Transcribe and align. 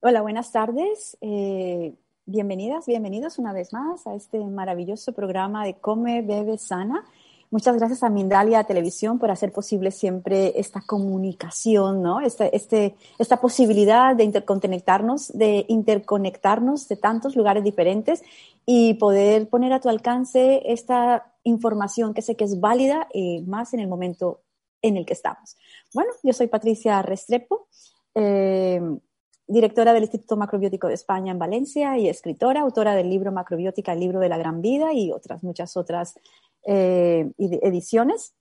Hola, 0.00 0.22
buenas 0.22 0.52
tardes. 0.52 1.18
Eh, 1.20 1.92
bienvenidas, 2.24 2.86
bienvenidos 2.86 3.36
una 3.40 3.52
vez 3.52 3.72
más 3.72 4.06
a 4.06 4.14
este 4.14 4.38
maravilloso 4.38 5.12
programa 5.12 5.64
de 5.64 5.74
Come, 5.74 6.22
Bebe, 6.22 6.56
Sana. 6.56 7.04
Muchas 7.50 7.76
gracias 7.76 8.04
a 8.04 8.08
Mindalia 8.08 8.62
Televisión 8.62 9.18
por 9.18 9.32
hacer 9.32 9.50
posible 9.50 9.90
siempre 9.90 10.52
esta 10.54 10.82
comunicación, 10.82 12.00
¿no? 12.00 12.20
Este, 12.20 12.54
este, 12.54 12.94
esta 13.18 13.40
posibilidad 13.40 14.14
de 14.14 14.22
interconectarnos, 14.22 15.36
de 15.36 15.64
interconectarnos 15.66 16.86
de 16.86 16.96
tantos 16.96 17.34
lugares 17.34 17.64
diferentes 17.64 18.22
y 18.64 18.94
poder 18.94 19.48
poner 19.48 19.72
a 19.72 19.80
tu 19.80 19.88
alcance 19.88 20.62
esta 20.66 21.34
información 21.42 22.14
que 22.14 22.22
sé 22.22 22.36
que 22.36 22.44
es 22.44 22.60
válida 22.60 23.08
y 23.12 23.42
más 23.48 23.74
en 23.74 23.80
el 23.80 23.88
momento 23.88 24.42
en 24.80 24.96
el 24.96 25.04
que 25.04 25.14
estamos. 25.14 25.56
Bueno, 25.92 26.12
yo 26.22 26.32
soy 26.32 26.46
Patricia 26.46 27.02
Restrepo. 27.02 27.66
Eh, 28.14 28.80
directora 29.48 29.94
del 29.94 30.04
Instituto 30.04 30.36
Macrobiótico 30.36 30.88
de 30.88 30.94
España 30.94 31.32
en 31.32 31.38
Valencia 31.38 31.98
y 31.98 32.08
escritora, 32.08 32.60
autora 32.60 32.94
del 32.94 33.08
libro 33.08 33.32
Macrobiótica, 33.32 33.94
el 33.94 34.00
libro 34.00 34.20
de 34.20 34.28
la 34.28 34.36
gran 34.36 34.60
vida 34.60 34.92
y 34.92 35.10
otras 35.10 35.42
muchas 35.42 35.76
otras 35.76 36.14
eh, 36.66 37.30
ediciones. 37.38 38.34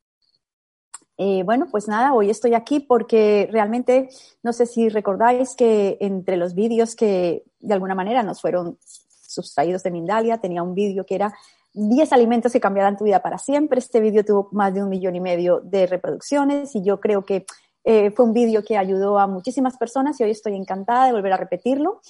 Eh, 1.18 1.42
bueno, 1.44 1.68
pues 1.72 1.88
nada, 1.88 2.14
hoy 2.14 2.30
estoy 2.30 2.54
aquí 2.54 2.80
porque 2.80 3.50
realmente 3.52 4.10
no 4.44 4.54
sé 4.54 4.68
si 4.68 4.90
recordáis 4.90 5.56
que 5.56 5.98
entre 6.02 6.38
los 6.38 6.54
vídeos 6.54 6.96
que 6.96 7.44
de 7.60 7.74
alguna 7.74 7.96
manera 7.96 8.22
nos 8.22 8.42
fueron 8.42 8.78
sustraídos 9.26 9.84
de 9.84 9.92
Mindalia, 9.92 10.40
tenía 10.40 10.62
un 10.62 10.76
vídeo 10.76 11.06
que 11.06 11.16
era 11.16 11.34
10 11.74 12.12
alimentos 12.12 12.52
que 12.52 12.60
cambiarán 12.60 12.98
tu 12.98 13.06
vida 13.06 13.22
para 13.22 13.38
siempre. 13.38 13.80
Este 13.80 14.00
vídeo 14.00 14.26
tuvo 14.26 14.50
más 14.52 14.74
de 14.74 14.84
un 14.84 14.90
millón 14.90 15.16
y 15.16 15.20
medio 15.20 15.62
de 15.62 15.88
reproducciones 15.88 16.76
y 16.76 16.84
yo 16.84 17.00
creo 17.00 17.24
que 17.24 17.46
eh, 17.90 18.12
fue 18.12 18.26
un 18.26 18.34
vídeo 18.34 18.66
que 18.66 18.76
ayudó 18.76 19.18
a 19.18 19.28
muchísimas 19.28 19.78
personas 19.78 20.20
y 20.20 20.24
hoy 20.26 20.32
estoy 20.32 20.56
encantada 20.56 21.06
de 21.06 21.14
volver 21.14 21.32
a 21.32 21.38
repetirlo. 21.38 22.02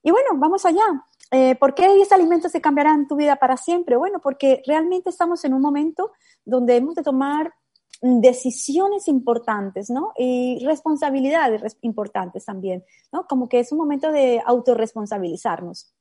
Y 0.00 0.12
bueno, 0.12 0.30
vamos 0.34 0.64
allá. 0.64 0.84
Eh, 1.32 1.56
¿Por 1.56 1.74
qué 1.74 1.92
10 1.92 2.12
alimentos 2.12 2.52
se 2.52 2.60
cambiarán 2.60 3.08
tu 3.08 3.16
vida 3.16 3.34
para 3.34 3.56
siempre? 3.56 3.96
Bueno, 3.96 4.20
porque 4.20 4.62
realmente 4.68 5.10
estamos 5.10 5.44
en 5.44 5.52
un 5.52 5.60
momento 5.60 6.12
donde 6.44 6.76
hemos 6.76 6.94
de 6.94 7.02
tomar 7.02 7.52
decisiones 8.00 9.08
importantes, 9.08 9.90
¿no? 9.90 10.12
Y 10.16 10.64
responsabilidades 10.64 11.76
importantes 11.80 12.44
también, 12.44 12.84
¿no? 13.10 13.26
Como 13.26 13.48
que 13.48 13.58
es 13.58 13.72
un 13.72 13.78
momento 13.78 14.12
de 14.12 14.40
autorresponsabilizarnos, 14.46 15.92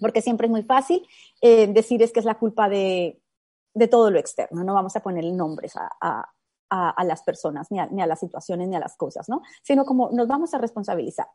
porque 0.00 0.22
siempre 0.22 0.46
es 0.46 0.52
muy 0.52 0.62
fácil 0.62 1.04
eh, 1.40 1.66
decir 1.66 2.00
es 2.00 2.12
que 2.12 2.20
es 2.20 2.26
la 2.26 2.38
culpa 2.38 2.68
de, 2.68 3.20
de, 3.74 3.88
todo 3.88 4.08
lo 4.12 4.20
externo, 4.20 4.62
no 4.62 4.72
vamos 4.72 4.94
a 4.94 5.00
poner 5.00 5.24
nombres 5.24 5.74
a, 5.74 5.90
a, 6.00 6.30
las 7.04 7.22
personas, 7.22 7.70
ni 7.70 7.78
a, 7.78 7.86
ni 7.86 8.02
a, 8.02 8.06
las 8.06 8.20
situaciones, 8.20 8.68
ni 8.68 8.76
a 8.76 8.80
las 8.80 8.96
cosas, 8.96 9.28
¿no? 9.28 9.42
Sino 9.62 9.84
como 9.84 10.10
nos 10.10 10.26
vamos 10.26 10.54
a 10.54 10.58
responsabilizar. 10.58 11.26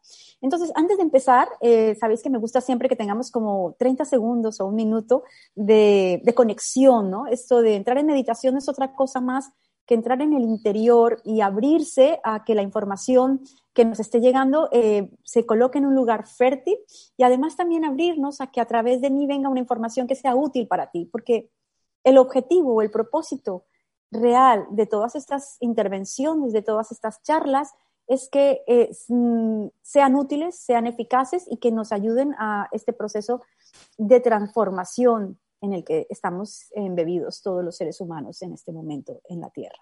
Entonces, 0.41 0.71
antes 0.75 0.97
de 0.97 1.03
empezar, 1.03 1.47
eh, 1.61 1.95
sabéis 1.99 2.23
que 2.23 2.29
me 2.29 2.39
gusta 2.39 2.61
siempre 2.61 2.89
que 2.89 2.95
tengamos 2.95 3.31
como 3.31 3.75
30 3.77 4.05
segundos 4.05 4.59
o 4.59 4.65
un 4.65 4.75
minuto 4.75 5.23
de, 5.55 6.21
de 6.23 6.33
conexión, 6.33 7.11
¿no? 7.11 7.27
Esto 7.27 7.61
de 7.61 7.75
entrar 7.75 7.97
en 7.97 8.07
meditación 8.07 8.57
es 8.57 8.67
otra 8.67 8.93
cosa 8.93 9.21
más 9.21 9.51
que 9.87 9.95
entrar 9.95 10.21
en 10.21 10.33
el 10.33 10.43
interior 10.43 11.21
y 11.23 11.39
abrirse 11.41 12.19
a 12.23 12.43
que 12.43 12.53
la 12.53 12.61
información 12.61 13.41
que 13.73 13.85
nos 13.85 13.99
esté 13.99 14.19
llegando 14.19 14.69
eh, 14.73 15.09
se 15.23 15.45
coloque 15.45 15.77
en 15.77 15.85
un 15.85 15.95
lugar 15.95 16.27
fértil 16.27 16.77
y 17.15 17.23
además 17.23 17.55
también 17.55 17.85
abrirnos 17.85 18.41
a 18.41 18.47
que 18.47 18.59
a 18.59 18.65
través 18.65 19.01
de 19.01 19.09
mí 19.09 19.25
venga 19.25 19.49
una 19.49 19.61
información 19.61 20.05
que 20.05 20.15
sea 20.15 20.35
útil 20.35 20.67
para 20.67 20.91
ti, 20.91 21.07
porque 21.09 21.49
el 22.03 22.17
objetivo 22.17 22.75
o 22.75 22.81
el 22.81 22.91
propósito 22.91 23.63
real 24.11 24.65
de 24.71 24.85
todas 24.85 25.15
estas 25.15 25.57
intervenciones, 25.59 26.53
de 26.53 26.61
todas 26.61 26.91
estas 26.91 27.21
charlas, 27.23 27.73
es 28.07 28.29
que 28.29 28.63
eh, 28.67 28.89
mm, 29.09 29.67
sean 29.81 30.15
útiles, 30.15 30.57
sean 30.57 30.87
eficaces 30.87 31.45
y 31.49 31.57
que 31.57 31.71
nos 31.71 31.91
ayuden 31.91 32.33
a 32.37 32.69
este 32.71 32.93
proceso 32.93 33.41
de 33.97 34.19
transformación 34.21 35.39
en 35.61 35.73
el 35.73 35.83
que 35.83 36.07
estamos 36.09 36.71
embebidos 36.73 37.41
todos 37.41 37.63
los 37.63 37.75
seres 37.75 37.99
humanos 37.99 38.41
en 38.41 38.53
este 38.53 38.71
momento 38.71 39.21
en 39.27 39.41
la 39.41 39.49
Tierra. 39.49 39.79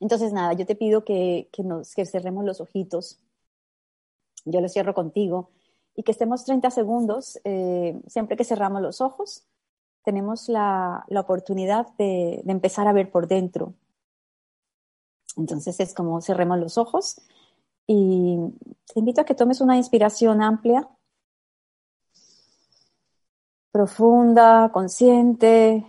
Entonces, 0.00 0.32
nada, 0.32 0.52
yo 0.52 0.64
te 0.64 0.76
pido 0.76 1.04
que, 1.04 1.48
nos, 1.58 1.90
cerremos 1.90 2.44
los 2.44 2.60
ojitos. 2.60 3.20
Yo 4.44 4.60
lo 4.60 4.68
cierro 4.68 4.94
contigo 4.94 5.50
y 5.94 6.04
que 6.04 6.12
estemos 6.12 6.44
30 6.44 6.70
segundos 6.70 7.40
eh, 7.44 8.00
siempre 8.06 8.36
que 8.36 8.44
cerramos 8.44 8.80
los 8.80 9.00
ojos 9.00 9.44
tenemos 10.08 10.48
la, 10.48 11.04
oportunidad 11.16 11.86
de, 11.98 12.42
empezar 12.46 12.88
a 12.88 12.94
ver 12.94 13.10
por 13.10 13.28
dentro. 13.28 13.74
Entonces 15.36 15.78
es 15.80 15.92
como 15.92 16.22
cerremos 16.22 16.58
los 16.58 16.78
ojos 16.78 17.20
y 17.86 18.38
te 18.86 19.00
invito 19.00 19.20
a 19.20 19.24
que 19.26 19.34
tomes 19.34 19.60
una 19.60 19.76
inspiración 19.76 20.40
amplia, 20.40 20.88
profunda, 23.70 24.70
consciente. 24.72 25.84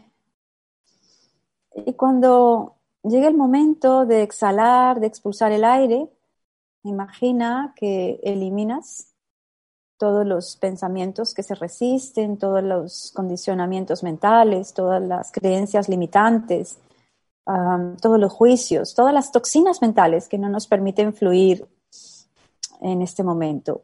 Y 1.86 1.94
cuando 1.94 2.76
llegue 3.04 3.28
el 3.28 3.38
momento 3.38 4.06
de 4.06 4.24
exhalar, 4.24 5.00
de 5.00 5.08
expulsar 5.08 5.54
el 5.54 5.64
aire, 5.64 6.12
imagina 6.84 7.74
que 7.78 8.20
eliminas 8.22 9.09
todos 10.00 10.26
los 10.26 10.56
pensamientos 10.56 11.34
que 11.34 11.44
se 11.44 11.56
resisten, 11.56 12.38
todos 12.38 12.64
los 12.64 13.12
condicionamientos 13.14 14.02
mentales, 14.02 14.74
todas 14.74 15.02
las 15.02 15.30
creencias 15.34 15.90
limitantes, 15.90 16.78
todos 18.02 18.18
los 18.18 18.32
juicios, 18.32 18.94
todas 18.96 19.14
las 19.14 19.34
toxinas 19.34 19.82
mentales 19.82 20.30
que 20.30 20.38
no 20.38 20.48
nos 20.48 20.68
permiten 20.68 21.14
fluir 21.14 21.68
en 22.80 23.02
este 23.02 23.24
momento. 23.24 23.84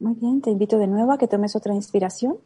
Muy 0.00 0.14
bien, 0.14 0.40
te 0.40 0.50
invito 0.50 0.78
de 0.78 0.86
nuevo 0.86 1.10
a 1.10 1.18
que 1.18 1.26
tomes 1.26 1.56
otra 1.56 1.74
inspiración. 1.74 2.38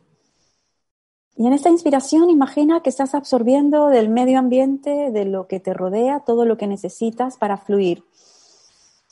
Y 1.37 1.47
en 1.47 1.53
esta 1.53 1.69
inspiración 1.69 2.31
imagina 2.31 2.83
que 2.83 2.89
estás 2.89 3.15
absorbiendo 3.15 3.89
del 3.89 4.09
medio 4.09 4.39
ambiente, 4.39 5.11
de 5.11 5.25
lo 5.27 5.49
que 5.49 5.61
te 5.61 5.75
rodea, 5.75 6.21
todo 6.21 6.47
lo 6.47 6.57
que 6.57 6.67
necesitas 6.67 7.37
para 7.37 7.59
fluir, 7.59 8.05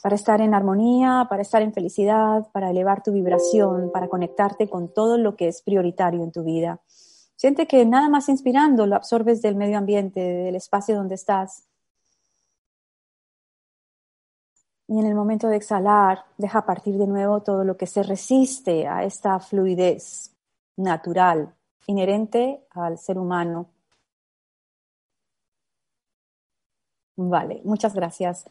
para 0.01 0.15
estar 0.15 0.41
en 0.41 0.55
armonía, 0.55 1.27
para 1.29 1.43
estar 1.43 1.61
en 1.61 1.73
felicidad, 1.73 2.47
para 2.51 2.71
elevar 2.71 3.03
tu 3.03 3.11
vibración, 3.11 3.91
para 3.91 4.07
conectarte 4.07 4.67
con 4.69 4.91
todo 4.91 5.17
lo 5.17 5.35
que 5.35 5.47
es 5.47 5.61
prioritario 5.61 6.23
en 6.23 6.31
tu 6.31 6.43
vida. 6.43 6.79
Siente 7.35 7.67
que 7.67 7.85
nada 7.85 8.09
más 8.09 8.27
inspirando 8.27 8.87
lo 8.87 8.95
absorbes 8.95 9.41
del 9.41 9.55
medio 9.55 9.77
ambiente, 9.77 10.19
del 10.19 10.55
espacio 10.55 10.95
donde 10.95 11.15
estás. 11.15 11.67
Y 14.91 14.99
en 14.99 15.05
el 15.05 15.15
momento 15.15 15.47
de 15.47 15.55
exhalar, 15.55 16.25
deja 16.37 16.65
partir 16.65 16.97
de 16.97 17.07
nuevo 17.07 17.39
todo 17.39 17.63
lo 17.63 17.77
que 17.77 17.87
se 17.87 18.03
resiste 18.03 18.89
a 18.89 19.05
esta 19.05 19.39
fluidez 19.39 20.35
natural, 20.75 21.55
inherente 21.87 22.65
al 22.71 22.97
ser 22.97 23.17
humano. 23.17 23.69
Vale, 27.15 27.61
muchas 27.63 27.93
gracias. 27.93 28.43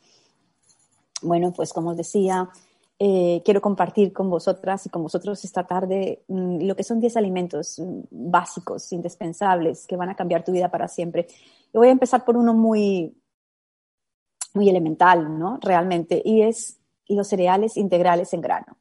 Bueno, 1.21 1.53
pues 1.53 1.75
como 1.75 1.91
os 1.91 1.99
decía, 1.99 2.49
eh, 2.99 3.43
quiero 3.45 3.61
compartir 3.61 4.11
con 4.15 4.31
vosotras 4.31 4.87
y 4.87 4.89
con 4.89 5.03
vosotros 5.03 5.45
esta 5.45 5.67
tarde 5.67 6.23
mm, 6.27 6.63
lo 6.63 6.75
que 6.75 6.85
son 6.85 7.01
10 7.01 7.19
alimentos 7.19 7.79
mm, 7.79 8.01
básicos, 8.11 8.91
indispensables, 8.93 9.87
que 9.87 9.97
van 9.97 10.09
a 10.09 10.17
cambiar 10.17 10.43
tu 10.43 10.53
vida 10.53 10.71
para 10.71 10.89
siempre. 10.89 11.27
Y 11.71 11.77
voy 11.77 11.89
a 11.89 11.93
empezar 11.93 12.25
por 12.25 12.39
uno 12.39 12.55
muy, 12.55 13.15
muy 14.55 14.69
elemental, 14.69 15.39
¿no? 15.39 15.59
Realmente, 15.61 16.21
y 16.25 16.43
es 16.43 16.81
los 17.09 17.29
cereales 17.29 17.77
integrales 17.77 18.33
en 18.33 18.41
grano. 18.41 18.77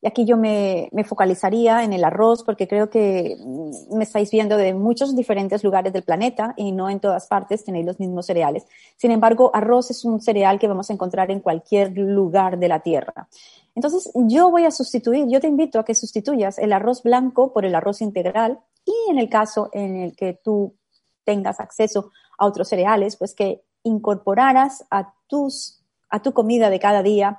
Y 0.00 0.06
aquí 0.06 0.26
yo 0.26 0.36
me, 0.36 0.90
me, 0.92 1.02
focalizaría 1.02 1.82
en 1.82 1.94
el 1.94 2.04
arroz 2.04 2.44
porque 2.44 2.68
creo 2.68 2.90
que 2.90 3.38
mm, 3.38 3.96
me 3.96 4.04
estáis 4.04 4.30
viendo 4.30 4.58
de 4.58 4.74
muchos 4.74 5.16
diferentes 5.16 5.64
lugares 5.64 5.94
del 5.94 6.02
planeta 6.02 6.52
y 6.58 6.72
no 6.72 6.90
en 6.90 7.00
todas 7.00 7.26
partes 7.26 7.64
tenéis 7.64 7.86
los 7.86 7.98
mismos 7.98 8.26
cereales. 8.26 8.66
Sin 8.96 9.12
embargo, 9.12 9.50
arroz 9.54 9.90
es 9.90 10.04
un 10.04 10.20
cereal 10.20 10.58
que 10.58 10.68
vamos 10.68 10.90
a 10.90 10.92
encontrar 10.92 11.30
en 11.30 11.40
cualquier 11.40 11.96
lugar 11.96 12.58
de 12.58 12.68
la 12.68 12.80
Tierra. 12.80 13.28
Entonces, 13.74 14.10
yo 14.14 14.50
voy 14.50 14.66
a 14.66 14.70
sustituir, 14.70 15.26
yo 15.28 15.40
te 15.40 15.48
invito 15.48 15.78
a 15.78 15.86
que 15.86 15.94
sustituyas 15.94 16.58
el 16.58 16.74
arroz 16.74 17.02
blanco 17.02 17.54
por 17.54 17.64
el 17.64 17.74
arroz 17.74 18.02
integral 18.02 18.60
y 18.84 19.10
en 19.10 19.18
el 19.18 19.30
caso 19.30 19.70
en 19.72 19.96
el 19.96 20.14
que 20.14 20.38
tú 20.44 20.76
tengas 21.24 21.60
acceso 21.60 22.12
a 22.38 22.44
otros 22.44 22.68
cereales, 22.68 23.16
pues 23.16 23.34
que 23.34 23.62
incorporaras 23.84 24.84
a 24.90 25.14
tus 25.28 25.80
a 26.10 26.22
tu 26.22 26.32
comida 26.32 26.70
de 26.70 26.78
cada 26.78 27.02
día 27.02 27.38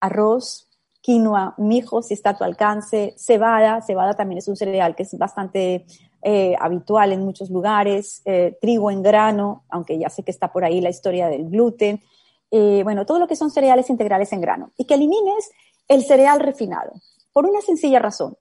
arroz, 0.00 0.68
quinoa, 1.00 1.54
mijo, 1.56 2.02
si 2.02 2.14
está 2.14 2.30
a 2.30 2.36
tu 2.36 2.44
alcance, 2.44 3.14
cebada, 3.16 3.80
cebada 3.80 4.14
también 4.14 4.38
es 4.38 4.48
un 4.48 4.56
cereal 4.56 4.94
que 4.94 5.04
es 5.04 5.16
bastante 5.16 5.86
eh, 6.22 6.56
habitual 6.58 7.12
en 7.12 7.24
muchos 7.24 7.50
lugares, 7.50 8.22
eh, 8.24 8.58
trigo 8.60 8.90
en 8.90 9.02
grano, 9.02 9.64
aunque 9.68 9.98
ya 9.98 10.10
sé 10.10 10.24
que 10.24 10.30
está 10.30 10.52
por 10.52 10.64
ahí 10.64 10.80
la 10.80 10.90
historia 10.90 11.28
del 11.28 11.48
gluten, 11.48 12.02
eh, 12.50 12.82
bueno, 12.82 13.06
todo 13.06 13.18
lo 13.18 13.28
que 13.28 13.36
son 13.36 13.50
cereales 13.50 13.88
integrales 13.88 14.32
en 14.32 14.40
grano, 14.40 14.72
y 14.76 14.84
que 14.84 14.94
elimines 14.94 15.50
el 15.88 16.02
cereal 16.02 16.40
refinado, 16.40 16.92
por 17.32 17.46
una 17.46 17.60
sencilla 17.60 18.00
razón. 18.00 18.36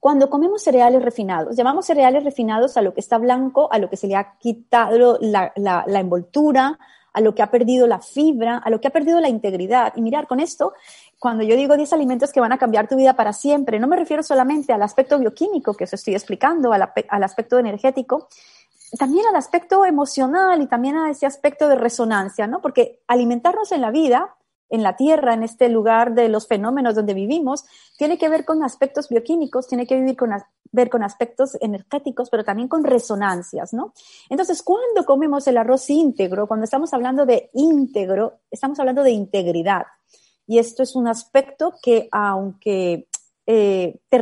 Cuando 0.00 0.30
comemos 0.30 0.62
cereales 0.62 1.02
refinados, 1.02 1.56
llamamos 1.56 1.86
cereales 1.86 2.24
refinados 2.24 2.76
a 2.76 2.82
lo 2.82 2.94
que 2.94 3.00
está 3.00 3.18
blanco, 3.18 3.68
a 3.72 3.78
lo 3.78 3.90
que 3.90 3.96
se 3.96 4.06
le 4.06 4.16
ha 4.16 4.36
quitado 4.38 5.18
la, 5.20 5.52
la 5.56 6.00
envoltura, 6.00 6.78
a 7.12 7.20
lo 7.20 7.34
que 7.34 7.42
ha 7.42 7.50
perdido 7.50 7.86
la 7.86 7.98
fibra, 7.98 8.58
a 8.58 8.70
lo 8.70 8.80
que 8.80 8.88
ha 8.88 8.92
perdido 8.92 9.20
la 9.20 9.28
integridad. 9.28 9.92
Y 9.96 10.02
mirar, 10.02 10.28
con 10.28 10.38
esto 10.38 10.72
cuando 11.18 11.42
yo 11.42 11.56
digo 11.56 11.76
10 11.76 11.92
alimentos 11.92 12.32
que 12.32 12.40
van 12.40 12.52
a 12.52 12.58
cambiar 12.58 12.88
tu 12.88 12.96
vida 12.96 13.14
para 13.14 13.32
siempre, 13.32 13.80
no 13.80 13.88
me 13.88 13.96
refiero 13.96 14.22
solamente 14.22 14.72
al 14.72 14.82
aspecto 14.82 15.18
bioquímico 15.18 15.74
que 15.74 15.84
os 15.84 15.92
estoy 15.92 16.14
explicando, 16.14 16.72
al, 16.72 16.82
aspecto 17.24 17.58
energético, 17.58 18.28
también 18.98 19.26
al 19.26 19.36
aspecto 19.36 19.84
emocional 19.84 20.62
y 20.62 20.66
también 20.66 20.96
a 20.96 21.10
ese 21.10 21.26
aspecto 21.26 21.68
de 21.68 21.74
resonancia, 21.74 22.46
¿no? 22.46 22.60
Porque 22.60 23.00
alimentarnos 23.08 23.72
en 23.72 23.80
la 23.80 23.90
vida, 23.90 24.36
en 24.70 24.82
la 24.82 24.96
tierra, 24.96 25.34
en 25.34 25.42
este 25.42 25.68
lugar 25.68 26.14
de 26.14 26.28
los 26.28 26.46
fenómenos 26.46 26.94
donde 26.94 27.14
vivimos, 27.14 27.64
tiene 27.96 28.18
que 28.18 28.28
ver 28.28 28.44
con 28.44 28.62
aspectos 28.62 29.08
bioquímicos, 29.08 29.66
tiene 29.66 29.86
que 29.86 29.96
vivir 29.96 30.16
con, 30.16 30.30
ver 30.72 30.90
con 30.90 31.02
aspectos 31.02 31.56
energéticos, 31.60 32.30
pero 32.30 32.44
también 32.44 32.68
con 32.68 32.84
resonancias, 32.84 33.72
¿no? 33.72 33.92
Entonces, 34.28 34.62
cuando 34.62 35.04
comemos 35.04 35.46
el 35.46 35.56
arroz 35.56 35.88
íntegro, 35.90 36.46
cuando 36.46 36.64
estamos 36.64 36.92
hablando 36.92 37.26
de 37.26 37.50
íntegro, 37.54 38.40
estamos 38.50 38.78
hablando 38.78 39.02
de 39.02 39.10
integridad. 39.12 39.86
Y 40.46 40.58
esto 40.58 40.82
es 40.82 40.96
un 40.96 41.08
aspecto 41.08 41.74
que, 41.82 42.08
aunque 42.10 43.08
eh, 43.46 43.98
te, 44.08 44.18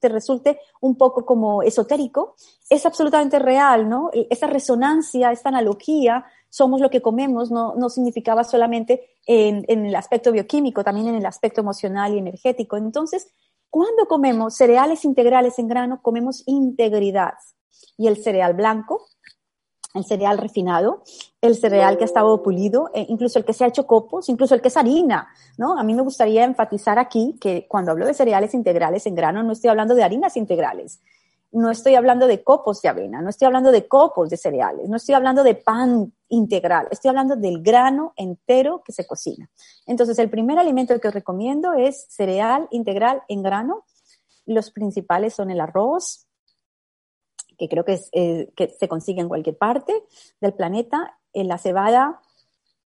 te 0.00 0.08
resulte 0.08 0.60
un 0.80 0.96
poco 0.96 1.24
como 1.24 1.62
esotérico, 1.62 2.36
es 2.70 2.86
absolutamente 2.86 3.38
real, 3.38 3.88
¿no? 3.88 4.10
Esa 4.30 4.46
resonancia, 4.46 5.32
esta 5.32 5.48
analogía, 5.48 6.24
somos 6.54 6.80
lo 6.80 6.88
que 6.88 7.02
comemos, 7.02 7.50
no, 7.50 7.74
no 7.74 7.88
significaba 7.88 8.44
solamente 8.44 9.10
en, 9.26 9.64
en, 9.66 9.86
el 9.86 9.96
aspecto 9.96 10.30
bioquímico, 10.30 10.84
también 10.84 11.08
en 11.08 11.16
el 11.16 11.26
aspecto 11.26 11.60
emocional 11.60 12.14
y 12.14 12.18
energético. 12.18 12.76
Entonces, 12.76 13.26
cuando 13.70 14.06
comemos 14.06 14.54
cereales 14.54 15.04
integrales 15.04 15.58
en 15.58 15.66
grano, 15.66 16.00
comemos 16.00 16.44
integridad. 16.46 17.34
Y 17.96 18.06
el 18.06 18.22
cereal 18.22 18.54
blanco 18.54 19.08
el 19.94 20.04
cereal 20.04 20.38
refinado, 20.38 21.04
el 21.40 21.56
cereal 21.56 21.96
que 21.96 22.02
ha 22.02 22.06
estado 22.06 22.42
pulido, 22.42 22.90
e 22.92 23.06
incluso 23.08 23.38
el 23.38 23.44
que 23.44 23.52
se 23.52 23.64
ha 23.64 23.68
hecho 23.68 23.86
copos, 23.86 24.28
incluso 24.28 24.54
el 24.54 24.60
que 24.60 24.66
es 24.66 24.76
harina, 24.76 25.28
¿no? 25.56 25.78
A 25.78 25.84
mí 25.84 25.94
me 25.94 26.02
gustaría 26.02 26.42
enfatizar 26.42 26.98
aquí 26.98 27.36
que 27.40 27.66
cuando 27.68 27.92
hablo 27.92 28.04
de 28.04 28.12
cereales 28.12 28.54
integrales 28.54 29.06
en 29.06 29.14
grano, 29.14 29.44
no 29.44 29.52
estoy 29.52 29.70
hablando 29.70 29.94
de 29.94 30.02
harinas 30.02 30.36
integrales, 30.36 31.00
no 31.54 31.70
estoy 31.70 31.94
hablando 31.94 32.26
de 32.26 32.42
copos 32.42 32.82
de 32.82 32.88
avena, 32.88 33.22
no 33.22 33.30
estoy 33.30 33.46
hablando 33.46 33.70
de 33.70 33.86
copos 33.86 34.28
de 34.28 34.36
cereales, 34.36 34.88
no 34.88 34.96
estoy 34.96 35.14
hablando 35.14 35.44
de 35.44 35.54
pan 35.54 36.12
integral, 36.28 36.88
estoy 36.90 37.10
hablando 37.10 37.36
del 37.36 37.62
grano 37.62 38.12
entero 38.16 38.82
que 38.84 38.92
se 38.92 39.06
cocina. 39.06 39.48
Entonces, 39.86 40.18
el 40.18 40.30
primer 40.30 40.58
alimento 40.58 40.98
que 40.98 41.08
os 41.08 41.14
recomiendo 41.14 41.72
es 41.72 42.06
cereal 42.08 42.66
integral 42.72 43.22
en 43.28 43.42
grano. 43.42 43.84
Los 44.46 44.72
principales 44.72 45.34
son 45.34 45.50
el 45.50 45.60
arroz, 45.60 46.26
que 47.56 47.68
creo 47.68 47.84
que, 47.84 48.00
eh, 48.10 48.52
se 48.76 48.88
consigue 48.88 49.20
en 49.20 49.28
cualquier 49.28 49.56
parte 49.56 49.94
del 50.40 50.54
planeta, 50.54 51.18
en 51.32 51.46
la 51.46 51.58
cebada, 51.58 52.20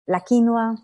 la 0.08 0.22
quinoa, 0.22 0.76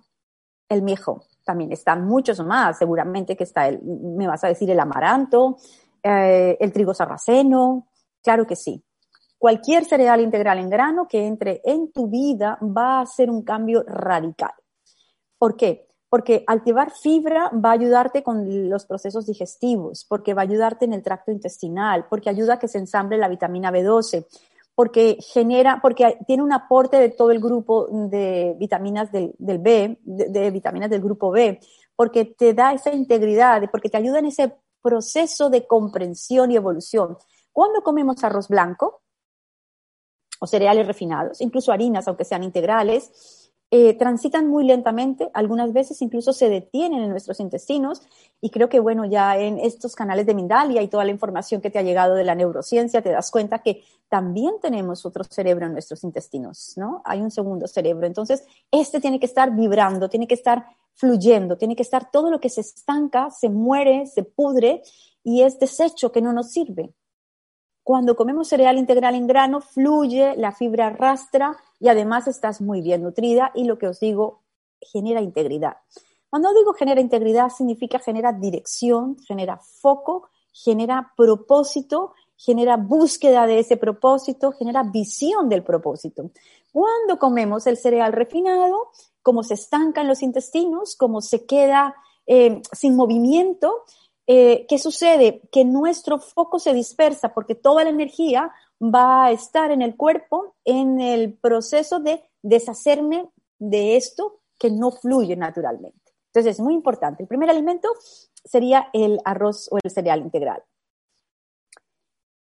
el 0.70 0.84
mijo. 0.84 1.26
También 1.44 1.72
están 1.72 2.06
muchos 2.06 2.40
más, 2.46 2.78
seguramente 2.78 3.36
que 3.36 3.44
está, 3.44 3.68
el, 3.68 3.82
me 3.82 4.28
vas 4.28 4.44
a 4.44 4.48
decir, 4.48 4.70
el 4.70 4.80
amaranto, 4.80 5.58
eh, 6.04 6.58
el 6.60 6.72
trigo 6.72 6.94
sarraceno, 6.94 7.88
claro 8.24 8.46
que 8.46 8.56
sí. 8.56 8.84
Cualquier 9.38 9.86
cereal 9.86 10.22
integral 10.22 10.60
en 10.60 10.70
grano 10.70 11.08
que 11.08 11.26
entre 11.26 11.62
en 11.64 11.92
tu 11.92 12.08
vida 12.08 12.58
va 12.62 13.00
a 13.00 13.02
hacer 13.02 13.30
un 13.30 13.44
cambio 13.44 13.84
radical. 13.88 14.54
¿Por 15.38 15.56
qué? 15.56 15.88
porque 16.12 16.44
al 16.46 16.62
llevar 16.66 16.92
fibra 16.92 17.50
va 17.54 17.70
a 17.70 17.74
ayudarte 17.76 18.22
con 18.22 18.70
los 18.70 18.86
procesos 18.86 19.26
digestivos, 19.28 20.06
porque 20.10 20.34
va 20.34 20.42
a 20.42 20.44
ayudarte 20.44 20.84
en 20.84 20.92
el 20.92 21.02
tracto 21.02 21.32
intestinal, 21.32 22.06
porque 22.10 22.30
ayuda 22.30 22.56
a 22.56 22.60
que 22.60 22.68
se 22.68 22.80
ensamble 22.80 23.18
la 23.18 23.30
vitamina 23.30 23.72
B12, 23.72 24.26
porque 24.76 25.20
genera, 25.22 25.80
porque 25.82 26.18
tiene 26.28 26.44
un 26.44 26.52
aporte 26.52 26.98
de 26.98 27.08
todo 27.08 27.32
el 27.32 27.40
grupo 27.40 27.88
de 28.10 28.58
vitaminas 28.60 29.10
del, 29.10 29.34
B, 29.40 30.00
de, 30.04 30.52
vitaminas 30.52 30.90
del 30.90 31.00
grupo 31.00 31.32
B, 31.32 31.62
porque 31.96 32.26
te 32.26 32.54
da 32.54 32.74
esa 32.74 32.92
integridad, 32.94 33.62
porque 33.72 33.88
te 33.88 33.96
ayuda 33.96 34.20
en 34.20 34.26
ese 34.26 34.54
proceso 34.82 35.50
de 35.50 35.68
comprensión 35.68 36.52
y 36.52 36.56
evolución. 36.56 37.18
Cuando 37.52 37.82
comemos 37.82 38.24
arroz 38.24 38.48
blanco 38.48 39.02
o 40.40 40.48
cereales 40.48 40.88
refinados, 40.88 41.42
incluso 41.42 41.72
harinas, 41.72 42.08
aunque 42.08 42.26
sean 42.26 42.44
integrales, 42.44 43.52
eh, 43.74 43.94
transitan 43.94 44.50
muy 44.50 44.66
lentamente, 44.66 45.30
algunas 45.34 45.72
veces 45.72 46.02
incluso 46.02 46.34
se 46.34 46.50
detienen 46.50 47.04
en 47.04 47.10
nuestros 47.10 47.40
intestinos 47.40 48.02
y 48.42 48.50
creo 48.50 48.68
que 48.68 48.82
bueno, 48.82 49.06
ya 49.06 49.38
en 49.38 49.60
estos 49.60 49.96
canales 49.96 50.26
de 50.26 50.34
Mindalia 50.34 50.82
y 50.82 50.90
toda 50.90 51.06
la 51.06 51.12
información 51.12 51.62
que 51.62 51.70
te 51.70 51.80
ha 51.80 51.82
llegado 51.82 52.16
de 52.16 52.26
la 52.26 52.36
neurociencia, 52.36 53.02
te 53.02 53.12
das 53.12 53.32
cuenta 53.32 53.60
que 53.60 53.82
también 54.10 54.56
tenemos 54.62 55.06
otro 55.06 55.24
cerebro 55.24 55.68
en 55.68 55.72
nuestros 55.72 56.04
intestinos, 56.04 56.74
¿no? 56.76 57.02
Hay 57.06 57.22
un 57.22 57.32
segundo 57.32 57.66
cerebro. 57.66 58.06
Entonces, 58.06 58.44
este 58.72 59.00
tiene 59.00 59.22
que 59.22 59.26
estar 59.26 59.56
vibrando, 59.56 60.10
tiene 60.10 60.28
que 60.28 60.34
estar 60.34 60.66
fluyendo, 60.94 61.58
tiene 61.58 61.76
que 61.76 61.84
estar 61.84 62.12
todo 62.12 62.30
lo 62.30 62.40
que 62.40 62.50
se 62.50 62.62
estanca, 62.62 63.30
se 63.32 63.50
muere, 63.50 64.06
se 64.08 64.24
pudre 64.24 64.84
y 65.24 65.42
es 65.42 65.60
desecho 65.60 66.12
que 66.12 66.22
no 66.22 66.34
nos 66.34 66.52
sirve. 66.52 66.94
Cuando 67.84 68.16
comemos 68.16 68.48
cereal 68.48 68.78
integral 68.78 69.16
en 69.16 69.28
grano, 69.28 69.60
fluye, 69.62 70.36
la 70.38 70.52
fibra 70.52 70.88
arrastra 70.88 71.58
y 71.80 71.90
además 71.90 72.28
estás 72.28 72.62
muy 72.62 72.82
bien 72.82 73.02
nutrida 73.02 73.52
y 73.56 73.64
lo 73.64 73.78
que 73.78 73.88
os 73.88 74.00
digo, 74.00 74.44
genera 74.80 75.22
integridad. 75.22 75.78
Cuando 76.30 76.54
digo 76.54 76.74
genera 76.74 77.02
integridad, 77.02 77.50
significa 77.50 78.00
genera 78.00 78.32
dirección, 78.32 79.18
genera 79.28 79.58
foco, 79.58 80.30
genera 80.54 81.12
propósito, 81.18 82.14
genera 82.38 82.78
búsqueda 82.78 83.46
de 83.48 83.60
ese 83.60 83.78
propósito, 83.78 84.52
genera 84.52 84.84
visión 84.84 85.50
del 85.50 85.64
propósito. 85.64 86.32
Cuando 86.72 87.20
comemos 87.20 87.68
el 87.68 87.78
cereal 87.78 88.14
refinado, 88.14 88.92
como 89.22 89.44
se 89.44 89.56
estanca 89.56 90.02
en 90.02 90.08
los 90.08 90.22
intestinos, 90.22 90.96
como 90.96 91.22
se 91.22 91.46
queda 91.46 91.96
eh, 92.26 92.62
sin 92.72 92.96
movimiento, 92.96 93.84
eh, 94.28 94.66
¿qué 94.70 94.78
sucede? 94.78 95.42
Que 95.52 95.66
nuestro 95.66 96.20
foco 96.20 96.60
se 96.60 96.74
dispersa 96.74 97.34
porque 97.34 97.56
toda 97.56 97.84
la 97.84 97.90
energía 97.90 98.52
va 98.82 99.26
a 99.26 99.32
estar 99.32 99.72
en 99.72 99.82
el 99.82 99.96
cuerpo 99.96 100.56
en 100.64 101.02
el 101.02 101.34
proceso 101.34 102.00
de 102.00 102.24
deshacerme 102.42 103.30
de 103.60 103.98
esto 103.98 104.40
que 104.58 104.72
no 104.72 104.92
fluye 104.92 105.36
naturalmente. 105.36 106.00
Entonces 106.28 106.54
es 106.54 106.60
muy 106.60 106.74
importante. 106.74 107.24
El 107.24 107.28
primer 107.28 107.50
alimento 107.50 107.90
sería 108.44 108.88
el 108.94 109.20
arroz 109.26 109.68
o 109.72 109.78
el 109.84 109.92
cereal 109.92 110.22
integral. 110.22 110.64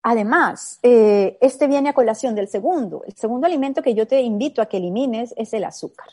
Además, 0.02 0.78
eh, 0.82 1.38
este 1.40 1.66
viene 1.66 1.88
a 1.88 1.94
colación 1.94 2.34
del 2.34 2.48
segundo. 2.48 3.02
El 3.06 3.14
segundo 3.14 3.46
alimento 3.46 3.82
que 3.82 3.94
yo 3.94 4.06
te 4.06 4.20
invito 4.20 4.62
a 4.62 4.66
que 4.66 4.76
elimines 4.76 5.34
es 5.36 5.52
el 5.54 5.64
azúcar. 5.64 6.08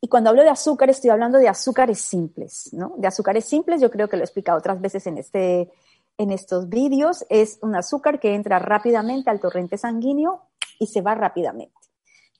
Y 0.00 0.08
cuando 0.08 0.30
hablo 0.30 0.42
de 0.42 0.50
azúcar, 0.50 0.90
estoy 0.90 1.10
hablando 1.10 1.38
de 1.38 1.48
azúcares 1.48 2.00
simples, 2.00 2.70
¿no? 2.72 2.94
De 2.98 3.08
azúcares 3.08 3.44
simples, 3.44 3.80
yo 3.80 3.90
creo 3.90 4.08
que 4.08 4.16
lo 4.16 4.22
he 4.22 4.24
explicado 4.24 4.58
otras 4.58 4.80
veces 4.80 5.06
en, 5.08 5.18
este, 5.18 5.72
en 6.18 6.30
estos 6.30 6.68
vídeos, 6.68 7.24
es 7.28 7.58
un 7.62 7.74
azúcar 7.74 8.20
que 8.20 8.34
entra 8.34 8.58
rápidamente 8.58 9.30
al 9.30 9.40
torrente 9.40 9.76
sanguíneo 9.76 10.42
y 10.78 10.86
se 10.86 11.00
va 11.00 11.14
rápidamente. 11.14 11.74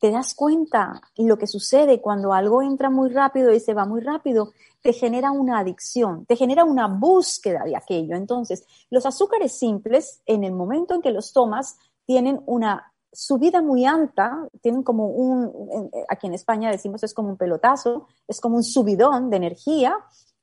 te 0.00 0.11
das 0.12 0.35
cuenta 0.35 1.00
lo 1.17 1.38
que 1.38 1.47
sucede 1.47 2.00
cuando 2.00 2.33
algo 2.33 2.62
entra 2.62 2.88
muy 2.88 3.11
rápido 3.11 3.53
y 3.53 3.61
se 3.61 3.75
va 3.75 3.85
muy 3.85 4.00
rápido, 4.00 4.53
te 4.81 4.93
genera 4.93 5.33
una 5.33 5.59
adicción, 5.59 6.25
te 6.27 6.37
genera 6.37 6.65
una 6.65 6.87
búsqueda 6.87 7.65
de 7.65 7.77
aquello. 7.77 8.15
Entonces, 8.15 8.65
los 8.91 9.07
azúcares 9.07 9.53
simples, 9.59 10.23
en 10.27 10.45
el 10.45 10.53
momento 10.53 10.95
en 10.95 11.03
que 11.03 11.11
los 11.11 11.33
tomas, 11.33 11.77
tienen 12.07 12.41
una 12.47 12.93
subida 13.19 13.63
muy 13.63 13.85
alta, 13.85 14.49
tienen 14.63 14.85
como 14.85 15.09
un, 15.09 15.91
aquí 16.09 16.29
en 16.29 16.35
España 16.35 16.71
decimos 16.71 17.03
es 17.03 17.15
como 17.15 17.31
un 17.31 17.37
pelotazo, 17.37 18.07
es 18.29 18.41
como 18.41 18.55
un 18.55 18.63
subidón 18.63 19.29
de 19.29 19.39
energía 19.39 19.97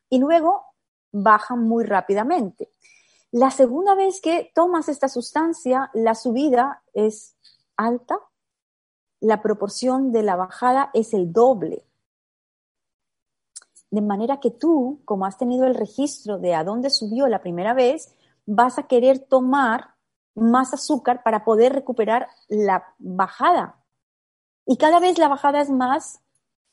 y 0.10 0.20
luego 0.20 0.62
bajan 1.14 1.64
muy 1.64 1.86
rápidamente. 1.86 2.70
La 3.32 3.50
segunda 3.50 3.96
vez 3.96 4.20
que 4.20 4.52
tomas 4.54 4.90
esta 4.90 5.08
sustancia, 5.08 5.90
la 5.94 6.16
subida 6.16 6.84
es 6.94 7.38
alta, 7.78 8.20
la 9.22 9.42
proporción 9.42 10.12
de 10.12 10.24
la 10.24 10.36
bajada 10.36 10.90
es 10.94 11.14
el 11.14 11.32
doble. 11.32 11.86
De 13.90 14.02
manera 14.02 14.42
que 14.42 14.52
tú, 14.52 15.00
como 15.06 15.26
has 15.26 15.38
tenido 15.38 15.66
el 15.66 15.76
registro 15.76 16.40
de 16.40 16.54
a 16.54 16.66
dónde 16.66 16.90
subió 16.90 17.28
la 17.30 17.40
primera 17.40 17.74
vez, 17.74 18.14
vas 18.46 18.78
a 18.78 18.84
querer 18.84 19.20
tomar 19.20 19.95
más 20.36 20.74
azúcar 20.74 21.24
para 21.24 21.44
poder 21.44 21.74
recuperar 21.74 22.28
la 22.48 22.94
bajada. 22.98 23.84
Y 24.66 24.78
cada 24.78 25.00
vez 25.00 25.18
la 25.18 25.28
bajada 25.28 25.62
es 25.62 25.70
más, 25.70 26.22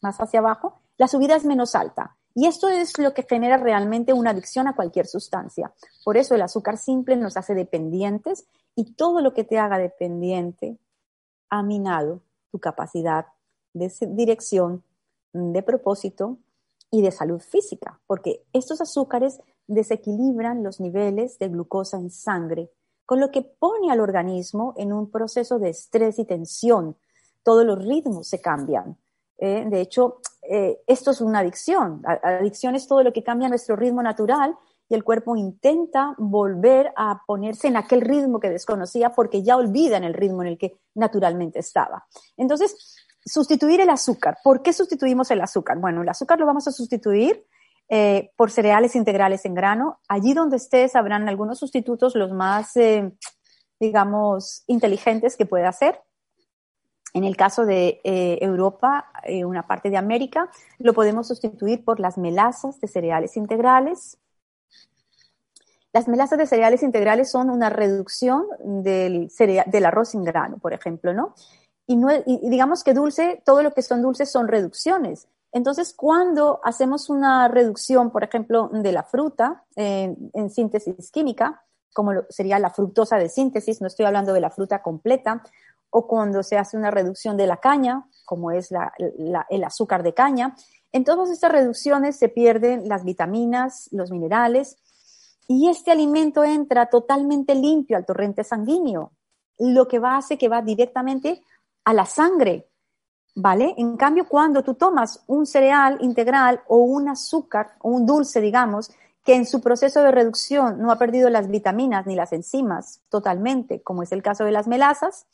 más 0.01 0.19
hacia 0.19 0.41
abajo, 0.41 0.81
la 0.97 1.09
subida 1.09 1.37
es 1.37 1.45
menos 1.45 1.75
alta. 1.75 2.17
Y 2.35 2.47
esto 2.47 2.69
es 2.69 2.99
lo 2.99 3.13
que 3.13 3.25
genera 3.25 3.59
realmente 3.59 4.13
una 4.13 4.31
adicción 4.31 4.67
a 4.67 4.75
cualquier 4.75 5.07
sustancia. 5.07 5.73
Por 6.05 6.17
eso 6.17 6.35
el 6.35 6.43
azúcar 6.43 6.79
simple 6.79 7.17
nos 7.17 7.37
hace 7.37 7.55
dependientes 7.55 8.47
y 8.75 8.95
todo 8.95 9.21
lo 9.21 9.35
que 9.35 9.45
te 9.45 9.59
haga 9.59 9.79
dependiente 9.79 10.79
ha 11.51 11.63
minado 11.63 12.23
tu 12.51 12.59
capacidad 12.59 13.27
de 13.75 13.93
dirección, 14.09 14.83
de 15.33 15.63
propósito 15.63 16.39
y 16.91 17.03
de 17.03 17.11
salud 17.11 17.41
física, 17.41 18.01
porque 18.07 18.45
estos 18.53 18.81
azúcares 18.81 19.41
desequilibran 19.67 20.63
los 20.63 20.81
niveles 20.81 21.39
de 21.39 21.49
glucosa 21.49 21.99
en 21.99 22.11
sangre, 22.11 22.71
con 23.07 23.21
lo 23.21 23.31
que 23.31 23.43
pone 23.43 23.91
al 23.91 24.01
organismo 24.01 24.75
en 24.77 24.93
un 24.93 25.11
proceso 25.11 25.59
de 25.59 25.71
estrés 25.71 26.19
y 26.19 26.25
tensión. 26.25 26.97
Todos 27.43 27.65
los 27.65 27.85
ritmos 27.85 28.29
se 28.29 28.41
cambian. 28.41 28.97
¿eh? 29.39 29.67
de 29.69 29.81
hecho, 29.81 30.21
eh, 30.43 30.83
esto 30.87 31.11
es 31.11 31.21
una 31.21 31.41
adicción. 31.41 32.03
Adicción 32.05 32.75
es 32.75 32.87
todo 32.87 33.03
lo 33.03 33.13
que 33.13 33.23
cambia 33.25 33.49
nuestro 33.49 33.77
ritmo 33.77 34.03
natural 34.03 34.57
y 34.89 34.95
el 34.95 35.05
cuerpo 35.05 35.37
intenta 35.37 36.15
volver 36.19 36.93
a 36.97 37.23
ponerse 37.27 37.69
en 37.69 37.77
aquel 37.77 38.03
ritmo 38.03 38.39
que 38.41 38.51
desconocía 38.51 39.11
porque 39.11 39.43
ya 39.43 39.57
olvidan 39.57 40.05
el 40.05 40.15
ritmo 40.15 40.43
en 40.43 40.49
el 40.49 40.59
que 40.59 40.79
naturalmente 40.95 41.59
estaba. 41.59 42.07
Entonces, 42.37 42.97
sustituir 43.25 43.81
el 43.81 43.91
azúcar. 43.91 44.39
¿Por 44.43 44.63
qué 44.63 44.73
sustituimos 44.73 45.31
el 45.31 45.41
azúcar? 45.41 45.79
Bueno, 45.79 46.03
el 46.03 46.09
azúcar 46.09 46.39
lo 46.39 46.47
vamos 46.47 46.69
a 46.69 46.73
sustituir 46.73 47.47
eh, 47.89 48.31
por 48.37 48.51
cereales 48.51 48.97
integrales 48.97 49.45
en 49.45 49.55
grano. 49.55 50.01
Allí 50.09 50.35
donde 50.35 50.57
estés 50.57 50.97
habrán 50.97 51.29
algunos 51.29 51.59
sustitutos, 51.59 52.15
los 52.15 52.33
más, 52.33 52.73
digamos, 53.79 54.65
inteligentes 54.67 55.37
que 55.37 55.47
puede 55.47 55.67
hacer. 55.67 56.01
En 57.15 57.25
el 57.25 57.37
caso 57.37 57.67
de 57.67 58.01
eh, 58.05 58.39
Europa, 58.41 59.07
eh, 59.25 59.45
una 59.45 59.67
parte 59.67 59.91
de 59.91 59.99
América, 59.99 60.51
lo 60.79 60.95
podemos 60.95 61.29
sustituir 61.29 61.85
por 61.85 62.01
las 62.01 62.17
melasas 62.17 62.81
de 62.81 62.89
cereales 62.89 63.37
integrales. 63.37 64.19
Las 65.93 66.09
melasas 66.09 66.39
de 66.39 66.47
cereales 66.47 66.83
integrales 66.83 67.31
son 67.31 67.51
una 67.51 67.69
reducción 67.69 68.47
del, 68.61 69.31
del 69.67 69.85
arroz 69.85 70.11
sin 70.11 70.25
grano, 70.25 70.57
por 70.57 70.73
ejemplo, 70.73 71.13
¿no? 71.13 71.35
Y, 71.87 72.49
digamos 72.49 72.83
que 72.83 72.95
dulce, 72.95 73.43
todo 73.45 73.63
lo 73.63 73.73
que 73.75 73.83
son 73.83 74.01
dulces 74.01 74.31
son 74.31 74.49
reducciones. 74.49 75.29
Entonces, 75.53 75.93
cuando 75.95 76.61
hacemos 76.65 77.11
una 77.11 77.47
reducción, 77.49 78.11
por 78.11 78.25
ejemplo, 78.25 78.71
de 78.73 78.93
la 78.93 79.03
fruta 79.03 79.65
en 79.77 80.51
síntesis 80.51 81.11
química, 81.11 81.63
como 81.93 82.13
sería 82.31 82.59
la 82.59 82.71
fructosa 82.71 83.17
de 83.17 83.29
síntesis, 83.29 83.81
no 83.83 83.87
estoy 83.87 84.07
hablando 84.07 84.33
de 84.33 84.41
la 84.41 84.51
fruta 84.51 84.83
completa, 84.83 85.43
o 85.91 86.07
cuando 86.07 86.43
se 86.43 86.57
hace 86.57 86.79
una 86.79 86.91
reducción 86.91 87.37
de 87.37 87.47
la 87.47 87.59
caña, 87.59 88.09
como 88.25 88.51
es 88.51 88.71
el 89.51 89.65
azúcar 89.65 90.03
de 90.03 90.15
caña. 90.15 90.57
En 90.91 91.05
todas 91.05 91.29
estas 91.31 91.53
reducciones 91.53 92.17
se 92.17 92.31
pierden 92.31 92.89
las 92.89 93.05
vitaminas, 93.05 93.91
los 93.93 94.11
minerales, 94.11 94.79
y 95.49 95.69
este 95.69 95.91
alimento 95.91 96.45
entra 96.45 96.87
totalmente 96.87 97.55
limpio 97.55 97.99
al 97.99 98.07
torrente 98.07 98.43
sanguíneo, 98.43 99.13
lo 99.59 99.87
que 99.87 99.99
va 99.99 100.13
a 100.13 100.19
hacer 100.19 100.39
que 100.39 100.49
va 100.49 100.63
directamente 100.63 101.43
a 101.85 101.93
la 101.93 102.07
sangre, 102.07 102.71
¿vale? 103.35 103.75
En 103.77 103.97
cambio, 103.97 104.27
cuando 104.29 104.63
tú 104.63 104.75
tomas 104.75 105.23
un 105.27 105.47
cereal 105.47 105.99
integral 106.01 106.63
o 106.69 106.79
un 106.79 107.09
azúcar 107.09 107.73
o 107.81 107.91
un 107.91 108.07
dulce, 108.07 108.41
digamos, 108.41 108.91
que 109.25 109.35
en 109.35 109.47
su 109.47 109.61
proceso 109.61 110.03
de 110.03 110.11
reducción 110.11 110.81
no 110.81 110.91
ha 110.91 110.99
perdido 110.99 111.31
las 111.31 111.49
vitaminas 111.49 112.07
ni 112.07 112.17
las 112.17 112.33
enzimas 112.33 113.03
totalmente, 113.09 113.83
como 113.83 114.03
es 114.03 114.13
el 114.13 114.23
caso 114.23 114.45
de 114.45 114.53
las 114.53 114.67
melasas, 114.67 115.27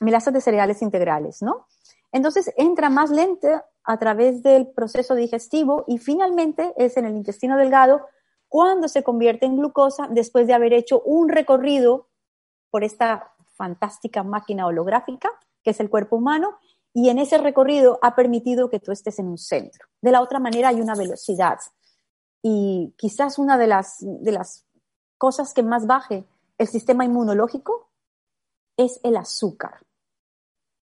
melasas 0.00 0.34
de 0.34 0.40
cereales 0.40 0.82
integrales, 0.82 1.42
¿no? 1.42 1.66
Entonces 2.12 2.52
entra 2.56 2.90
más 2.90 3.10
lento 3.10 3.62
a 3.84 3.98
través 3.98 4.42
del 4.42 4.66
proceso 4.68 5.14
digestivo 5.14 5.84
y 5.86 5.98
finalmente 5.98 6.74
es 6.76 6.96
en 6.96 7.04
el 7.04 7.14
intestino 7.14 7.56
delgado 7.56 8.06
cuando 8.48 8.88
se 8.88 9.02
convierte 9.02 9.46
en 9.46 9.56
glucosa 9.56 10.08
después 10.10 10.46
de 10.46 10.54
haber 10.54 10.72
hecho 10.72 11.00
un 11.02 11.28
recorrido 11.28 12.08
por 12.70 12.84
esta 12.84 13.32
fantástica 13.54 14.22
máquina 14.22 14.66
holográfica 14.66 15.30
que 15.62 15.70
es 15.70 15.80
el 15.80 15.90
cuerpo 15.90 16.16
humano 16.16 16.58
y 16.96 17.10
en 17.10 17.18
ese 17.18 17.36
recorrido 17.36 17.98
ha 18.00 18.14
permitido 18.14 18.70
que 18.70 18.80
tú 18.80 18.90
estés 18.90 19.18
en 19.18 19.28
un 19.28 19.38
centro. 19.38 19.86
De 20.00 20.10
la 20.10 20.22
otra 20.22 20.38
manera 20.38 20.68
hay 20.70 20.80
una 20.80 20.94
velocidad 20.94 21.58
y 22.42 22.94
quizás 22.96 23.38
una 23.38 23.58
de 23.58 23.66
las, 23.66 23.98
de 24.00 24.32
las 24.32 24.64
cosas 25.18 25.52
que 25.52 25.62
más 25.62 25.86
baje 25.86 26.24
el 26.58 26.68
sistema 26.68 27.04
inmunológico 27.04 27.90
es 28.76 28.98
el 29.02 29.16
azúcar 29.16 29.86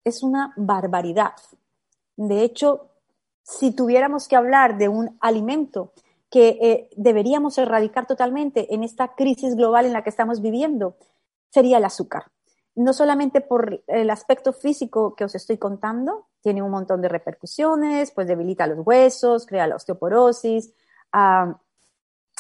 es 0.05 0.23
una 0.23 0.53
barbaridad. 0.57 1.35
De 2.17 2.43
hecho, 2.43 2.91
si 3.43 3.73
tuviéramos 3.73 4.29
que 4.29 4.37
hablar 4.37 4.79
de 4.79 4.89
un 4.89 5.17
alimento 5.21 5.93
que 6.31 6.59
eh, 6.61 6.91
deberíamos 6.97 7.59
erradicar 7.59 8.07
totalmente 8.07 8.73
en 8.75 8.85
esta 8.85 9.15
crisis 9.15 9.57
global 9.57 9.87
en 9.87 9.93
la 9.93 10.03
que 10.03 10.11
estamos 10.11 10.41
viviendo, 10.41 10.97
sería 11.51 11.79
el 11.79 11.85
azúcar. 11.85 12.25
No 12.77 12.93
solamente 12.93 13.41
por 13.41 13.83
el 13.87 14.11
aspecto 14.11 14.53
físico 14.53 15.15
que 15.15 15.25
os 15.25 15.35
estoy 15.35 15.59
contando, 15.59 16.27
tiene 16.41 16.63
un 16.63 16.71
montón 16.71 17.01
de 17.01 17.09
repercusiones, 17.09 18.11
pues 18.11 18.27
debilita 18.27 18.67
los 18.67 18.85
huesos, 18.85 19.47
crea 19.47 19.67
la 19.67 19.77
osteoporosis, 19.77 20.73
ah, 21.13 21.57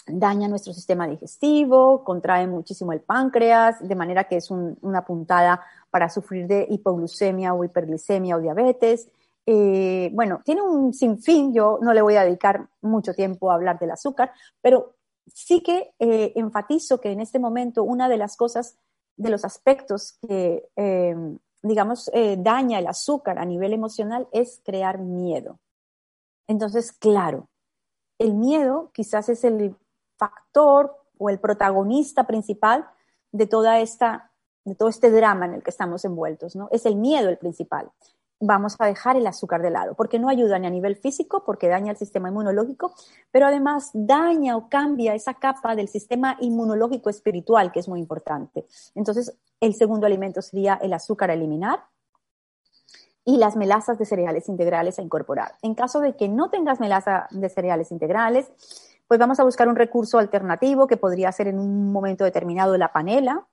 daña 0.07 0.49
nuestro 0.49 0.73
sistema 0.73 1.07
digestivo, 1.07 2.05
contrae 2.05 2.47
muchísimo 2.47 2.93
el 2.93 3.01
páncreas, 3.01 3.87
de 3.87 3.95
manera 3.95 4.25
que 4.25 4.37
es 4.37 4.51
una 4.51 5.05
puntada 5.05 5.63
para 5.91 6.11
sufrir 6.11 6.47
de 6.47 6.67
hipoglucemia 6.69 7.55
o 7.55 7.65
hiperglicemia 7.65 8.37
o 8.37 8.41
diabetes. 8.41 9.09
Eh, 9.47 10.11
bueno, 10.13 10.43
tiene 10.45 10.63
un 10.63 10.93
sinfín, 10.93 11.53
yo 11.55 11.79
no 11.81 11.93
le 11.93 12.03
voy 12.03 12.17
a 12.17 12.25
dedicar 12.25 12.67
mucho 12.83 13.15
tiempo 13.15 13.51
a 13.51 13.55
hablar 13.55 13.79
del 13.79 13.91
azúcar, 13.91 14.33
pero 14.61 14.97
sí 15.33 15.63
que 15.63 15.95
eh, 15.99 16.33
enfatizo 16.37 17.01
que 17.01 17.13
en 17.13 17.21
este 17.21 17.39
momento 17.39 17.83
una 17.83 18.09
de 18.09 18.17
las 18.17 18.37
cosas, 18.37 18.77
de 19.17 19.31
los 19.31 19.45
aspectos 19.45 20.19
que, 20.27 20.69
eh, 20.77 21.17
digamos, 21.63 22.11
daña 22.39 22.79
el 22.79 22.87
azúcar 22.87 23.39
a 23.39 23.45
nivel 23.45 23.73
emocional 23.73 24.29
es 24.33 24.61
crear 24.65 24.99
miedo. 24.99 25.59
Entonces, 26.47 26.93
claro, 26.93 27.49
el 28.19 28.35
miedo 28.35 28.91
quizás 28.93 29.29
es 29.29 29.45
el 29.45 29.77
factor 30.19 30.97
o 31.19 31.31
el 31.31 31.39
protagonista 31.41 32.25
principal 32.25 32.87
de 33.33 33.47
toda 33.47 33.81
esta 33.81 34.31
de 34.65 34.75
todo 34.75 34.89
este 34.89 35.11
drama 35.11 35.45
en 35.45 35.55
el 35.55 35.63
que 35.63 35.71
estamos 35.71 36.05
envueltos, 36.05 36.57
¿no? 36.57 36.69
Es 36.73 36.87
el 36.87 36.97
miedo 36.97 37.29
el 37.29 37.37
principal. 37.37 37.91
Vamos 38.47 38.77
a 38.79 38.85
dejar 38.85 39.17
el 39.17 39.27
azúcar 39.27 39.63
de 39.63 39.71
lado, 39.71 39.95
porque 39.95 40.19
no 40.19 40.29
ayuda 40.29 40.59
ni 40.59 40.67
a 40.67 40.71
nivel 40.71 40.97
físico, 40.97 41.45
porque 41.47 41.67
daña 41.67 41.93
el 41.93 41.97
sistema 41.97 42.29
inmunológico, 42.29 42.95
pero 43.31 43.47
además 43.47 43.91
daña 43.95 44.55
o 44.59 44.69
cambia 44.69 45.15
esa 45.15 45.33
capa 45.33 45.75
del 45.75 45.89
sistema 45.89 46.37
inmunológico 46.41 47.09
espiritual, 47.09 47.73
que 47.73 47.81
es 47.81 47.89
muy 47.89 48.01
importante. 48.01 48.67
Entonces, 48.95 49.35
el 49.61 49.75
segundo 49.75 50.05
alimento 50.05 50.43
sería 50.43 50.75
el 50.75 50.93
azúcar 50.93 51.31
a 51.31 51.35
eliminar 51.35 51.85
y 53.25 53.39
las 53.39 53.57
melasas 53.57 53.99
de 53.99 54.05
cereales 54.05 54.51
integrales 54.51 54.99
a 54.99 55.03
incorporar. 55.03 55.53
En 55.63 55.75
caso 55.75 56.01
de 56.01 56.15
que 56.15 56.29
no 56.29 56.51
tengas 56.51 56.81
melaza 56.81 57.29
de 57.31 57.49
cereales 57.49 57.93
integrales, 57.93 58.51
pues 59.09 59.19
vamos 59.19 59.41
a 59.41 59.45
buscar 59.45 59.69
un 59.69 59.77
recurso 59.77 60.19
alternativo 60.19 60.87
que 60.87 60.99
podría 60.99 61.33
ser 61.33 61.49
en 61.49 61.59
un 61.59 61.93
momento 61.93 62.25
determinado 62.25 62.77
la 62.77 62.93
panela, 62.93 63.47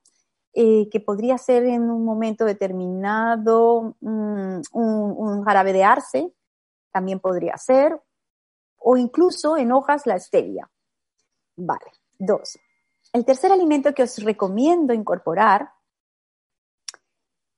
eh, 0.54 0.90
que 0.90 1.00
podría 1.00 1.38
ser 1.38 1.64
en 1.64 1.90
un 1.90 2.04
momento 2.04 2.44
determinado 2.44 3.96
mm, 4.00 4.60
un, 4.72 5.44
jarabe 5.44 5.72
de 5.72 5.82
arce, 5.82 6.30
también 6.90 7.20
podría 7.20 7.56
ser, 7.56 7.98
o 8.76 8.98
incluso 8.98 9.56
en 9.56 9.72
hojas 9.72 10.06
la 10.06 10.18
stevia. 10.18 10.70
Vale, 11.56 11.90
dos. 12.18 12.58
El 13.14 13.24
tercer 13.24 13.50
alimento 13.50 13.94
que 13.94 14.02
os 14.02 14.18
recomiendo 14.18 14.92
incorporar 14.92 15.70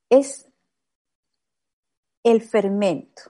es 0.09 0.49
el 2.23 2.43
fermento. 2.43 3.23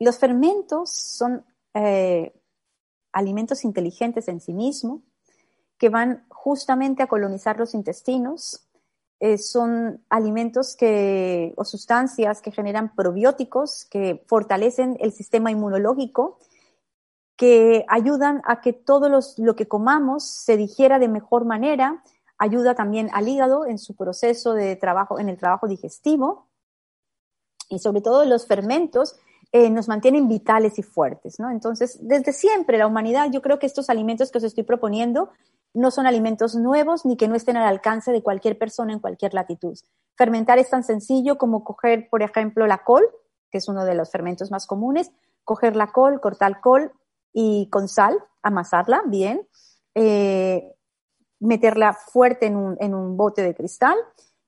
Los 0.00 0.18
fermentos 0.18 0.90
son 0.90 1.46
eh, 1.72 2.34
alimentos 3.12 3.64
inteligentes 3.64 4.26
en 4.26 4.40
sí 4.40 4.52
mismos 4.52 5.02
que 5.78 5.88
van 5.88 6.24
justamente 6.28 7.02
a 7.02 7.06
colonizar 7.06 7.58
los 7.58 7.74
intestinos. 7.74 8.66
Eh, 9.18 9.38
son 9.38 10.04
alimentos 10.10 10.76
que, 10.76 11.54
o 11.56 11.64
sustancias 11.64 12.42
que 12.42 12.52
generan 12.52 12.94
probióticos, 12.94 13.86
que 13.86 14.22
fortalecen 14.26 14.96
el 15.00 15.12
sistema 15.12 15.50
inmunológico, 15.50 16.38
que 17.36 17.84
ayudan 17.88 18.42
a 18.44 18.60
que 18.60 18.72
todo 18.72 19.08
lo 19.08 19.56
que 19.56 19.68
comamos 19.68 20.24
se 20.24 20.56
digiera 20.56 20.98
de 20.98 21.08
mejor 21.08 21.44
manera, 21.44 22.02
ayuda 22.38 22.74
también 22.74 23.08
al 23.12 23.28
hígado 23.28 23.66
en 23.66 23.78
su 23.78 23.94
proceso 23.94 24.54
de 24.54 24.76
trabajo, 24.76 25.18
en 25.18 25.28
el 25.28 25.38
trabajo 25.38 25.68
digestivo, 25.68 26.48
y 27.68 27.78
sobre 27.78 28.00
todo 28.00 28.24
los 28.24 28.46
fermentos 28.46 29.16
eh, 29.52 29.70
nos 29.70 29.88
mantienen 29.88 30.28
vitales 30.28 30.78
y 30.78 30.82
fuertes, 30.82 31.38
¿no? 31.38 31.50
Entonces, 31.50 31.98
desde 32.00 32.32
siempre 32.32 32.78
la 32.78 32.86
humanidad, 32.86 33.30
yo 33.30 33.42
creo 33.42 33.58
que 33.58 33.66
estos 33.66 33.90
alimentos 33.90 34.30
que 34.30 34.38
os 34.38 34.44
estoy 34.44 34.64
proponiendo 34.64 35.30
no 35.74 35.90
son 35.90 36.06
alimentos 36.06 36.54
nuevos 36.54 37.04
ni 37.04 37.16
que 37.16 37.28
no 37.28 37.34
estén 37.34 37.56
al 37.56 37.66
alcance 37.66 38.12
de 38.12 38.22
cualquier 38.22 38.58
persona 38.58 38.92
en 38.92 39.00
cualquier 39.00 39.34
latitud. 39.34 39.78
Fermentar 40.16 40.58
es 40.58 40.70
tan 40.70 40.84
sencillo 40.84 41.36
como 41.36 41.64
coger, 41.64 42.08
por 42.10 42.22
ejemplo, 42.22 42.66
la 42.66 42.78
col, 42.78 43.04
que 43.50 43.58
es 43.58 43.68
uno 43.68 43.84
de 43.84 43.94
los 43.94 44.10
fermentos 44.10 44.50
más 44.50 44.66
comunes, 44.66 45.10
coger 45.44 45.76
la 45.76 45.88
col, 45.88 46.20
cortar 46.20 46.60
col 46.60 46.92
y 47.32 47.68
con 47.70 47.88
sal, 47.88 48.18
amasarla 48.42 49.02
bien, 49.06 49.46
eh, 49.94 50.74
meterla 51.40 51.92
fuerte 51.92 52.46
en 52.46 52.56
un, 52.56 52.76
en 52.80 52.94
un 52.94 53.16
bote 53.16 53.42
de 53.42 53.54
cristal 53.54 53.96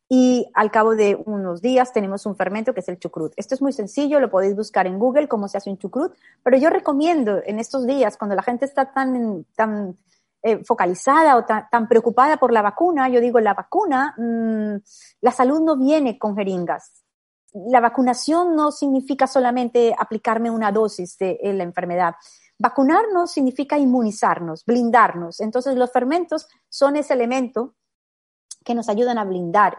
y 0.08 0.50
al 0.54 0.70
cabo 0.70 0.94
de 0.94 1.22
unos 1.26 1.60
días 1.60 1.92
tenemos 1.92 2.24
un 2.24 2.34
fermento 2.34 2.72
que 2.72 2.80
es 2.80 2.88
el 2.88 2.98
chucrut. 2.98 3.34
Esto 3.36 3.54
es 3.54 3.60
muy 3.60 3.72
sencillo, 3.72 4.20
lo 4.20 4.30
podéis 4.30 4.56
buscar 4.56 4.86
en 4.86 4.98
Google 4.98 5.28
cómo 5.28 5.48
se 5.48 5.58
hace 5.58 5.68
un 5.68 5.76
chucrut, 5.76 6.14
pero 6.42 6.56
yo 6.56 6.70
recomiendo 6.70 7.42
en 7.44 7.58
estos 7.58 7.86
días, 7.86 8.16
cuando 8.16 8.34
la 8.34 8.42
gente 8.42 8.64
está 8.64 8.92
tan, 8.92 9.44
tan 9.54 9.98
eh, 10.42 10.64
focalizada 10.64 11.36
o 11.36 11.44
tan, 11.44 11.88
preocupada 11.88 12.36
por 12.36 12.52
la 12.52 12.62
vacuna, 12.62 13.08
yo 13.08 13.20
digo, 13.20 13.40
la 13.40 13.54
vacuna, 13.54 14.14
mm, 14.16 14.76
la 15.20 15.30
salud 15.32 15.60
no 15.60 15.76
viene 15.76 16.18
con 16.18 16.36
jeringas. 16.36 17.04
La 17.52 17.80
vacunación 17.80 18.54
no 18.54 18.70
significa 18.70 19.26
solamente 19.26 19.94
aplicarme 19.98 20.50
una 20.50 20.70
dosis 20.70 21.16
de 21.18 21.38
la 21.54 21.64
enfermedad. 21.64 22.14
Vacunarnos 22.58 23.32
significa 23.32 23.78
inmunizarnos, 23.78 24.64
blindarnos. 24.64 25.40
Entonces 25.40 25.76
los 25.76 25.90
fermentos 25.92 26.48
son 26.68 26.96
ese 26.96 27.14
elemento 27.14 27.74
que 28.64 28.74
nos 28.74 28.88
ayudan 28.88 29.18
a 29.18 29.24
blindar 29.24 29.78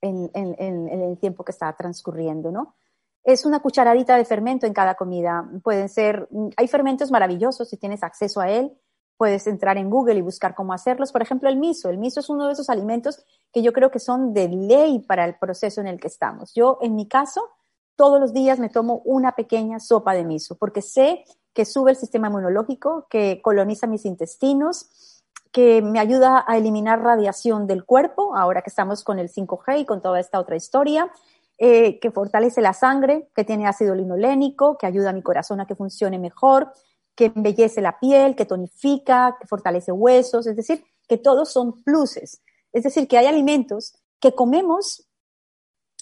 en, 0.00 0.30
el 0.34 1.18
tiempo 1.18 1.44
que 1.44 1.52
está 1.52 1.72
transcurriendo, 1.74 2.50
¿no? 2.50 2.74
Es 3.22 3.46
una 3.46 3.60
cucharadita 3.60 4.16
de 4.16 4.24
fermento 4.24 4.66
en 4.66 4.74
cada 4.74 4.96
comida. 4.96 5.48
Pueden 5.62 5.88
ser, 5.88 6.28
hay 6.56 6.68
fermentos 6.68 7.10
maravillosos 7.10 7.68
si 7.68 7.78
tienes 7.78 8.02
acceso 8.02 8.40
a 8.40 8.50
él. 8.50 8.76
Puedes 9.16 9.46
entrar 9.46 9.78
en 9.78 9.90
Google 9.90 10.16
y 10.16 10.22
buscar 10.22 10.54
cómo 10.54 10.72
hacerlos. 10.72 11.12
Por 11.12 11.22
ejemplo, 11.22 11.48
el 11.48 11.56
miso. 11.56 11.88
El 11.88 11.98
miso 11.98 12.20
es 12.20 12.28
uno 12.28 12.46
de 12.46 12.52
esos 12.52 12.68
alimentos 12.68 13.24
que 13.52 13.62
yo 13.62 13.72
creo 13.72 13.90
que 13.90 14.00
son 14.00 14.34
de 14.34 14.48
ley 14.48 14.98
para 15.00 15.24
el 15.24 15.36
proceso 15.36 15.80
en 15.80 15.86
el 15.86 16.00
que 16.00 16.08
estamos. 16.08 16.52
Yo, 16.54 16.78
en 16.82 16.96
mi 16.96 17.06
caso, 17.06 17.50
todos 17.96 18.20
los 18.20 18.32
días 18.32 18.58
me 18.58 18.68
tomo 18.68 19.02
una 19.04 19.32
pequeña 19.32 19.78
sopa 19.78 20.14
de 20.14 20.24
miso 20.24 20.56
porque 20.56 20.82
sé 20.82 21.24
que 21.52 21.64
sube 21.64 21.92
el 21.92 21.96
sistema 21.96 22.28
inmunológico, 22.28 23.06
que 23.08 23.40
coloniza 23.40 23.86
mis 23.86 24.04
intestinos, 24.04 25.22
que 25.52 25.82
me 25.82 26.00
ayuda 26.00 26.44
a 26.48 26.56
eliminar 26.56 27.00
radiación 27.00 27.68
del 27.68 27.84
cuerpo, 27.84 28.36
ahora 28.36 28.62
que 28.62 28.70
estamos 28.70 29.04
con 29.04 29.20
el 29.20 29.30
5G 29.30 29.80
y 29.80 29.84
con 29.84 30.02
toda 30.02 30.18
esta 30.18 30.40
otra 30.40 30.56
historia, 30.56 31.12
eh, 31.58 32.00
que 32.00 32.10
fortalece 32.10 32.60
la 32.60 32.72
sangre, 32.72 33.28
que 33.36 33.44
tiene 33.44 33.68
ácido 33.68 33.94
linolénico, 33.94 34.76
que 34.76 34.86
ayuda 34.88 35.10
a 35.10 35.12
mi 35.12 35.22
corazón 35.22 35.60
a 35.60 35.66
que 35.66 35.76
funcione 35.76 36.18
mejor, 36.18 36.72
que 37.14 37.32
embellece 37.34 37.80
la 37.80 37.98
piel, 37.98 38.34
que 38.34 38.44
tonifica, 38.44 39.36
que 39.40 39.46
fortalece 39.46 39.92
huesos, 39.92 40.46
es 40.46 40.56
decir, 40.56 40.84
que 41.08 41.18
todos 41.18 41.52
son 41.52 41.82
pluses. 41.82 42.42
Es 42.72 42.82
decir, 42.82 43.06
que 43.06 43.18
hay 43.18 43.26
alimentos 43.26 43.94
que 44.20 44.32
comemos 44.32 45.06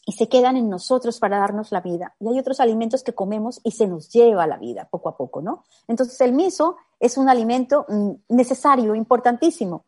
y 0.05 0.13
se 0.13 0.29
quedan 0.29 0.57
en 0.57 0.69
nosotros 0.69 1.19
para 1.21 1.39
darnos 1.39 1.71
la 1.71 1.81
vida. 1.81 2.15
Y 2.19 2.29
hay 2.29 2.39
otros 2.39 2.61
alimentos 2.61 3.03
que 3.03 3.15
comemos 3.15 3.61
y 3.63 3.73
se 3.73 3.87
nos 3.87 4.09
lleva 4.11 4.47
la 4.47 4.57
vida 4.57 4.89
poco 4.91 5.09
a 5.09 5.17
poco, 5.17 5.43
¿no? 5.43 5.65
Entonces 5.87 6.21
el 6.21 6.33
miso 6.33 6.77
es 6.99 7.17
un 7.17 7.29
alimento 7.29 7.87
mm, 7.89 8.11
necesario, 8.29 8.95
importantísimo. 8.95 9.87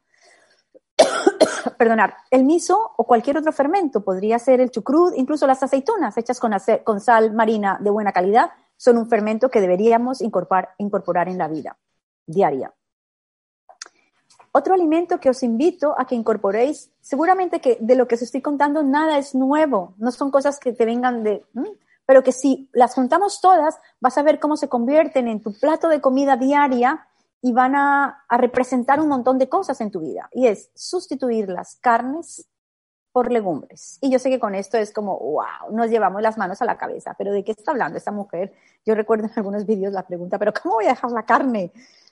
Perdonar, 1.79 2.15
el 2.31 2.45
miso 2.45 2.93
o 2.97 3.05
cualquier 3.05 3.39
otro 3.39 3.53
fermento, 3.53 4.05
podría 4.05 4.39
ser 4.39 4.61
el 4.61 4.71
chucrut, 4.71 5.15
incluso 5.17 5.47
las 5.47 5.63
aceitunas 5.63 6.17
hechas 6.17 6.39
con, 6.39 6.53
con 6.85 7.01
sal 7.01 7.33
marina 7.33 7.79
de 7.81 7.91
buena 7.91 8.13
calidad, 8.13 8.51
son 8.77 8.99
un 8.99 9.09
fermento 9.09 9.51
que 9.51 9.61
deberíamos 9.61 10.21
incorporar, 10.21 10.75
en 10.79 11.39
la 11.39 11.49
vida 11.49 11.79
diaria. 12.27 12.73
Otro 14.53 14.75
alimento 14.75 15.19
que 15.19 15.31
os 15.31 15.43
invito 15.43 15.95
a 15.99 16.07
que 16.07 16.15
incorporéis, 16.15 16.91
seguramente 17.01 17.61
que 17.61 17.77
de 17.81 17.97
lo 17.97 18.07
que 18.07 18.15
os 18.15 18.23
estoy 18.23 18.41
contando 18.41 18.83
nada 18.83 19.19
es 19.19 19.35
nuevo, 19.35 19.95
no 19.99 20.13
son 20.13 20.31
cosas 20.31 20.61
que 20.61 20.73
te 20.73 20.85
vengan 20.85 21.25
de, 21.25 21.45
pero 22.07 22.23
que 22.23 22.33
si 22.33 22.69
las 22.73 22.95
juntamos 22.95 23.41
todas, 23.41 23.77
vas 24.01 24.17
a 24.17 24.23
ver 24.23 24.39
cómo 24.39 24.57
se 24.57 24.69
convierten 24.69 25.29
en 25.29 25.41
tu 25.41 25.53
plato 25.53 25.89
de 25.89 26.01
comida 26.01 26.37
diaria 26.37 27.07
y 27.43 27.53
van 27.53 27.75
a 27.75 28.25
representar 28.31 29.01
un 29.01 29.09
montón 29.09 29.39
de 29.39 29.49
cosas 29.49 29.81
en 29.81 29.91
tu 29.91 30.01
vida. 30.01 30.29
Y 30.33 30.47
es 30.47 30.71
sustituir 30.75 31.49
las 31.49 31.77
carnes 31.77 32.47
por 33.15 33.31
legumbres. 33.31 33.97
Y 34.01 34.11
yo 34.11 34.19
sé 34.19 34.29
que 34.29 34.41
con 34.41 34.57
esto 34.57 34.77
es 34.77 34.93
como, 34.93 35.17
wow, 35.17 35.71
nos 35.71 35.89
llevamos 35.89 36.21
las 36.21 36.37
manos 36.37 36.61
a 36.61 36.65
la 36.65 36.77
cabeza, 36.77 37.15
pero 37.17 37.33
¿de 37.33 37.45
qué 37.45 37.53
está 37.53 37.71
hablando 37.71 37.97
esta 37.97 38.11
mujer? 38.11 38.53
Yo 38.85 38.97
recuerdo 38.97 39.27
en 39.27 39.33
algunos 39.37 39.65
vídeos 39.65 39.93
la 39.93 40.05
pregunta, 40.05 40.37
pero 40.37 40.53
¿cómo 40.53 40.75
voy 40.75 40.87
a 40.87 40.89
dejar 40.89 41.13
la 41.13 41.25
carne? 41.25 41.71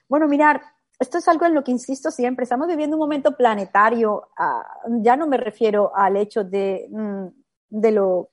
Bueno, 0.08 0.28
mirar, 0.28 0.62
esto 1.00 1.18
es 1.18 1.26
algo 1.26 1.44
en 1.44 1.54
lo 1.54 1.64
que 1.64 1.72
insisto 1.72 2.12
siempre, 2.12 2.44
estamos 2.44 2.68
viviendo 2.68 2.94
un 2.94 3.00
momento 3.00 3.36
planetario, 3.36 4.28
ah, 4.38 4.64
ya 5.00 5.16
no 5.16 5.26
me 5.26 5.38
refiero 5.38 5.90
al 5.92 6.16
hecho 6.16 6.44
de, 6.44 6.86
mm, 6.88 7.26
de, 7.70 7.90
lo, 7.90 8.30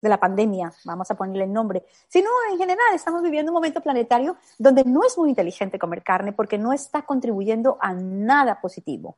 de 0.00 0.08
la 0.08 0.20
pandemia, 0.20 0.72
vamos 0.84 1.10
a 1.10 1.16
ponerle 1.16 1.42
el 1.42 1.52
nombre, 1.52 1.82
sino 2.06 2.30
en 2.52 2.56
general 2.56 2.86
estamos 2.94 3.20
viviendo 3.20 3.50
un 3.50 3.54
momento 3.54 3.80
planetario 3.80 4.36
donde 4.60 4.84
no 4.84 5.02
es 5.02 5.18
muy 5.18 5.30
inteligente 5.30 5.76
comer 5.76 6.04
carne 6.04 6.32
porque 6.32 6.56
no 6.56 6.72
está 6.72 7.02
contribuyendo 7.02 7.78
a 7.80 7.94
nada 7.94 8.60
positivo. 8.60 9.16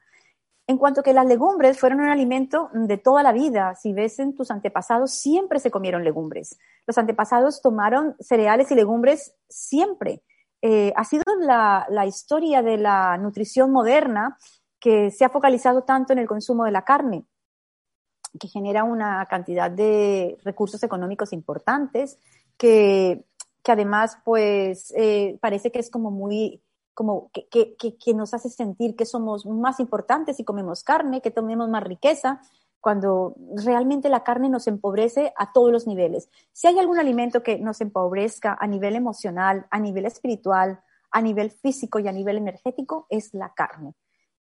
En 0.68 0.76
cuanto 0.76 1.02
que 1.02 1.14
las 1.14 1.24
legumbres 1.24 1.81
fueron 1.81 2.00
un 2.00 2.11
alimento 2.11 2.68
de 2.74 2.98
toda 2.98 3.22
la 3.22 3.33
vida, 3.33 3.74
si 3.74 3.94
ves 3.94 4.18
en 4.18 4.35
tus 4.35 4.50
antepasados, 4.50 5.12
siempre 5.12 5.61
se 5.61 5.70
comieron 5.70 6.04
legumbres. 6.04 6.59
Los 6.87 6.98
antepasados 6.98 7.62
tomaron 7.62 8.14
cereales 8.20 8.70
y 8.70 8.74
legumbres 8.74 9.35
siempre. 9.48 10.22
Eh, 10.61 10.92
ha 10.94 11.04
sido 11.04 11.22
la, 11.40 12.04
historia 12.07 12.61
de 12.61 12.76
la 12.76 13.16
nutrición 13.16 13.72
moderna 13.72 14.37
que 14.78 15.11
se 15.11 15.24
ha 15.24 15.31
focalizado 15.31 15.85
tanto 15.85 16.12
en 16.12 16.18
el 16.18 16.26
consumo 16.28 16.66
de 16.66 16.72
la 16.72 16.85
carne, 16.85 17.24
que 18.38 18.48
genera 18.48 18.85
una 18.85 19.24
cantidad 19.24 19.70
de 19.70 20.37
recursos 20.44 20.83
económicos 20.83 21.33
importantes, 21.33 22.18
que, 22.59 23.24
además, 23.66 24.18
pues, 24.22 24.92
eh, 24.94 25.38
parece 25.40 25.72
que 25.72 25.78
es 25.78 25.90
como 25.90 26.11
muy, 26.11 26.61
como 26.99 27.31
que, 27.31 27.77
que, 27.77 28.15
nos 28.15 28.35
hace 28.35 28.51
sentir 28.51 28.97
que 28.97 29.07
somos 29.07 29.47
más 29.47 29.79
importantes 29.79 30.37
si 30.37 30.43
comemos 30.43 30.83
carne, 30.83 31.21
que 31.21 31.31
tenemos 31.31 31.69
más 31.69 31.85
riqueza, 31.85 32.41
cuando 32.81 33.37
realmente 33.55 34.09
la 34.09 34.25
carne 34.25 34.49
nos 34.49 34.67
empobrece 34.67 35.33
a 35.37 35.53
todos 35.53 35.71
los 35.71 35.87
niveles. 35.87 36.29
Si 36.53 36.67
hay 36.67 36.77
algún 36.77 36.99
alimento 36.99 37.45
que 37.45 37.57
nos 37.61 37.81
empobrezca 37.81 38.59
a 38.61 38.67
nivel 38.67 38.97
emocional, 38.97 39.69
a 39.71 39.79
nivel 39.79 40.07
espiritual, 40.07 40.81
a 41.13 41.23
nivel 41.23 41.53
físico 41.53 42.01
y 42.01 42.09
a 42.09 42.13
nivel 42.13 42.37
energético, 42.37 43.07
es 43.11 43.33
la 43.33 43.55
carne. 43.55 43.95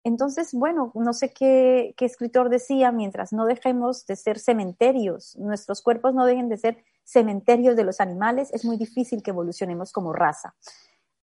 Entonces, 0.04 0.52
bueno, 0.52 0.92
no 0.96 1.14
sé 1.14 1.32
qué, 1.32 1.94
escritor 2.00 2.50
decía, 2.50 2.92
mientras 2.92 3.32
no 3.32 3.46
dejemos 3.46 4.08
de 4.08 4.16
ser 4.16 4.40
cementerios, 4.40 5.38
nuestros 5.38 5.84
cuerpos 5.84 6.16
no 6.16 6.26
dejen 6.26 6.50
de 6.50 6.58
ser 6.58 6.84
cementerios 7.04 7.76
de 7.76 7.84
los 7.84 8.00
animales, 8.00 8.52
es 8.54 8.66
muy 8.66 8.78
difícil 8.78 9.22
que 9.22 9.30
evolucionemos 9.30 9.92
como 9.92 10.14
raza. 10.14 10.56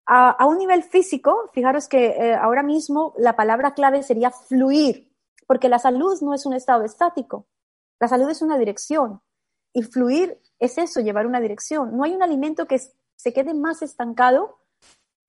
A, 0.05 0.45
un 0.45 0.57
nivel 0.57 0.83
físico, 0.83 1.49
fijaros 1.53 1.87
que 1.87 2.07
eh, 2.07 2.33
ahora 2.35 2.63
mismo 2.63 3.13
la 3.17 3.35
palabra 3.35 3.73
clave 3.73 4.03
sería 4.03 4.31
fluir, 4.31 5.09
porque 5.47 5.69
la 5.69 5.79
salud 5.79 6.19
no 6.21 6.33
es 6.33 6.45
un 6.45 6.53
estado 6.53 6.83
estático, 6.83 7.47
la 7.99 8.07
salud 8.07 8.29
es 8.29 8.41
una 8.41 8.57
dirección. 8.57 9.21
Y 9.73 9.83
fluir 9.83 10.41
es 10.59 10.77
eso, 10.77 10.99
llevar 10.99 11.25
una 11.25 11.39
dirección. 11.39 11.95
No 11.95 12.03
hay 12.03 12.13
un 12.13 12.23
alimento 12.23 12.65
que 12.67 12.79
se 13.15 13.33
quede 13.33 13.53
más 13.53 13.81
estancado 13.81 14.57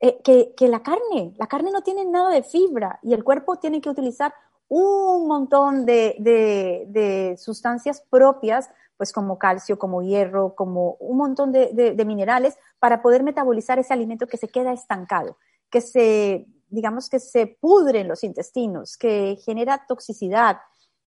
eh, 0.01 0.21
que, 0.25 0.69
la 0.69 0.83
carne. 0.83 1.33
La 1.39 1.47
carne 1.47 1.71
no 1.71 1.83
tiene 1.83 2.05
nada 2.05 2.31
de 2.31 2.43
fibra 2.43 2.99
y 3.03 3.15
el 3.15 3.23
cuerpo 3.23 3.57
tiene 3.57 3.81
que 3.81 3.89
utilizar 3.89 4.35
un 4.69 5.29
montón 5.29 5.87
de, 5.87 7.37
sustancias 7.39 8.03
propias, 8.11 8.69
pues 9.03 9.12
como 9.12 9.37
calcio, 9.37 9.81
como 9.81 10.01
hierro, 10.01 10.55
como 10.55 10.93
un 11.01 11.17
montón 11.17 11.51
de, 11.51 12.05
minerales 12.07 12.57
para 12.79 13.03
poder 13.03 13.25
metabolizar 13.25 13.77
ese 13.81 13.93
alimento 13.93 14.29
que 14.29 14.37
se 14.37 14.47
queda 14.47 14.73
estancado, 14.73 15.38
que 15.69 15.81
se 15.81 16.47
digamos 16.69 17.09
que 17.09 17.19
se 17.19 17.49
pudre 17.49 17.99
en 17.99 18.07
los 18.07 18.23
intestinos, 18.23 18.97
que 18.97 19.41
genera 19.45 19.87
toxicidad, 19.88 20.59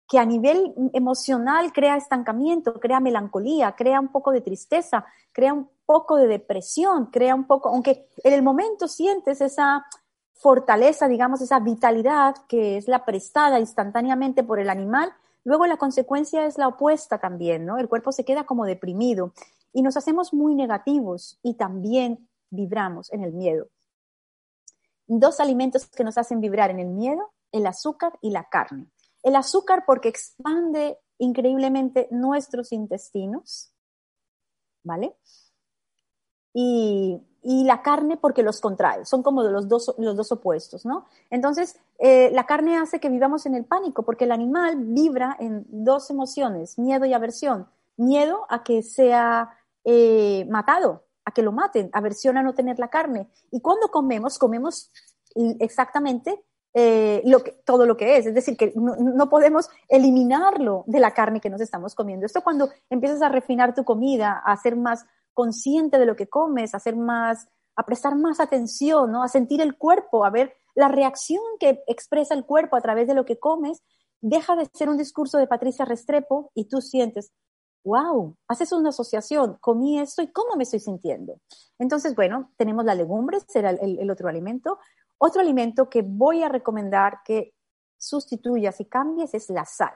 que 0.06 0.18
a 0.18 0.26
nivel 0.26 0.74
emocional 0.92 1.72
crea 1.72 1.96
estancamiento, 1.96 2.78
crea 2.78 3.00
melancolía, 3.00 3.72
crea 3.72 3.98
un 3.98 4.08
poco 4.08 4.30
de 4.30 4.42
tristeza, 4.42 5.06
crea 5.32 5.54
un 5.54 5.70
poco 5.86 6.16
de 6.16 6.26
depresión, 6.26 7.06
crea 7.06 7.34
un 7.34 7.46
poco, 7.46 7.70
aunque 7.70 8.08
en 8.22 8.34
el 8.34 8.42
momento 8.42 8.88
sientes 8.88 9.40
esa 9.40 9.86
fortaleza, 10.34 11.08
digamos, 11.08 11.40
esa 11.40 11.60
vitalidad 11.60 12.34
que 12.46 12.76
es 12.76 12.88
la 12.88 13.06
prestada 13.06 13.58
instantáneamente 13.58 14.44
por 14.44 14.60
el 14.60 14.68
animal, 14.68 15.14
luego 15.46 15.66
la 15.66 15.76
consecuencia 15.76 16.44
es 16.44 16.58
la 16.58 16.66
opuesta 16.66 17.18
también, 17.18 17.64
¿no? 17.64 17.78
El 17.78 17.88
cuerpo 17.88 18.10
se 18.10 18.24
queda 18.24 18.44
como 18.44 18.66
deprimido 18.66 19.32
y 19.72 19.82
nos 19.82 19.96
hacemos 19.96 20.34
muy 20.34 20.56
negativos 20.56 21.38
y 21.40 21.54
también 21.54 22.28
vibramos 22.50 23.12
en 23.12 23.22
el 23.22 23.32
miedo. 23.32 23.68
Dos 25.06 25.38
alimentos 25.38 25.86
que 25.86 26.02
nos 26.02 26.18
hacen 26.18 26.40
vibrar 26.40 26.70
en 26.70 26.80
el 26.80 26.88
miedo, 26.88 27.32
el 27.52 27.64
azúcar 27.66 28.18
y 28.20 28.30
la 28.30 28.48
carne. 28.48 28.90
El 29.22 29.36
azúcar 29.36 29.84
porque 29.86 30.08
expande 30.08 30.98
increíblemente 31.18 32.08
nuestros 32.10 32.72
intestinos, 32.72 33.72
¿vale? 34.82 35.16
Y, 36.52 37.22
la 37.64 37.82
carne 37.82 38.16
porque 38.16 38.42
los 38.42 38.60
contrae, 38.60 39.04
son 39.04 39.22
como 39.22 39.42
los 39.42 39.68
dos, 39.68 39.94
los 39.98 40.16
dos 40.16 40.32
opuestos, 40.32 40.84
¿no? 40.84 41.06
Entonces, 41.30 41.78
eh, 41.98 42.30
la 42.32 42.44
carne 42.44 42.76
hace 42.76 42.98
que 42.98 43.08
vivamos 43.08 43.46
en 43.46 43.54
el 43.54 43.64
pánico 43.64 44.02
porque 44.02 44.24
el 44.24 44.32
animal 44.32 44.74
vibra 44.76 45.36
en 45.38 45.64
dos 45.68 46.10
emociones, 46.10 46.78
miedo 46.78 47.04
y 47.04 47.14
aversión. 47.14 47.68
Miedo 47.96 48.46
a 48.48 48.62
que 48.62 48.82
sea 48.82 49.56
eh, 49.84 50.44
matado, 50.50 51.04
a 51.24 51.30
que 51.30 51.42
lo 51.42 51.52
maten, 51.52 51.88
aversión 51.92 52.36
a 52.36 52.42
no 52.42 52.54
tener 52.54 52.78
la 52.78 52.88
carne. 52.88 53.28
Y 53.50 53.60
cuando 53.60 53.88
comemos, 53.88 54.38
comemos 54.38 54.90
exactamente 55.60 56.42
eh, 56.78 57.22
lo 57.24 57.42
que, 57.42 57.52
todo 57.52 57.86
lo 57.86 57.96
que 57.96 58.18
es. 58.18 58.26
Es 58.26 58.34
decir, 58.34 58.54
que 58.54 58.74
no, 58.76 59.30
podemos 59.30 59.70
eliminarlo 59.88 60.84
de 60.86 61.00
la 61.00 61.12
carne 61.12 61.40
que 61.40 61.48
nos 61.48 61.62
estamos 61.62 61.94
comiendo. 61.94 62.26
Esto 62.26 62.42
cuando 62.42 62.68
empiezas 62.90 63.22
a 63.22 63.30
refinar 63.30 63.74
tu 63.74 63.82
comida, 63.84 64.42
a 64.44 64.54
ser 64.58 64.76
más 64.76 65.06
consciente 65.36 65.98
de 65.98 66.06
lo 66.06 66.16
que 66.16 66.28
comes, 66.28 66.74
a 66.74 66.80
más, 66.96 67.46
a 67.76 67.84
prestar 67.84 68.16
más 68.16 68.40
atención, 68.40 69.12
¿no? 69.12 69.22
A 69.22 69.28
sentir 69.28 69.60
el 69.60 69.76
cuerpo, 69.76 70.24
a 70.24 70.30
ver 70.30 70.54
la 70.74 70.88
reacción 70.88 71.42
que 71.60 71.84
expresa 71.86 72.34
el 72.34 72.46
cuerpo 72.46 72.76
a 72.76 72.80
través 72.80 73.06
de 73.06 73.14
lo 73.14 73.26
que 73.26 73.38
comes, 73.38 73.82
deja 74.22 74.56
de 74.56 74.66
ser 74.72 74.88
un 74.88 74.96
discurso 74.96 75.36
de 75.36 75.46
Patricia 75.46 75.84
Restrepo 75.84 76.50
y 76.54 76.68
tú 76.68 76.80
sientes, 76.80 77.32
wow, 77.84 78.34
haces 78.48 78.72
una 78.72 78.88
asociación, 78.88 79.58
comí 79.60 80.00
esto 80.00 80.22
y 80.22 80.32
cómo 80.32 80.56
me 80.56 80.62
estoy 80.62 80.80
sintiendo. 80.80 81.38
Entonces, 81.78 82.14
bueno, 82.14 82.52
tenemos 82.56 82.86
las 82.86 82.96
legumbres, 82.96 83.44
será 83.46 83.70
el 83.70 84.10
otro 84.10 84.28
alimento. 84.28 84.78
Otro 85.18 85.42
alimento 85.42 85.90
que 85.90 86.02
voy 86.02 86.42
a 86.42 86.48
recomendar 86.48 87.20
que 87.24 87.54
sustituyas 87.98 88.80
y 88.80 88.86
cambies 88.86 89.34
es 89.34 89.50
la 89.50 89.66
sal. 89.66 89.92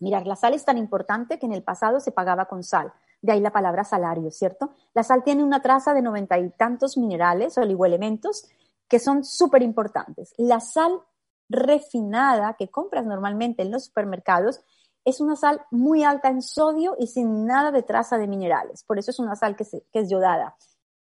Mirar, 0.00 0.26
la 0.26 0.36
sal 0.36 0.54
es 0.54 0.64
tan 0.64 0.78
importante 0.78 1.38
que 1.38 1.46
en 1.46 1.52
el 1.52 1.62
pasado 1.62 2.00
se 2.00 2.12
pagaba 2.12 2.46
con 2.46 2.64
sal. 2.64 2.92
De 3.22 3.32
ahí 3.32 3.40
la 3.40 3.52
palabra 3.52 3.84
salario, 3.84 4.30
¿cierto? 4.30 4.70
La 4.94 5.02
sal 5.02 5.22
tiene 5.22 5.44
una 5.44 5.60
traza 5.60 5.94
de 5.94 6.02
noventa 6.02 6.38
y 6.38 6.50
tantos 6.50 6.96
minerales 6.96 7.58
oligoelementos 7.58 8.48
que 8.88 8.98
son 8.98 9.24
súper 9.24 9.62
importantes. 9.62 10.32
La 10.38 10.60
sal 10.60 11.00
refinada 11.48 12.54
que 12.54 12.70
compras 12.70 13.04
normalmente 13.04 13.62
en 13.62 13.70
los 13.70 13.84
supermercados 13.86 14.60
es 15.04 15.20
una 15.20 15.36
sal 15.36 15.62
muy 15.70 16.04
alta 16.04 16.28
en 16.28 16.42
sodio 16.42 16.96
y 16.98 17.06
sin 17.06 17.46
nada 17.46 17.70
de 17.72 17.82
traza 17.82 18.18
de 18.18 18.26
minerales. 18.26 18.84
Por 18.84 18.98
eso 18.98 19.10
es 19.10 19.18
una 19.18 19.36
sal 19.36 19.56
que, 19.56 19.64
que 19.64 19.98
es 19.98 20.10
yodada. 20.10 20.56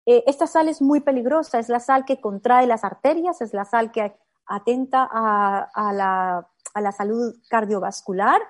Eh, 0.07 0.25
esta 0.27 0.47
sal 0.47 0.69
es 0.69 0.83
muy 0.83 1.01
peligrosa, 1.01 1.59
es 1.59 1.69
la 1.69 1.81
sal 1.81 2.05
que 2.05 2.21
contrae 2.21 2.67
las 2.67 2.85
arterias, 2.85 3.41
es 3.41 3.53
la 3.53 3.65
sal 3.65 3.93
que 3.93 4.17
atenta 4.47 5.09
a, 5.11 5.93
la, 5.93 6.93
salud 6.93 7.35
cardiovascular, 7.49 8.41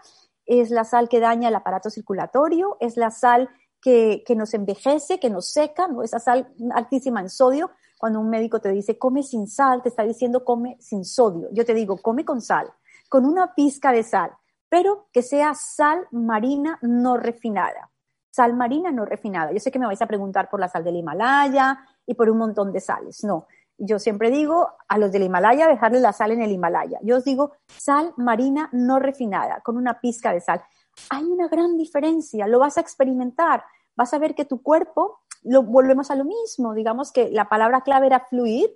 es 0.46 0.70
la 0.70 0.84
sal 0.84 1.08
que 1.08 1.20
daña 1.20 1.48
el 1.48 1.54
aparato 1.54 1.90
circulatorio, 1.90 2.76
es 2.80 2.96
la 2.96 3.10
sal 3.10 3.48
que, 3.80 4.24
nos 4.36 4.54
envejece, 4.54 5.18
que 5.18 5.30
nos 5.30 5.52
seca, 5.52 5.88
¿no? 5.88 6.02
esa 6.02 6.18
sal 6.18 6.52
altísima 6.74 7.20
en 7.20 7.28
sodio. 7.28 7.70
Cuando 7.98 8.20
un 8.20 8.30
médico 8.30 8.60
te 8.60 8.70
dice 8.70 8.98
come 8.98 9.22
sin 9.22 9.46
sal, 9.46 9.82
te 9.82 9.88
está 9.88 10.02
diciendo 10.02 10.44
come 10.44 10.76
sin 10.80 11.04
sodio. 11.04 11.48
Yo 11.52 11.64
te 11.64 11.74
digo 11.74 11.96
come 11.96 12.24
con 12.24 12.40
sal, 12.40 12.72
con 13.08 13.24
una 13.24 13.54
pizca 13.54 13.92
de 13.92 14.02
sal, 14.02 14.32
pero 14.68 15.08
que 15.12 15.22
sea 15.22 15.54
sal 15.54 16.06
marina 16.10 16.78
no 16.82 17.16
refinada 17.16 17.92
sal 18.32 18.54
marina 18.54 18.90
no 18.90 19.04
refinada. 19.04 19.52
Yo 19.52 19.60
sé 19.60 19.70
que 19.70 19.78
me 19.78 19.86
vais 19.86 20.00
a 20.00 20.06
preguntar 20.06 20.48
por 20.48 20.58
la 20.58 20.68
sal 20.68 20.82
del 20.82 20.96
Himalaya 20.96 21.78
y 22.06 22.14
por 22.14 22.30
un 22.30 22.38
montón 22.38 22.72
de 22.72 22.80
sales. 22.80 23.22
No, 23.22 23.46
yo 23.84 23.98
siempre 23.98 24.30
digo 24.30 24.68
a 24.86 24.96
los 24.96 25.10
del 25.10 25.24
Himalaya 25.24 25.66
dejarle 25.66 25.98
la 25.98 26.12
sal 26.12 26.30
en 26.30 26.40
el 26.40 26.52
Himalaya. 26.52 27.00
Yo 27.02 27.16
os 27.16 27.24
digo 27.24 27.52
sal 27.66 28.14
marina 28.16 28.68
no 28.70 29.00
refinada, 29.00 29.60
con 29.60 29.76
una 29.76 30.00
pizca 30.00 30.32
de 30.32 30.40
sal. 30.40 30.62
Hay 31.10 31.24
una 31.24 31.48
gran 31.48 31.76
diferencia, 31.76 32.46
lo 32.46 32.60
vas 32.60 32.78
a 32.78 32.80
experimentar. 32.80 33.64
Vas 33.96 34.14
a 34.14 34.20
ver 34.20 34.36
que 34.36 34.44
tu 34.44 34.62
cuerpo, 34.62 35.18
lo 35.42 35.64
volvemos 35.64 36.12
a 36.12 36.14
lo 36.14 36.24
mismo. 36.24 36.74
Digamos 36.74 37.10
que 37.10 37.30
la 37.30 37.48
palabra 37.48 37.80
clave 37.80 38.06
era 38.06 38.20
fluir, 38.20 38.70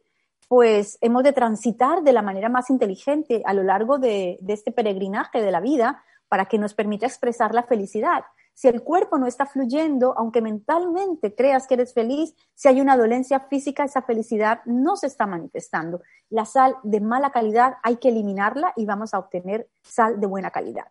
pues 0.49 0.99
hemos 1.01 1.23
de 1.23 1.33
transitar 1.33 2.03
de 2.03 2.13
la 2.13 2.23
manera 2.23 2.49
más 2.49 2.69
inteligente 2.69 3.43
a 3.47 3.55
lo 3.55 3.63
largo 3.63 3.99
de, 3.99 4.39
de 4.41 4.55
este 4.55 4.73
peregrinaje 4.73 5.41
de 5.41 5.53
la 5.53 5.61
vida 5.61 6.03
para 6.29 6.47
que 6.47 6.59
nos 6.59 6.75
permita 6.75 7.07
expresar 7.07 7.55
la 7.55 7.63
felicidad. 7.63 8.25
Si 8.57 8.69
el 8.69 8.83
cuerpo 8.83 9.19
no 9.19 9.27
está 9.27 9.45
fluyendo, 9.45 10.15
aunque 10.17 10.41
mentalmente 10.41 11.35
creas 11.35 11.67
que 11.67 11.75
eres 11.75 11.93
feliz, 11.93 12.35
si 12.55 12.69
hay 12.69 12.81
una 12.81 12.97
dolencia 12.97 13.41
física, 13.41 13.85
esa 13.85 14.01
felicidad 14.01 14.63
no 14.65 14.97
se 14.97 15.09
está 15.09 15.27
manifestando. 15.27 16.01
La 16.31 16.47
sal 16.47 16.75
de 16.83 17.03
mala 17.03 17.33
calidad 17.33 17.75
hay 17.83 17.97
que 17.99 18.09
eliminarla 18.09 18.73
y 18.75 18.87
vamos 18.87 19.13
a 19.13 19.19
obtener 19.19 19.69
sal 19.83 20.19
de 20.19 20.27
buena 20.27 20.51
calidad. 20.51 20.87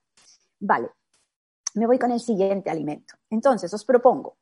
Vale, 0.60 0.92
me 1.74 1.88
voy 1.88 1.98
con 1.98 2.12
el 2.12 2.20
siguiente 2.20 2.70
alimento. 2.70 3.16
Entonces, 3.32 3.74
os 3.74 3.84
propongo, 3.84 4.38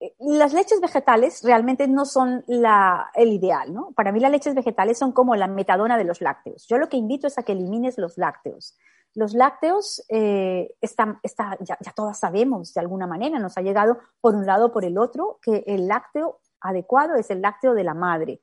eh, 0.00 0.14
las 0.20 0.54
leches 0.54 0.80
vegetales 0.80 1.42
realmente 1.42 1.86
no 1.88 2.06
son 2.06 2.42
el 2.48 3.32
ideal, 3.32 3.74
¿no? 3.74 3.92
Para 3.92 4.12
mí 4.12 4.18
las 4.18 4.32
leches 4.32 4.54
vegetales 4.54 4.96
son 4.96 5.12
como 5.12 5.36
la 5.36 5.46
metadona 5.46 5.98
de 5.98 6.04
los 6.04 6.22
lácteos. 6.22 6.66
Yo 6.68 6.78
lo 6.78 6.88
que 6.88 6.96
invito 6.96 7.26
es 7.26 7.36
a 7.36 7.42
que 7.42 7.52
elimines 7.52 7.98
los 7.98 8.16
lácteos. 8.16 8.78
Los 9.14 9.34
lácteos, 9.34 10.04
eh, 10.08 10.74
están, 10.80 11.20
ya, 11.60 11.76
ya 11.80 11.92
todas 11.94 12.18
sabemos 12.18 12.72
de 12.72 12.80
alguna 12.80 13.06
manera, 13.06 13.38
nos 13.38 13.58
ha 13.58 13.62
llegado 13.62 13.98
por 14.20 14.34
un 14.34 14.46
lado 14.46 14.72
por 14.72 14.84
el 14.84 14.98
otro, 14.98 15.38
que 15.42 15.64
el 15.66 15.86
lácteo 15.88 16.40
adecuado 16.60 17.16
es 17.16 17.30
el 17.30 17.42
lácteo 17.42 17.74
de 17.74 17.84
la 17.84 17.94
madre 17.94 18.40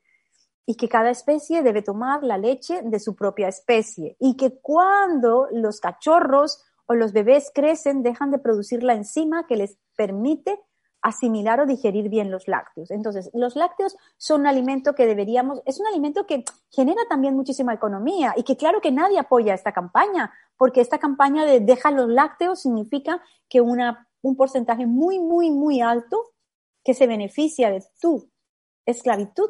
y 0.66 0.76
que 0.76 0.88
cada 0.88 1.10
especie 1.10 1.62
debe 1.62 1.82
tomar 1.82 2.22
la 2.22 2.38
leche 2.38 2.82
de 2.82 3.00
su 3.00 3.16
propia 3.16 3.48
especie 3.48 4.16
y 4.20 4.36
que 4.36 4.60
cuando 4.60 5.48
los 5.50 5.80
cachorros 5.80 6.64
o 6.86 6.94
los 6.94 7.12
bebés 7.12 7.50
crecen 7.54 8.02
dejan 8.02 8.30
de 8.30 8.38
producir 8.38 8.82
la 8.82 8.94
enzima 8.94 9.46
que 9.46 9.56
les 9.56 9.78
permite 9.96 10.60
asimilar 11.02 11.60
o 11.60 11.66
digerir 11.66 12.08
bien 12.08 12.30
los 12.30 12.46
lácteos. 12.46 12.90
Entonces, 12.90 13.30
los 13.32 13.56
lácteos 13.56 13.96
son 14.16 14.42
un 14.42 14.46
alimento 14.46 14.94
que 14.94 15.06
deberíamos, 15.06 15.62
es 15.64 15.80
un 15.80 15.86
alimento 15.86 16.26
que 16.26 16.44
genera 16.70 17.02
también 17.08 17.34
muchísima 17.34 17.72
economía 17.72 18.34
y 18.36 18.42
que 18.42 18.56
claro 18.56 18.80
que 18.80 18.92
nadie 18.92 19.18
apoya 19.18 19.54
esta 19.54 19.72
campaña, 19.72 20.32
porque 20.60 20.82
esta 20.82 20.98
campaña 20.98 21.46
de 21.46 21.60
deja 21.60 21.90
los 21.90 22.10
lácteos 22.10 22.60
significa 22.60 23.22
que 23.48 23.62
un 23.62 24.36
porcentaje 24.36 24.84
muy, 24.84 25.18
muy, 25.18 25.50
muy 25.50 25.80
alto 25.80 26.32
que 26.84 26.92
se 26.92 27.06
beneficia 27.06 27.70
de 27.70 27.82
tu 27.98 28.28
esclavitud 28.84 29.48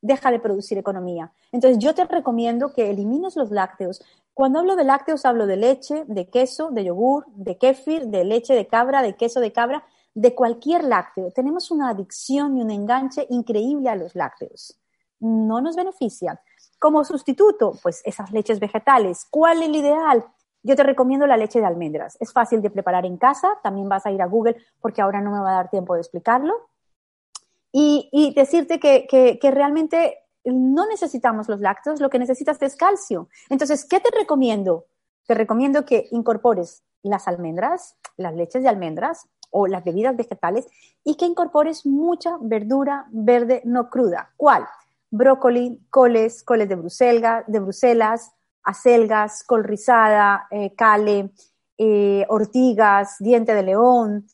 deja 0.00 0.30
de 0.30 0.38
producir 0.38 0.78
economía. 0.78 1.32
Entonces, 1.50 1.80
yo 1.80 1.92
te 1.92 2.04
recomiendo 2.04 2.72
que 2.72 2.88
elimines 2.88 3.34
los 3.34 3.50
lácteos. 3.50 4.00
Cuando 4.32 4.60
hablo 4.60 4.76
de 4.76 4.84
lácteos, 4.84 5.24
hablo 5.24 5.48
de 5.48 5.56
leche, 5.56 6.04
de 6.06 6.30
queso, 6.30 6.70
de 6.70 6.84
yogur, 6.84 7.26
de 7.34 7.58
kéfir, 7.58 8.06
de 8.06 8.22
leche 8.22 8.54
de 8.54 8.68
cabra, 8.68 9.02
de 9.02 9.16
queso 9.16 9.40
de 9.40 9.50
cabra, 9.50 9.84
de 10.14 10.36
cualquier 10.36 10.84
lácteo. 10.84 11.32
Tenemos 11.32 11.72
una 11.72 11.88
adicción 11.88 12.56
y 12.56 12.62
un 12.62 12.70
enganche 12.70 13.26
increíble 13.28 13.88
a 13.88 13.96
los 13.96 14.14
lácteos. 14.14 14.78
No 15.18 15.60
nos 15.60 15.74
beneficia. 15.74 16.40
Como 16.78 17.04
sustituto, 17.04 17.76
pues 17.82 18.02
esas 18.04 18.30
leches 18.30 18.60
vegetales. 18.60 19.26
¿Cuál 19.28 19.62
es 19.62 19.68
el 19.68 19.74
ideal? 19.74 20.24
Yo 20.64 20.74
te 20.74 20.82
recomiendo 20.82 21.26
la 21.26 21.36
leche 21.36 21.60
de 21.60 21.66
almendras. 21.66 22.16
Es 22.20 22.32
fácil 22.32 22.62
de 22.62 22.70
preparar 22.70 23.04
en 23.04 23.18
casa. 23.18 23.58
También 23.62 23.88
vas 23.88 24.06
a 24.06 24.10
ir 24.10 24.22
a 24.22 24.26
Google 24.26 24.56
porque 24.80 25.02
ahora 25.02 25.20
no 25.20 25.30
me 25.30 25.38
va 25.38 25.50
a 25.50 25.56
dar 25.56 25.70
tiempo 25.70 25.94
de 25.94 26.00
explicarlo. 26.00 26.54
Y, 27.70 28.32
decirte 28.34 28.80
que, 28.80 29.50
realmente 29.52 30.18
no 30.44 30.86
necesitamos 30.86 31.48
los 31.48 31.60
lácteos, 31.60 32.00
lo 32.00 32.08
que 32.08 32.18
necesitas 32.18 32.60
es 32.62 32.76
calcio. 32.76 33.28
Entonces, 33.50 33.84
¿qué 33.84 34.00
te 34.00 34.10
recomiendo? 34.16 34.86
Te 35.26 35.34
recomiendo 35.34 35.84
que 35.84 36.08
incorpores 36.12 36.82
las 37.02 37.28
almendras, 37.28 37.96
las 38.16 38.34
leches 38.34 38.62
de 38.62 38.68
almendras, 38.68 39.28
o 39.56 39.68
las 39.68 39.84
bebidas 39.84 40.16
vegetales 40.16 40.66
y 41.04 41.14
que 41.14 41.26
incorpores 41.26 41.86
mucha 41.86 42.36
verdura 42.40 43.06
verde 43.12 43.62
no 43.64 43.88
cruda. 43.88 44.32
¿Cuál? 44.36 44.66
Brócoli, 45.10 45.80
coles, 45.90 46.42
coles 46.42 46.68
de 46.68 46.74
Bruselas, 46.74 47.44
de 47.46 47.60
Bruselas 47.60 48.32
acelgas, 48.64 49.44
col 49.44 49.64
rizada, 49.64 50.46
eh, 50.50 50.74
cale, 50.74 51.30
eh, 51.78 52.24
ortigas, 52.28 53.16
diente 53.18 53.54
de 53.54 53.62
león, 53.62 54.26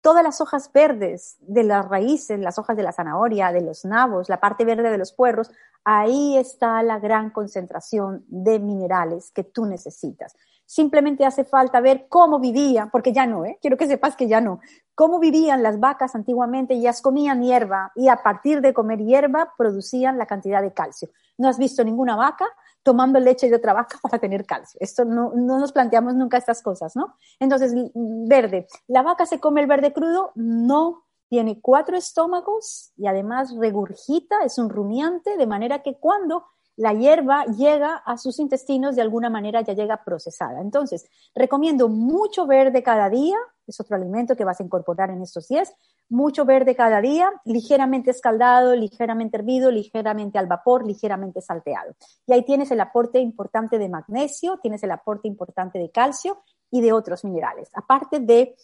todas 0.00 0.22
las 0.22 0.40
hojas 0.40 0.70
verdes 0.72 1.36
de 1.40 1.64
las 1.64 1.86
raíces, 1.86 2.38
las 2.38 2.58
hojas 2.58 2.76
de 2.76 2.82
la 2.82 2.92
zanahoria, 2.92 3.52
de 3.52 3.60
los 3.60 3.84
nabos, 3.84 4.28
la 4.28 4.40
parte 4.40 4.64
verde 4.64 4.90
de 4.90 4.98
los 4.98 5.12
puerros, 5.12 5.50
ahí 5.84 6.36
está 6.36 6.82
la 6.82 6.98
gran 6.98 7.30
concentración 7.30 8.24
de 8.28 8.58
minerales 8.58 9.30
que 9.32 9.44
tú 9.44 9.66
necesitas. 9.66 10.34
Simplemente 10.68 11.24
hace 11.24 11.44
falta 11.44 11.80
ver 11.80 12.08
cómo 12.10 12.38
vivían, 12.38 12.90
porque 12.90 13.14
ya 13.14 13.24
no, 13.26 13.46
¿eh? 13.46 13.58
quiero 13.58 13.78
que 13.78 13.86
sepas 13.86 14.16
que 14.16 14.28
ya 14.28 14.42
no, 14.42 14.60
cómo 14.94 15.18
vivían 15.18 15.62
las 15.62 15.80
vacas 15.80 16.14
antiguamente, 16.14 16.74
ellas 16.74 17.00
comían 17.00 17.42
hierba 17.42 17.90
y 17.96 18.08
a 18.08 18.22
partir 18.22 18.60
de 18.60 18.74
comer 18.74 18.98
hierba 18.98 19.54
producían 19.56 20.18
la 20.18 20.26
cantidad 20.26 20.60
de 20.60 20.74
calcio. 20.74 21.08
No 21.38 21.48
has 21.48 21.56
visto 21.56 21.82
ninguna 21.82 22.16
vaca 22.16 22.44
tomando 22.82 23.18
leche 23.18 23.48
de 23.48 23.56
otra 23.56 23.72
vaca 23.72 23.98
para 24.02 24.18
tener 24.18 24.44
calcio. 24.44 24.78
Esto 24.78 25.06
no, 25.06 25.32
no 25.34 25.58
nos 25.58 25.72
planteamos 25.72 26.14
nunca 26.14 26.36
estas 26.36 26.62
cosas, 26.62 26.94
¿no? 26.94 27.16
Entonces, 27.40 27.72
verde, 27.94 28.66
¿la 28.88 29.00
vaca 29.00 29.24
se 29.24 29.40
come 29.40 29.62
el 29.62 29.68
verde 29.68 29.94
crudo? 29.94 30.32
No, 30.34 31.06
tiene 31.30 31.62
cuatro 31.62 31.96
estómagos 31.96 32.92
y 32.98 33.06
además 33.06 33.56
regurgita, 33.58 34.44
es 34.44 34.58
un 34.58 34.68
rumiante, 34.68 35.38
de 35.38 35.46
manera 35.46 35.82
que 35.82 35.94
cuando 35.94 36.44
la 36.78 36.92
hierba 36.92 37.44
llega 37.46 37.96
a 37.96 38.16
sus 38.16 38.38
intestinos 38.38 38.94
de 38.94 39.02
alguna 39.02 39.28
manera 39.28 39.62
ya 39.62 39.72
llega 39.72 40.04
procesada. 40.04 40.60
Entonces, 40.60 41.10
recomiendo 41.34 41.88
mucho 41.88 42.46
verde 42.46 42.84
cada 42.84 43.10
día, 43.10 43.36
es 43.66 43.80
otro 43.80 43.96
alimento 43.96 44.36
que 44.36 44.44
vas 44.44 44.60
a 44.60 44.62
incorporar 44.62 45.10
en 45.10 45.20
estos 45.20 45.48
días, 45.48 45.74
mucho 46.08 46.44
verde 46.44 46.76
cada 46.76 47.00
día, 47.00 47.30
ligeramente 47.44 48.12
escaldado, 48.12 48.76
ligeramente 48.76 49.38
hervido, 49.38 49.72
ligeramente 49.72 50.38
al 50.38 50.46
vapor, 50.46 50.86
ligeramente 50.86 51.40
salteado. 51.40 51.96
Y 52.26 52.32
ahí 52.32 52.44
tienes 52.44 52.70
el 52.70 52.80
aporte 52.80 53.18
importante 53.18 53.76
de 53.78 53.88
magnesio, 53.88 54.58
tienes 54.62 54.82
el 54.84 54.92
aporte 54.92 55.26
importante 55.26 55.80
de 55.80 55.90
calcio 55.90 56.42
y 56.70 56.80
de 56.80 56.92
otros 56.92 57.24
minerales, 57.24 57.70
aparte 57.74 58.20
de, 58.20 58.54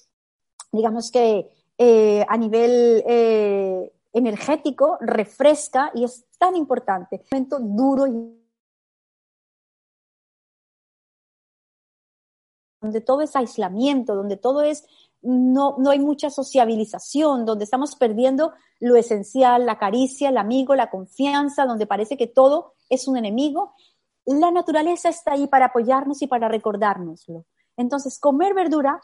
digamos 0.70 1.10
que 1.10 1.50
eh, 1.76 2.24
a 2.28 2.36
nivel 2.36 3.02
eh, 3.08 3.92
energético, 4.14 4.96
refresca 5.00 5.90
y 5.94 6.04
es 6.04 6.24
tan 6.38 6.56
importante. 6.56 7.16
Un 7.16 7.26
momento 7.32 7.58
duro 7.60 8.06
y 8.06 8.40
donde 12.80 13.00
todo 13.00 13.22
es 13.22 13.34
aislamiento, 13.34 14.14
donde 14.14 14.36
todo 14.36 14.62
es, 14.62 14.86
no, 15.22 15.76
no 15.78 15.90
hay 15.90 15.98
mucha 15.98 16.30
sociabilización, 16.30 17.44
donde 17.44 17.64
estamos 17.64 17.96
perdiendo 17.96 18.52
lo 18.78 18.96
esencial, 18.96 19.66
la 19.66 19.78
caricia, 19.78 20.28
el 20.28 20.36
amigo, 20.36 20.74
la 20.74 20.90
confianza, 20.90 21.64
donde 21.64 21.86
parece 21.86 22.16
que 22.16 22.26
todo 22.26 22.74
es 22.90 23.08
un 23.08 23.16
enemigo. 23.16 23.74
La 24.26 24.50
naturaleza 24.50 25.08
está 25.08 25.32
ahí 25.32 25.46
para 25.46 25.66
apoyarnos 25.66 26.20
y 26.22 26.26
para 26.26 26.48
recordárnoslo. 26.48 27.46
Entonces, 27.76 28.20
comer 28.20 28.54
verdura 28.54 29.00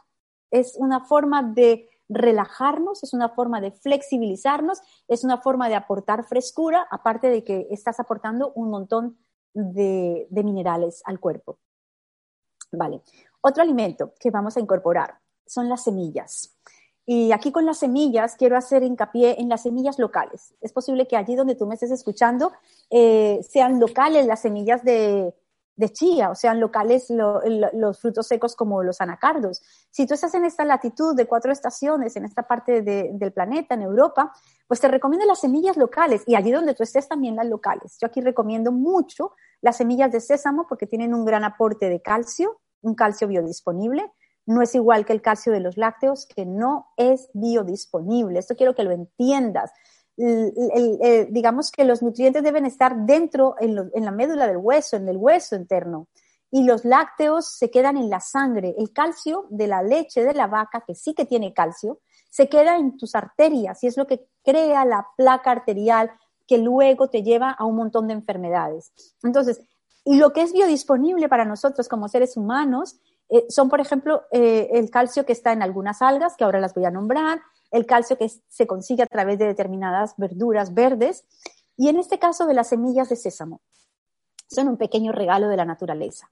es 0.51 0.77
una 0.77 1.01
forma 1.01 1.43
de 1.43 1.89
relajarnos, 2.11 3.03
es 3.05 3.15
una 3.15 3.31
forma 3.31 3.61
de 3.61 3.71
flexibilizarnos, 3.71 4.81
es 5.09 5.25
una 5.25 5.39
forma 5.39 5.69
de 5.69 5.77
aportar 5.77 6.25
frescura, 6.25 6.87
aparte 6.91 7.29
de 7.29 7.45
que 7.45 7.69
estás 7.71 8.01
aportando 8.01 8.53
un 8.55 8.69
montón 8.69 9.17
de, 9.55 10.27
minerales 10.31 11.03
al 11.07 11.21
cuerpo. 11.21 11.59
Vale. 12.73 13.03
Otro 13.41 13.63
alimento 13.63 14.13
que 14.19 14.31
vamos 14.31 14.57
a 14.57 14.61
incorporar 14.61 15.19
son 15.47 15.69
las 15.69 15.85
semillas. 15.85 16.57
Y 17.07 17.33
aquí 17.33 17.51
con 17.51 17.65
las 17.65 17.79
semillas 17.79 18.37
quiero 18.37 18.57
hacer 18.57 18.83
hincapié 18.83 19.41
en 19.41 19.49
las 19.49 19.63
semillas 19.63 19.99
locales. 19.99 20.55
Es 20.61 20.73
posible 20.73 21.09
que 21.09 21.17
allí 21.17 21.35
donde 21.35 21.55
tú 21.55 21.67
me 21.67 21.75
estés 21.75 21.91
escuchando 21.91 22.53
eh, 22.91 23.41
sean 23.49 23.81
locales 23.81 24.27
las 24.27 24.43
semillas 24.43 24.85
de, 24.85 25.35
de 25.81 25.89
chía, 25.89 26.31
o 26.31 26.35
sean 26.35 26.61
locales 26.61 27.07
los 27.09 27.99
frutos 27.99 28.27
secos 28.27 28.55
como 28.55 28.83
los 28.83 29.01
anacardos. 29.01 29.63
Si 29.91 30.07
tú 30.07 30.13
estás 30.13 30.35
en 30.35 30.45
esta 30.45 30.67
latitud 30.67 31.17
de 31.17 31.27
cuatro 31.27 31.51
estaciones, 31.51 32.15
en 32.17 32.27
esta 32.27 32.43
parte 32.43 32.83
del 32.83 33.33
planeta, 33.33 33.75
en 33.75 33.83
Europa, 33.83 34.31
pues 34.69 34.79
te 34.79 34.89
recomiendo 34.89 35.27
las 35.27 35.41
semillas 35.41 35.79
locales 35.79 36.23
y 36.27 36.35
allí 36.35 36.53
donde 36.53 36.75
tú 36.75 36.83
estés 36.83 37.09
también 37.09 37.35
las 37.35 37.47
locales. 37.47 37.97
Yo 37.99 38.09
aquí 38.09 38.21
recomiendo 38.21 38.73
mucho 38.73 39.33
las 39.63 39.79
semillas 39.79 40.13
de 40.13 40.21
sésamo 40.21 40.67
porque 40.69 40.87
tienen 40.87 41.15
un 41.15 41.25
gran 41.25 41.45
aporte 41.45 41.89
de 41.89 42.03
calcio, 42.03 42.61
un 42.83 42.95
calcio 42.95 43.27
biodisponible. 43.27 44.13
No 44.45 44.61
es 44.61 44.75
igual 44.75 45.07
que 45.07 45.15
el 45.15 45.23
calcio 45.23 45.51
de 45.51 45.61
los 45.61 45.79
lácteos, 45.79 46.27
que 46.27 46.45
no 46.45 46.89
es 46.99 47.31
biodisponible. 47.33 48.39
Esto 48.39 48.55
quiero 48.55 48.75
que 48.75 48.85
lo 48.85 48.91
entiendas 48.91 49.73
digamos 51.31 51.71
que 51.71 51.85
los 51.85 52.03
nutrientes 52.03 52.43
deben 52.43 52.67
estar 52.67 52.95
dentro, 53.07 53.55
en, 53.59 54.05
la 54.05 54.11
médula 54.11 54.47
del 54.47 54.59
hueso, 54.59 54.97
en 54.97 55.09
el 55.09 55.17
hueso 55.17 55.57
interno. 55.57 56.09
Y 56.51 56.65
los 56.65 56.85
lácteos 56.85 57.53
se 57.53 57.71
quedan 57.71 57.97
en 57.97 58.11
la 58.11 58.21
sangre. 58.21 58.75
El 58.77 58.93
calcio 58.93 59.47
de 59.51 59.69
la 59.69 59.83
leche 59.83 60.25
de 60.25 60.35
la 60.35 60.47
vaca, 60.47 60.83
que 60.87 60.95
sí 60.95 61.15
que 61.15 61.25
tiene 61.25 61.55
calcio, 61.55 62.01
se 62.29 62.49
queda 62.49 62.77
en 62.77 62.97
tus 62.97 63.15
arterias 63.15 63.83
y 63.83 63.87
es 63.87 63.97
lo 63.97 64.07
que 64.07 64.27
crea 64.45 64.85
la 64.85 65.07
placa 65.17 65.51
arterial 65.51 66.11
que 66.47 66.59
luego 66.59 67.09
te 67.09 67.23
lleva 67.23 67.51
a 67.51 67.65
un 67.65 67.77
montón 67.77 68.09
de 68.09 68.15
enfermedades. 68.15 68.93
Entonces, 69.23 69.61
y 70.05 70.17
lo 70.17 70.33
que 70.33 70.43
es 70.43 70.53
biodisponible 70.53 71.29
para 71.29 71.45
nosotros 71.45 71.89
como 71.89 72.09
seres 72.09 72.37
humanos 72.37 73.01
eh, 73.29 73.47
son, 73.49 73.69
por 73.69 73.81
ejemplo, 73.81 74.25
eh, 74.33 74.69
el 74.73 74.91
calcio 74.91 75.25
que 75.25 75.33
está 75.33 75.53
en 75.53 75.63
algunas 75.63 76.03
algas, 76.03 76.37
que 76.37 76.45
ahora 76.45 76.59
las 76.59 76.75
voy 76.75 76.85
a 76.85 76.91
nombrar, 76.91 77.41
el 77.71 77.87
calcio 77.87 78.19
que 78.19 78.31
se 78.49 78.67
consigue 78.67 79.03
a 79.03 79.07
través 79.07 79.39
de 79.39 79.47
determinadas 79.47 80.15
verduras 80.17 80.75
verdes 80.75 81.25
y 81.77 81.89
en 81.89 81.99
este 81.99 82.19
caso 82.19 82.47
de 82.47 82.55
las 82.55 82.69
semillas 82.69 83.09
de 83.09 83.17
sésamo. 83.17 83.61
Son 84.49 84.69
un 84.69 84.77
pequeño 84.77 85.13
regalo 85.13 85.49
de 85.49 85.57
la 85.57 85.65
naturaleza. 85.65 86.31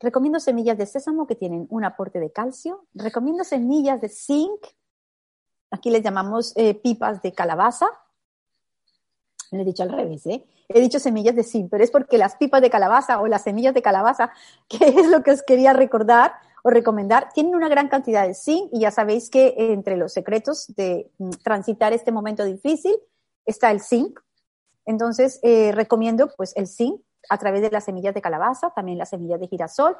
Recomiendo 0.00 0.40
semillas 0.40 0.78
de 0.78 0.86
sésamo 0.86 1.26
que 1.26 1.34
tienen 1.34 1.66
un 1.70 1.84
aporte 1.84 2.20
de 2.20 2.30
calcio. 2.30 2.86
Recomiendo 2.94 3.44
semillas 3.44 4.00
de 4.00 4.08
zinc. 4.08 4.66
Aquí 5.70 5.90
les 5.90 6.02
llamamos 6.02 6.52
eh, 6.56 6.74
pipas 6.74 7.20
de 7.20 7.32
calabaza. 7.32 7.86
Le 9.50 9.62
he 9.62 9.64
dicho 9.64 9.82
al 9.82 9.90
revés, 9.90 10.24
¿eh? 10.26 10.44
He 10.68 10.80
dicho 10.80 10.98
semillas 10.98 11.34
de 11.34 11.42
zinc, 11.42 11.70
pero 11.70 11.82
es 11.82 11.90
porque 11.90 12.18
las 12.18 12.36
pipas 12.36 12.60
de 12.60 12.70
calabaza 12.70 13.20
o 13.20 13.26
las 13.26 13.42
semillas 13.42 13.74
de 13.74 13.82
calabaza, 13.82 14.30
que 14.68 14.88
es 14.88 15.08
lo 15.08 15.22
que 15.22 15.32
os 15.32 15.42
quería 15.42 15.72
recordar, 15.72 16.32
o 16.62 16.70
recomendar, 16.70 17.32
tienen 17.32 17.54
una 17.54 17.68
gran 17.68 17.88
cantidad 17.88 18.26
de 18.26 18.34
zinc 18.34 18.68
y 18.72 18.80
ya 18.80 18.90
sabéis 18.90 19.30
que 19.30 19.54
entre 19.56 19.96
los 19.96 20.12
secretos 20.12 20.66
de 20.76 21.10
mm, 21.18 21.30
transitar 21.42 21.92
este 21.92 22.12
momento 22.12 22.44
difícil 22.44 22.96
está 23.46 23.70
el 23.70 23.80
zinc. 23.80 24.20
Entonces, 24.84 25.38
eh, 25.42 25.72
recomiendo 25.72 26.30
pues 26.36 26.56
el 26.56 26.66
zinc 26.66 27.00
a 27.28 27.38
través 27.38 27.62
de 27.62 27.70
las 27.70 27.84
semillas 27.84 28.14
de 28.14 28.22
calabaza, 28.22 28.70
también 28.70 28.98
las 28.98 29.10
semillas 29.10 29.40
de 29.40 29.48
girasol, 29.48 29.96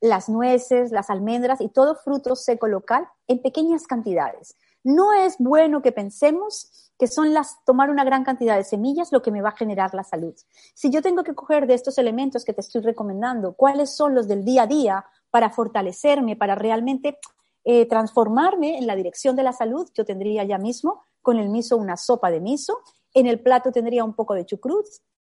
las 0.00 0.28
nueces, 0.28 0.90
las 0.90 1.10
almendras 1.10 1.60
y 1.60 1.68
todo 1.68 1.94
fruto 1.94 2.34
seco 2.34 2.66
local 2.66 3.06
en 3.28 3.40
pequeñas 3.40 3.86
cantidades. 3.86 4.56
No 4.84 5.12
es 5.12 5.36
bueno 5.38 5.80
que 5.80 5.92
pensemos 5.92 6.92
que 6.98 7.06
son 7.06 7.32
las 7.32 7.64
tomar 7.64 7.88
una 7.88 8.04
gran 8.04 8.24
cantidad 8.24 8.56
de 8.56 8.64
semillas 8.64 9.12
lo 9.12 9.22
que 9.22 9.30
me 9.30 9.42
va 9.42 9.50
a 9.50 9.56
generar 9.56 9.94
la 9.94 10.04
salud. 10.04 10.34
Si 10.74 10.90
yo 10.90 11.02
tengo 11.02 11.22
que 11.22 11.34
coger 11.34 11.66
de 11.66 11.74
estos 11.74 11.98
elementos 11.98 12.44
que 12.44 12.52
te 12.52 12.60
estoy 12.60 12.82
recomendando, 12.82 13.54
cuáles 13.54 13.94
son 13.94 14.14
los 14.14 14.26
del 14.28 14.44
día 14.44 14.62
a 14.62 14.66
día 14.66 15.06
para 15.32 15.50
fortalecerme, 15.50 16.36
para 16.36 16.54
realmente 16.54 17.18
eh, 17.64 17.86
transformarme 17.86 18.76
en 18.76 18.86
la 18.86 18.94
dirección 18.94 19.34
de 19.34 19.42
la 19.42 19.52
salud, 19.52 19.88
yo 19.94 20.04
tendría 20.04 20.44
ya 20.44 20.58
mismo 20.58 21.02
con 21.22 21.38
el 21.38 21.48
miso 21.48 21.78
una 21.78 21.96
sopa 21.96 22.30
de 22.30 22.40
miso, 22.40 22.78
en 23.14 23.26
el 23.26 23.40
plato 23.40 23.72
tendría 23.72 24.04
un 24.04 24.14
poco 24.14 24.34
de 24.34 24.44
chucrut, 24.44 24.84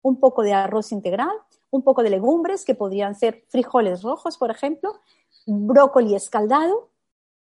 un 0.02 0.18
poco 0.18 0.42
de 0.42 0.54
arroz 0.54 0.90
integral, 0.92 1.36
un 1.70 1.82
poco 1.82 2.02
de 2.02 2.08
legumbres 2.08 2.64
que 2.64 2.74
podrían 2.74 3.14
ser 3.14 3.44
frijoles 3.48 4.02
rojos, 4.02 4.38
por 4.38 4.50
ejemplo, 4.50 4.92
brócoli 5.46 6.14
escaldado, 6.14 6.90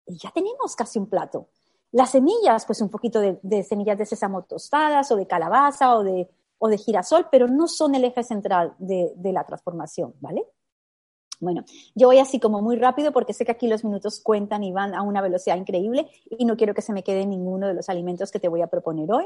y 0.05 0.17
ya 0.17 0.31
tenemos 0.31 0.75
casi 0.75 0.99
un 0.99 1.07
plato. 1.07 1.47
Las 1.91 2.09
semillas, 2.11 2.65
pues 2.65 2.81
un 2.81 2.89
poquito 2.89 3.21
de, 3.21 3.63
semillas 3.63 3.97
de 3.97 4.05
sésamo 4.05 4.43
tostadas 4.43 5.09
o 5.11 5.15
de 5.15 5.27
calabaza 5.27 5.95
o 5.95 6.03
de, 6.03 6.29
de 6.59 6.77
girasol, 6.77 7.27
pero 7.31 7.47
no 7.47 7.69
son 7.69 7.95
el 7.95 8.03
eje 8.03 8.23
central 8.23 8.75
de, 8.79 9.13
de 9.15 9.31
la 9.31 9.45
transformación, 9.45 10.13
¿vale? 10.19 10.45
Bueno, 11.43 11.63
yo 11.93 12.07
voy 12.07 12.19
así 12.19 12.39
como 12.39 12.61
muy 12.61 12.77
rápido 12.77 13.11
porque 13.11 13.33
sé 13.33 13.45
que 13.45 13.51
aquí 13.51 13.67
los 13.67 13.83
minutos 13.83 14.19
cuentan 14.21 14.63
y 14.63 14.71
van 14.71 14.95
a 14.95 15.01
una 15.01 15.21
velocidad 15.21 15.57
increíble 15.57 16.07
y 16.29 16.45
no 16.45 16.57
quiero 16.57 16.73
que 16.73 16.81
se 16.81 16.93
me 16.93 17.03
quede 17.03 17.25
ninguno 17.25 17.67
de 17.67 17.73
los 17.73 17.89
alimentos 17.89 18.31
que 18.31 18.39
te 18.39 18.47
voy 18.47 18.61
a 18.61 18.67
proponer 18.67 19.11
hoy. 19.11 19.25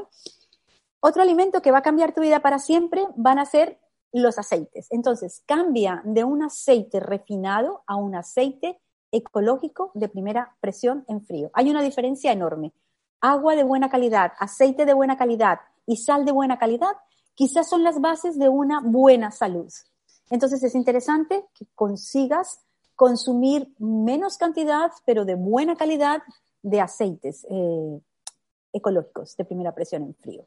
Otro 1.00 1.22
alimento 1.22 1.62
que 1.62 1.70
va 1.70 1.78
a 1.78 1.82
cambiar 1.82 2.12
tu 2.12 2.20
vida 2.20 2.40
para 2.40 2.58
siempre 2.58 3.06
van 3.16 3.38
a 3.38 3.44
ser 3.44 3.78
los 4.12 4.38
aceites. 4.38 4.88
Entonces, 4.90 5.42
cambia 5.46 6.02
de 6.04 6.24
un 6.24 6.42
aceite 6.42 6.98
refinado 6.98 7.82
a 7.86 7.96
un 7.96 8.14
aceite 8.14 8.80
ecológico 9.12 9.90
de 9.94 10.08
primera 10.08 10.56
presión 10.60 11.04
en 11.08 11.24
frío. 11.24 11.50
Hay 11.54 11.70
una 11.70 11.82
diferencia 11.82 12.32
enorme. 12.32 12.72
Agua 13.20 13.54
de 13.54 13.64
buena 13.64 13.88
calidad, 13.88 14.32
aceite 14.38 14.86
de 14.86 14.94
buena 14.94 15.16
calidad 15.16 15.60
y 15.86 15.96
sal 15.96 16.24
de 16.24 16.32
buena 16.32 16.58
calidad 16.58 16.96
quizás 17.34 17.68
son 17.68 17.84
las 17.84 18.00
bases 18.00 18.38
de 18.38 18.48
una 18.48 18.80
buena 18.80 19.30
salud. 19.30 19.72
Entonces 20.30 20.62
es 20.62 20.74
interesante 20.74 21.44
que 21.54 21.66
consigas 21.74 22.60
consumir 22.94 23.72
menos 23.78 24.36
cantidad, 24.38 24.90
pero 25.04 25.24
de 25.24 25.36
buena 25.36 25.76
calidad, 25.76 26.22
de 26.62 26.80
aceites 26.80 27.46
eh, 27.48 28.00
ecológicos 28.72 29.36
de 29.36 29.44
primera 29.44 29.74
presión 29.74 30.02
en 30.02 30.14
frío. 30.14 30.46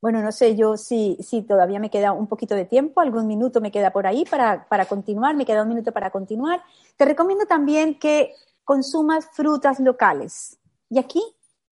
Bueno, 0.00 0.20
no 0.20 0.32
sé 0.32 0.56
yo 0.56 0.76
si, 0.76 1.16
si, 1.20 1.42
todavía 1.42 1.78
me 1.78 1.90
queda 1.90 2.12
un 2.12 2.26
poquito 2.26 2.56
de 2.56 2.64
tiempo, 2.64 3.00
algún 3.00 3.28
minuto 3.28 3.60
me 3.60 3.70
queda 3.70 3.92
por 3.92 4.06
ahí 4.06 4.24
para, 4.24 4.66
para 4.68 4.86
continuar, 4.86 5.36
me 5.36 5.46
queda 5.46 5.62
un 5.62 5.68
minuto 5.68 5.92
para 5.92 6.10
continuar. 6.10 6.62
Te 6.96 7.04
recomiendo 7.04 7.46
también 7.46 7.98
que 7.98 8.34
consumas 8.64 9.28
frutas 9.32 9.78
locales. 9.78 10.58
Y 10.90 10.98
aquí 10.98 11.22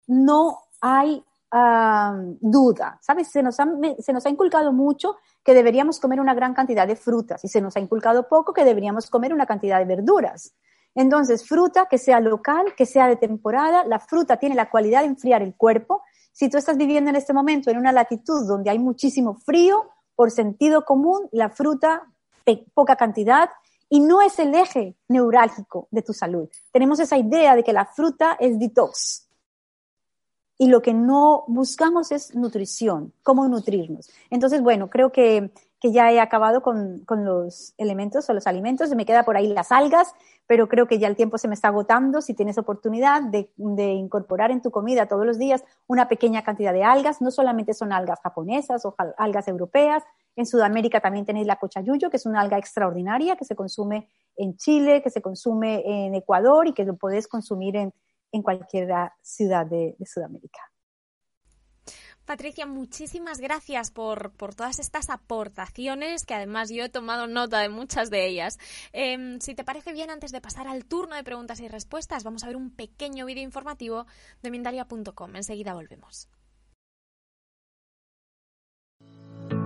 no 0.07 0.59
hay 0.81 1.23
duda, 2.39 2.99
¿sabes? 3.01 3.29
Se 3.29 3.41
nos, 3.41 3.59
ha, 3.59 3.67
se 3.99 4.11
nos 4.11 4.25
ha 4.25 4.29
inculcado 4.29 4.73
mucho 4.73 5.15
que 5.43 5.53
deberíamos 5.53 5.99
comer 5.99 6.19
una 6.19 6.33
gran 6.33 6.53
cantidad 6.53 6.87
de 6.87 6.95
frutas 6.95 7.43
y 7.45 7.47
se 7.47 7.61
nos 7.61 7.75
ha 7.77 7.79
inculcado 7.79 8.27
poco 8.27 8.53
que 8.53 8.65
deberíamos 8.65 9.09
comer 9.09 9.33
una 9.33 9.45
cantidad 9.45 9.79
de 9.79 9.85
verduras. 9.85 10.53
Entonces, 10.95 11.47
fruta 11.47 11.87
que 11.89 11.97
sea 11.97 12.19
local, 12.19 12.73
que 12.75 12.85
sea 12.85 13.07
de 13.07 13.17
temporada, 13.17 13.85
la 13.85 13.99
fruta 13.99 14.37
tiene 14.37 14.55
la 14.55 14.69
cualidad 14.69 15.01
de 15.01 15.07
enfriar 15.07 15.41
el 15.41 15.55
cuerpo. 15.55 16.03
Si 16.31 16.49
tú 16.49 16.57
estás 16.57 16.77
viviendo 16.77 17.09
en 17.09 17.17
este 17.17 17.33
momento 17.33 17.69
en 17.69 17.77
una 17.77 17.91
latitud 17.91 18.47
donde 18.47 18.69
hay 18.69 18.79
muchísimo 18.79 19.35
frío, 19.35 19.91
por 20.15 20.31
sentido 20.31 20.85
común, 20.85 21.27
la 21.31 21.49
fruta, 21.49 22.03
poca 22.73 22.95
cantidad, 22.95 23.49
y 23.89 23.99
no 23.99 24.21
es 24.21 24.39
el 24.39 24.55
eje 24.55 24.95
neurálgico 25.09 25.87
de 25.91 26.01
tu 26.01 26.13
salud. 26.13 26.49
Tenemos 26.71 26.99
esa 26.99 27.17
idea 27.17 27.55
de 27.55 27.63
que 27.63 27.73
la 27.73 27.85
fruta 27.85 28.37
es 28.39 28.57
detox. 28.57 29.24
Y 30.57 30.67
lo 30.67 30.81
que 30.81 30.93
no 30.93 31.43
buscamos 31.47 32.11
es 32.11 32.33
nutrición, 32.33 33.13
cómo 33.23 33.47
nutrirnos. 33.47 34.09
Entonces, 34.29 34.61
bueno, 34.61 34.89
creo 34.89 35.11
que 35.11 35.51
que 35.85 35.91
ya 35.91 36.11
he 36.11 36.19
acabado 36.19 36.63
con, 36.63 37.01
con, 37.05 37.25
los 37.25 37.75
elementos 37.77 38.27
o 38.27 38.33
los 38.33 38.47
alimentos. 38.47 38.89
Me 38.95 39.05
queda 39.05 39.23
por 39.23 39.37
ahí 39.37 39.53
las 39.53 39.71
algas, 39.71 40.13
pero 40.47 40.67
creo 40.67 40.87
que 40.87 40.97
ya 40.97 41.07
el 41.07 41.15
tiempo 41.15 41.37
se 41.37 41.47
me 41.47 41.53
está 41.53 41.67
agotando. 41.67 42.21
Si 42.21 42.33
tienes 42.33 42.57
oportunidad 42.57 43.21
de, 43.21 43.51
de, 43.55 43.91
incorporar 43.91 44.49
en 44.49 44.63
tu 44.63 44.71
comida 44.71 45.07
todos 45.07 45.27
los 45.27 45.37
días 45.37 45.63
una 45.85 46.07
pequeña 46.07 46.43
cantidad 46.43 46.73
de 46.73 46.83
algas, 46.83 47.21
no 47.21 47.29
solamente 47.29 47.75
son 47.75 47.93
algas 47.93 48.19
japonesas 48.23 48.83
o 48.83 48.95
algas 49.17 49.47
europeas. 49.47 50.03
En 50.35 50.47
Sudamérica 50.47 51.01
también 51.01 51.25
tenéis 51.25 51.45
la 51.45 51.57
cochayuyo, 51.57 52.09
que 52.09 52.17
es 52.17 52.25
una 52.25 52.41
alga 52.41 52.57
extraordinaria 52.57 53.35
que 53.35 53.45
se 53.45 53.55
consume 53.55 54.09
en 54.37 54.57
Chile, 54.57 55.03
que 55.03 55.11
se 55.11 55.21
consume 55.21 55.83
en 55.85 56.15
Ecuador 56.15 56.67
y 56.67 56.73
que 56.73 56.83
lo 56.83 56.95
podés 56.95 57.27
consumir 57.27 57.75
en, 57.75 57.93
en 58.35 58.41
cualquier 58.41 58.89
ciudad 59.21 59.65
de, 59.65 59.95
de 59.97 60.05
Sudamérica. 60.05 60.59
Patricia, 62.25 62.65
muchísimas 62.65 63.39
gracias 63.39 63.91
por, 63.91 64.31
todas 64.55 64.79
estas 64.79 65.09
aportaciones, 65.09 66.25
que 66.25 66.33
además 66.33 66.69
yo 66.69 66.83
he 66.83 66.89
tomado 66.89 67.27
nota 67.27 67.59
de 67.59 67.69
muchas 67.69 68.09
de 68.09 68.27
ellas. 68.27 68.57
Em, 68.93 69.39
si 69.39 69.53
te 69.53 69.63
parece 69.63 69.93
bien, 69.93 70.09
antes 70.09 70.31
de 70.31 70.41
pasar 70.41 70.67
al 70.67 70.85
turno 70.85 71.15
de 71.15 71.23
preguntas 71.23 71.59
y 71.59 71.67
respuestas, 71.67 72.23
vamos 72.23 72.43
a 72.43 72.47
ver 72.47 72.57
un 72.57 72.71
pequeño 72.71 73.25
vídeo 73.25 73.43
informativo 73.43 74.05
de 74.41 74.51
Mindalia.com. 74.51 75.35
Enseguida 75.35 75.75
volvemos. 75.75 76.27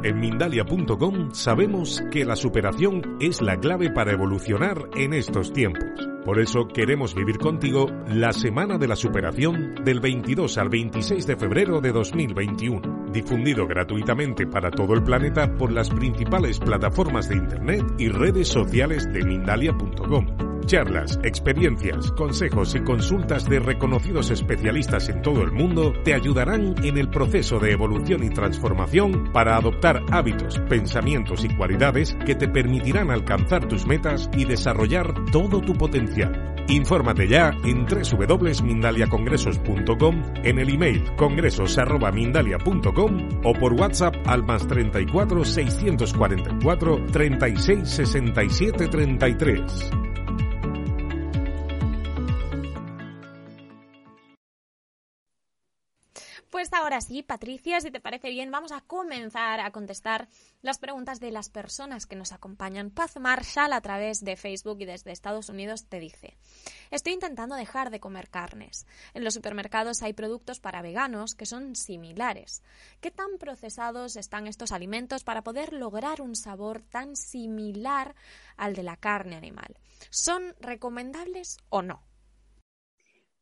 En 0.04 0.20
Mindalia.com 0.20 1.34
sabemos 1.34 2.04
que 2.12 2.26
la 2.26 2.36
superación 2.36 3.18
es 3.22 3.42
la 3.42 3.58
clave 3.58 3.90
para 3.90 4.12
evolucionar 4.12 4.90
en 4.96 5.14
estos 5.14 5.54
tiempos. 5.54 6.19
Por 6.30 6.40
eso 6.40 6.68
queremos 6.68 7.16
vivir 7.16 7.40
contigo 7.40 7.88
la 8.08 8.32
Semana 8.34 8.78
de 8.78 8.88
la 8.88 8.96
Superación 8.96 9.74
del 9.84 10.00
22 10.00 10.60
al 10.60 10.70
26 10.70 11.26
de 11.26 11.36
febrero 11.36 11.82
de 11.82 11.92
2021, 11.92 13.08
difundido 13.12 13.66
gratuitamente 13.66 14.46
para 14.46 14.70
todo 14.70 14.94
el 14.94 15.02
planeta 15.02 15.52
por 15.58 15.72
las 15.72 15.90
principales 15.90 16.60
plataformas 16.60 17.30
de 17.30 17.38
Internet 17.38 17.84
y 17.98 18.10
redes 18.10 18.48
sociales 18.48 19.12
de 19.12 19.26
Mindalia.com. 19.26 20.49
Charlas, 20.70 21.20
experiencias, 21.24 22.12
consejos 22.12 22.76
y 22.76 22.82
consultas 22.82 23.50
de 23.50 23.60
reconocidos 23.60 24.30
especialistas 24.30 25.10
en 25.10 25.24
todo 25.24 25.42
el 25.42 25.52
mundo 25.52 25.94
te 26.04 26.14
ayudarán 26.14 26.76
en 26.84 27.00
el 27.00 27.10
proceso 27.10 27.58
de 27.58 27.72
evolución 27.72 28.24
y 28.24 28.30
transformación 28.30 29.32
para 29.34 29.56
adoptar 29.56 30.04
hábitos, 30.12 30.60
pensamientos 30.70 31.44
y 31.44 31.50
cualidades 31.56 32.16
que 32.24 32.36
te 32.36 32.48
permitirán 32.48 33.10
alcanzar 33.10 33.68
tus 33.68 33.88
metas 33.88 34.30
y 34.38 34.46
desarrollar 34.46 35.12
todo 35.32 35.60
tu 35.60 35.74
potencial. 35.74 36.54
Infórmate 36.68 37.28
ya 37.28 37.50
en 37.64 37.88
www.mindaliacongresos.com, 37.88 40.24
en 40.44 40.60
el 40.60 40.70
email 40.70 41.04
congresos.mindalia.com 41.16 43.30
o 43.44 43.54
por 43.54 43.74
WhatsApp 43.74 44.18
al 44.28 44.44
más 44.44 44.68
34 44.68 45.46
644 45.46 47.06
36 47.12 47.90
67 47.90 48.88
33. 48.88 50.09
Pues 56.60 56.74
ahora 56.74 57.00
sí, 57.00 57.24
Patricia, 57.24 57.80
si 57.80 57.90
te 57.90 58.02
parece 58.02 58.32
bien, 58.32 58.52
vamos 58.52 58.74
a 58.74 58.82
comenzar 58.82 59.62
a 59.62 59.72
contestar 59.72 60.28
las 60.62 60.78
preguntas 60.78 61.22
de 61.22 61.32
las 61.32 61.48
personas 61.48 62.06
que 62.06 62.18
nos 62.18 62.34
acompañan. 62.34 62.92
Paz 62.92 63.16
Marshall 63.18 63.72
a 63.72 63.80
través 63.80 64.26
de 64.26 64.36
Facebook 64.36 64.82
y 64.82 64.86
desde 64.86 65.14
Estados 65.14 65.48
Unidos 65.48 65.86
te 65.88 66.02
dice, 66.02 66.36
estoy 66.92 67.14
intentando 67.14 67.56
dejar 67.56 67.92
de 67.92 68.02
comer 68.02 68.30
carnes. 68.30 68.86
En 69.14 69.24
los 69.24 69.36
supermercados 69.36 70.04
hay 70.04 70.12
productos 70.12 70.60
para 70.60 70.82
veganos 70.82 71.34
que 71.34 71.46
son 71.46 71.78
similares. 71.78 72.62
¿Qué 73.00 73.10
tan 73.10 73.38
procesados 73.40 74.18
están 74.18 74.46
estos 74.46 74.74
alimentos 74.74 75.24
para 75.24 75.44
poder 75.44 75.72
lograr 75.72 76.20
un 76.20 76.36
sabor 76.36 76.82
tan 76.82 77.16
similar 77.16 78.16
al 78.58 78.76
de 78.76 78.84
la 78.84 78.98
carne 78.98 79.38
animal? 79.38 79.78
¿Son 80.10 80.54
recomendables 80.60 81.56
o 81.70 81.82
no? 81.84 82.09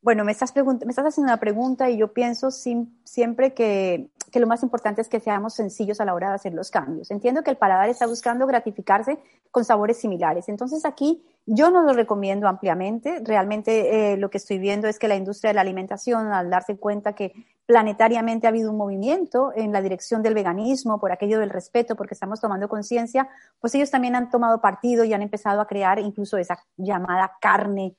Bueno, 0.02 0.24
me 0.24 0.32
estás, 0.32 0.54
me 0.56 0.90
estás 0.90 1.06
haciendo 1.06 1.32
una 1.32 1.40
pregunta 1.40 1.90
y 1.90 1.98
yo 1.98 2.14
pienso 2.14 2.52
siempre 2.52 3.54
que, 3.54 4.10
lo 4.34 4.48
más 4.48 4.62
importante 4.62 5.02
es 5.02 5.10
que 5.10 5.20
seamos 5.20 5.56
sencillos 5.56 6.00
a 6.00 6.06
la 6.06 6.14
hora 6.14 6.30
de 6.30 6.36
hacer 6.36 6.54
los 6.54 6.70
cambios. 6.70 7.10
Entiendo 7.10 7.44
que 7.44 7.50
el 7.50 7.58
paladar 7.58 7.90
está 7.90 8.06
buscando 8.06 8.46
gratificarse 8.46 9.18
con 9.50 9.66
sabores 9.66 9.98
similares. 9.98 10.50
Entonces 10.50 10.86
aquí 10.86 11.24
yo 11.48 11.72
no 11.72 11.82
lo 11.82 11.94
recomiendo 11.94 12.48
ampliamente. 12.48 13.22
Realmente 13.24 14.14
eh, 14.14 14.18
lo 14.18 14.30
que 14.30 14.38
estoy 14.38 14.60
viendo 14.60 14.88
es 14.88 15.00
que 15.00 15.08
la 15.08 15.16
industria 15.16 15.50
de 15.50 15.56
la 15.56 15.62
alimentación, 15.62 16.28
al 16.28 16.52
darse 16.52 16.78
cuenta 16.78 17.14
que 17.14 17.34
planetariamente 17.66 18.46
ha 18.46 18.50
habido 18.50 18.70
un 18.70 18.78
movimiento 18.78 19.52
en 19.56 19.74
la 19.74 19.82
dirección 19.82 20.22
del 20.22 20.36
veganismo, 20.36 21.00
por 21.00 21.12
aquello 21.12 21.40
del 21.40 21.50
respeto, 21.50 21.96
porque 21.96 22.14
estamos 22.14 22.40
tomando 22.40 22.70
conciencia, 22.70 23.28
pues 23.60 23.74
ellos 23.76 23.90
también 23.90 24.16
han 24.16 24.30
tomado 24.30 24.62
partido 24.62 25.04
y 25.04 25.14
han 25.14 25.24
empezado 25.24 25.60
a 25.60 25.68
crear 25.68 26.00
incluso 26.00 26.38
esa 26.38 26.64
llamada 26.78 27.34
carne 27.42 27.96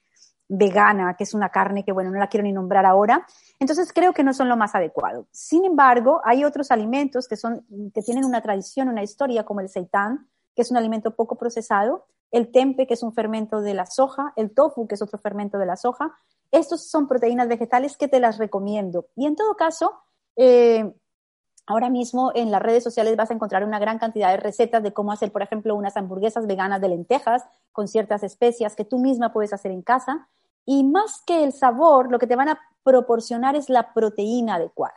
vegana, 0.49 1.15
que 1.15 1.25
es 1.25 1.35
una 1.35 1.51
carne 1.51 1.85
que, 1.85 1.93
bueno, 1.93 2.11
no 2.11 2.19
la 2.19 2.29
quiero 2.29 2.45
ni 2.45 2.53
nombrar 2.53 2.87
ahora. 2.87 3.27
Entonces 3.59 3.93
creo 3.93 4.13
que 4.13 4.25
no 4.25 4.33
son 4.33 4.49
lo 4.49 4.57
más 4.57 4.75
adecuado. 4.75 5.29
Sin 5.31 5.65
embargo, 5.65 6.21
hay 6.25 6.45
otros 6.45 6.71
alimentos 6.71 7.29
que, 7.29 7.37
son, 7.37 7.67
que 7.95 8.03
tienen 8.03 8.25
una 8.25 8.41
tradición, 8.41 8.89
una 8.89 9.03
historia, 9.03 9.45
como 9.45 9.61
el 9.61 9.69
seitán, 9.69 10.29
que 10.55 10.63
es 10.63 10.71
un 10.71 10.77
alimento 10.77 11.15
poco 11.15 11.37
procesado, 11.37 12.07
el 12.31 12.51
tempe, 12.51 12.87
que 12.87 12.95
es 12.95 13.03
un 13.03 13.13
fermento 13.13 13.61
de 13.61 13.75
la 13.75 13.87
soja, 13.87 14.33
el 14.37 14.53
tofu, 14.53 14.87
que 14.87 14.95
es 14.95 15.03
otro 15.03 15.19
fermento 15.19 15.59
de 15.59 15.67
la 15.67 15.77
soja. 15.77 16.15
Estos 16.51 16.91
son 16.91 17.09
proteínas 17.09 17.49
vegetales 17.49 17.97
que 17.97 18.09
te 18.09 18.21
las 18.21 18.39
recomiendo. 18.39 19.07
Y 19.17 19.27
en 19.27 19.37
todo 19.37 19.55
caso, 19.55 19.95
eh, 20.37 20.95
Ahora 21.69 21.91
mismo 21.91 22.33
en 22.35 22.51
las 22.51 22.63
redes 22.63 22.83
sociales 22.83 23.15
vas 23.15 23.31
a 23.31 23.35
encontrar 23.35 23.63
una 23.63 23.79
gran 23.79 23.99
cantidad 23.99 24.31
de 24.31 24.39
recetas 24.39 24.83
de 24.83 24.95
cómo 24.95 25.13
hacer, 25.13 25.31
por 25.31 25.43
ejemplo, 25.43 25.75
unas 25.75 25.99
hamburguesas 25.99 26.47
veganas 26.47 26.81
de 26.81 26.89
lentejas 26.89 27.45
con 27.73 27.89
ciertas 27.89 28.23
especias 28.23 28.75
que 28.75 28.87
tú 28.87 28.99
misma 28.99 29.35
puedes 29.35 29.53
hacer 29.53 29.71
en 29.71 29.83
casa. 29.83 30.29
Y 30.65 30.83
más 30.83 31.21
que 31.27 31.45
el 31.45 31.53
sabor, 31.53 32.11
lo 32.11 32.19
que 32.19 32.27
te 32.27 32.37
van 32.37 32.49
a 32.49 32.59
proporcionar 32.83 33.55
es 33.55 33.69
la 33.69 33.93
proteína 33.93 34.55
adecuada. 34.55 34.97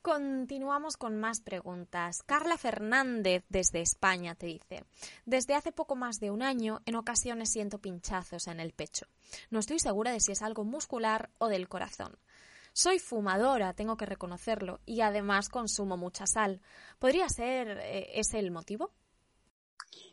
Continuamos 0.00 0.96
con 0.96 1.20
más 1.20 1.42
preguntas. 1.42 2.22
Carla 2.24 2.56
Fernández 2.56 3.44
desde 3.50 3.82
España 3.82 4.34
te 4.34 4.46
dice, 4.46 4.84
desde 5.26 5.54
hace 5.54 5.72
poco 5.72 5.94
más 5.94 6.20
de 6.20 6.30
un 6.30 6.40
año 6.40 6.80
en 6.86 6.96
ocasiones 6.96 7.52
siento 7.52 7.76
pinchazos 7.76 8.46
en 8.46 8.60
el 8.60 8.72
pecho. 8.72 9.04
No 9.50 9.58
estoy 9.58 9.78
segura 9.78 10.10
de 10.10 10.20
si 10.20 10.32
es 10.32 10.40
algo 10.40 10.64
muscular 10.64 11.28
o 11.36 11.48
del 11.48 11.68
corazón. 11.68 12.16
Soy 12.72 12.98
fumadora, 12.98 13.74
tengo 13.74 13.96
que 13.96 14.06
reconocerlo, 14.06 14.80
y 14.86 15.00
además 15.00 15.48
consumo 15.48 15.96
mucha 15.96 16.26
sal. 16.26 16.60
¿Podría 16.98 17.28
ser 17.28 17.78
eh, 17.82 18.10
ese 18.14 18.38
el 18.38 18.50
motivo? 18.50 18.90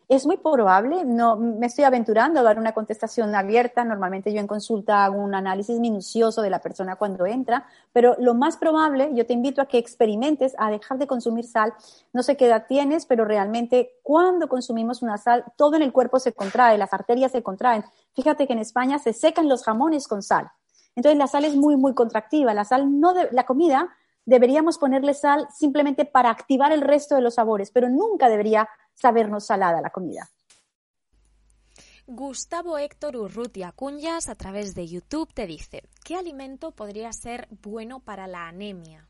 Es 0.09 0.25
muy 0.25 0.37
probable, 0.37 1.03
no 1.03 1.35
me 1.35 1.65
estoy 1.65 1.83
aventurando 1.83 2.39
a 2.39 2.43
dar 2.43 2.57
una 2.57 2.71
contestación 2.71 3.35
abierta. 3.35 3.83
Normalmente 3.83 4.31
yo 4.31 4.39
en 4.39 4.47
consulta 4.47 5.03
hago 5.03 5.17
un 5.17 5.35
análisis 5.35 5.81
minucioso 5.81 6.41
de 6.41 6.49
la 6.49 6.61
persona 6.61 6.95
cuando 6.95 7.25
entra, 7.25 7.65
pero 7.91 8.15
lo 8.17 8.33
más 8.33 8.55
probable, 8.55 9.11
yo 9.13 9.25
te 9.25 9.33
invito 9.33 9.61
a 9.61 9.65
que 9.65 9.77
experimentes 9.77 10.55
a 10.59 10.71
dejar 10.71 10.97
de 10.97 11.07
consumir 11.07 11.45
sal. 11.45 11.73
No 12.13 12.23
sé 12.23 12.37
qué 12.37 12.45
edad 12.45 12.67
tienes, 12.69 13.05
pero 13.05 13.25
realmente 13.25 13.99
cuando 14.01 14.47
consumimos 14.47 15.01
una 15.01 15.17
sal, 15.17 15.43
todo 15.57 15.75
en 15.75 15.81
el 15.81 15.91
cuerpo 15.91 16.19
se 16.19 16.31
contrae, 16.31 16.77
las 16.77 16.93
arterias 16.93 17.33
se 17.33 17.43
contraen. 17.43 17.83
Fíjate 18.15 18.47
que 18.47 18.53
en 18.53 18.59
España 18.59 18.99
se 18.99 19.11
secan 19.11 19.49
los 19.49 19.65
jamones 19.65 20.07
con 20.07 20.23
sal. 20.23 20.49
Entonces 20.97 21.19
la 21.19 21.27
sal 21.27 21.45
es 21.45 21.55
muy, 21.55 21.77
muy 21.77 21.93
contractiva. 21.93 22.55
La 22.55 22.65
sal 22.65 22.99
no 22.99 23.13
de, 23.13 23.29
la 23.31 23.45
comida 23.45 23.95
deberíamos 24.25 24.79
ponerle 24.79 25.13
sal 25.13 25.47
simplemente 25.55 26.05
para 26.05 26.31
activar 26.31 26.71
el 26.71 26.81
resto 26.81 27.13
de 27.13 27.21
los 27.21 27.35
sabores, 27.35 27.69
pero 27.69 27.87
nunca 27.87 28.29
debería 28.29 28.67
sabernos 28.95 29.45
salada 29.45 29.79
la 29.79 29.91
comida. 29.91 30.27
Gustavo 32.07 32.79
Héctor 32.79 33.15
Urrutia 33.15 33.71
Cunyas 33.73 34.27
a 34.27 34.33
través 34.33 34.73
de 34.73 34.87
YouTube 34.87 35.31
te 35.31 35.45
dice, 35.45 35.83
¿qué 36.03 36.15
alimento 36.15 36.71
podría 36.71 37.13
ser 37.13 37.47
bueno 37.61 37.99
para 37.99 38.25
la 38.25 38.47
anemia? 38.47 39.07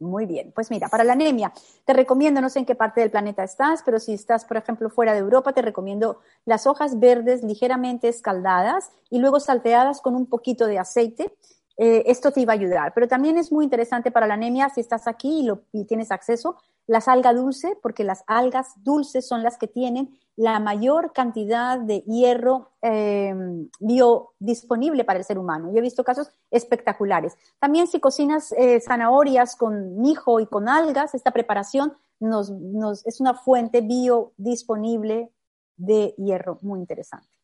Muy 0.00 0.26
bien, 0.26 0.52
pues 0.54 0.70
mira, 0.70 0.88
para 0.88 1.02
la 1.02 1.14
anemia, 1.14 1.52
te 1.84 1.92
recomiendo, 1.92 2.40
no 2.40 2.48
sé 2.50 2.60
en 2.60 2.66
qué 2.66 2.76
parte 2.76 3.00
del 3.00 3.10
planeta 3.10 3.42
estás, 3.42 3.82
pero 3.84 3.98
si 3.98 4.12
estás, 4.14 4.44
por 4.44 4.56
ejemplo, 4.56 4.90
fuera 4.90 5.12
de 5.12 5.18
Europa, 5.18 5.52
te 5.52 5.60
recomiendo 5.60 6.20
las 6.44 6.68
hojas 6.68 7.00
verdes 7.00 7.42
ligeramente 7.42 8.06
escaldadas 8.06 8.90
y 9.10 9.18
luego 9.18 9.40
salteadas 9.40 10.00
con 10.00 10.14
un 10.14 10.26
poquito 10.26 10.66
de 10.66 10.78
aceite. 10.78 11.32
Eh, 11.80 12.02
esto 12.06 12.32
te 12.32 12.40
iba 12.40 12.52
a 12.52 12.56
ayudar. 12.56 12.92
Pero 12.92 13.06
también 13.06 13.38
es 13.38 13.52
muy 13.52 13.64
interesante 13.64 14.10
para 14.10 14.26
la 14.26 14.34
anemia 14.34 14.68
si 14.68 14.80
estás 14.80 15.06
aquí 15.06 15.48
y, 15.72 15.84
tienes 15.84 16.10
acceso, 16.10 16.56
las 16.88 17.06
algas 17.06 17.36
dulces, 17.36 17.76
porque 17.80 18.02
las 18.02 18.24
algas 18.26 18.72
dulces 18.82 19.26
son 19.26 19.44
las 19.44 19.58
que 19.58 19.68
tienen 19.68 20.18
la 20.34 20.58
mayor 20.58 21.12
cantidad 21.12 21.78
de 21.78 22.00
hierro 22.00 22.72
eh, 22.82 23.34
biodisponible 23.78 25.04
para 25.04 25.20
el 25.20 25.24
ser 25.24 25.38
humano. 25.38 25.70
Yo 25.72 25.78
he 25.78 25.82
visto 25.82 26.02
casos 26.02 26.30
espectaculares. 26.50 27.36
También 27.60 27.86
si 27.86 28.00
cocinas 28.00 28.52
eh, 28.52 28.80
zanahorias 28.80 29.54
con 29.54 30.00
mijo 30.00 30.40
y 30.40 30.46
con 30.46 30.68
algas, 30.68 31.14
esta 31.14 31.30
preparación 31.30 31.92
nos, 32.18 32.50
nos, 32.50 33.06
es 33.06 33.20
una 33.20 33.34
fuente 33.34 33.82
biodisponible 33.82 35.30
de 35.76 36.14
hierro 36.18 36.58
muy 36.62 36.80
interesante. 36.80 37.37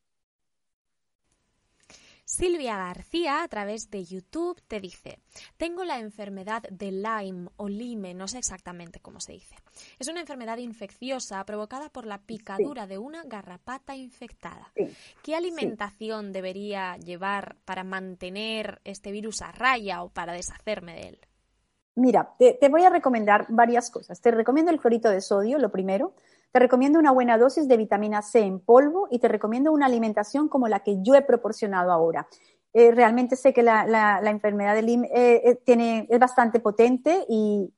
Silvia 2.35 2.77
García, 2.77 3.45
a 3.45 3.49
través 3.49 3.93
de 3.93 4.05
YouTube, 4.05 4.61
te 4.67 4.81
dice, 4.81 5.21
tengo 5.57 5.85
la 5.85 6.01
enfermedad 6.01 6.65
de 6.69 6.91
Lyme 6.91 7.49
o 7.57 7.69
Lyme, 7.69 8.13
no 8.13 8.27
sé 8.27 8.39
exactamente 8.39 8.99
cómo 8.99 9.21
se 9.21 9.35
dice. 9.35 9.55
Es 10.01 10.09
una 10.09 10.19
enfermedad 10.19 10.59
infecciosa 10.59 11.45
provocada 11.45 11.91
por 11.91 12.07
la 12.07 12.19
picadura 12.19 12.89
de 12.89 12.99
una 12.99 13.23
garrapata 13.23 13.95
infectada. 13.95 14.73
¿Qué 15.23 15.37
alimentación 15.37 16.33
debería 16.33 16.97
llevar 16.97 17.55
para 17.65 17.85
mantener 17.85 18.81
este 18.83 19.13
virus 19.13 19.41
a 19.41 19.53
raya 19.53 20.03
o 20.03 20.09
para 20.09 20.33
deshacerme 20.33 20.95
de 20.95 21.09
él? 21.11 21.19
Mira, 21.95 22.35
te, 22.37 22.55
te 22.55 22.69
voy 22.69 22.83
a 22.83 22.91
recomendar 22.91 23.47
varias 23.49 23.93
cosas. 23.93 24.21
Te 24.21 24.33
recomiendo 24.33 24.73
el 24.73 24.81
clorito 24.81 25.09
de 25.09 25.21
sodio, 25.21 25.59
lo 25.59 25.71
primero. 25.71 26.15
Te 26.55 26.61
recomiendo 26.61 27.01
una 27.01 27.11
buena 27.11 27.37
dosis 27.37 27.67
de 27.67 27.77
vitamina 27.77 28.23
C 28.23 28.39
en 28.39 28.61
polvo 28.61 29.09
y 29.11 29.19
te 29.19 29.27
recomiendo 29.27 29.73
una 29.73 29.87
alimentación 29.87 30.49
como 30.49 30.69
la 30.69 30.85
que 30.85 30.99
yo 31.03 31.17
he 31.17 31.23
proporcionado 31.23 31.91
ahora. 31.91 32.29
Eh, 32.73 32.93
realmente 32.93 33.35
sé 33.35 33.53
que 33.53 33.65
la, 33.65 34.21
enfermedad 34.27 34.77
de 34.77 34.83
Lyme 34.83 35.11
eh, 35.13 35.43
eh, 35.45 35.57
tiene, 35.67 36.07
es 36.09 36.19
bastante 36.21 36.61
potente 36.61 37.27
y, 37.29 37.75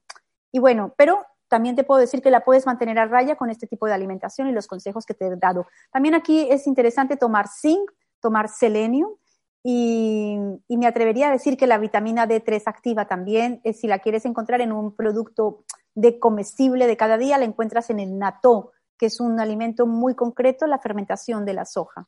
y 0.53 0.59
bueno, 0.59 0.93
pero 0.99 1.25
también 1.49 1.75
te 1.75 1.85
puedo 1.85 2.03
decir 2.03 2.21
que 2.21 2.31
la 2.31 2.45
puedes 2.45 2.67
mantener 2.67 2.99
a 2.99 3.07
raya 3.07 3.37
con 3.37 3.49
este 3.49 3.67
tipo 3.67 3.87
de 3.87 3.95
alimentación 3.95 4.47
y 4.47 4.53
los 4.53 4.67
consejos 4.67 5.07
que 5.07 5.15
te 5.15 5.27
he 5.27 5.37
dado. 5.37 5.67
También 5.91 6.15
aquí 6.15 6.47
es 6.51 6.67
interesante 6.67 7.17
tomar 7.17 7.49
zinc, 7.49 7.91
tomar 8.21 8.51
selenio 8.51 9.19
y, 9.63 10.37
y 10.69 10.77
me 10.77 10.87
atrevería 10.87 11.29
a 11.29 11.33
decir 11.33 11.57
que 11.57 11.67
la 11.67 11.79
vitamina 11.79 12.29
D3 12.29 12.65
activa 12.67 13.09
también, 13.09 13.63
si 13.73 13.87
la 13.87 14.01
quieres 14.01 14.27
encontrar 14.27 14.61
en 14.61 14.73
un 14.73 14.95
producto 14.95 15.65
de 15.97 16.21
comestible 16.21 16.87
de 16.87 16.97
cada 16.97 17.19
día 17.19 17.39
la 17.39 17.47
encuentras 17.47 17.91
en 17.91 17.99
el 17.99 18.19
nató, 18.19 18.73
que 18.99 19.07
es 19.07 19.19
un 19.19 19.41
alimento 19.41 19.87
muy 19.87 20.15
concreto, 20.15 20.67
la 20.67 20.79
fermentación 20.79 21.45
de 21.45 21.55
la 21.55 21.65
soja. 21.65 22.07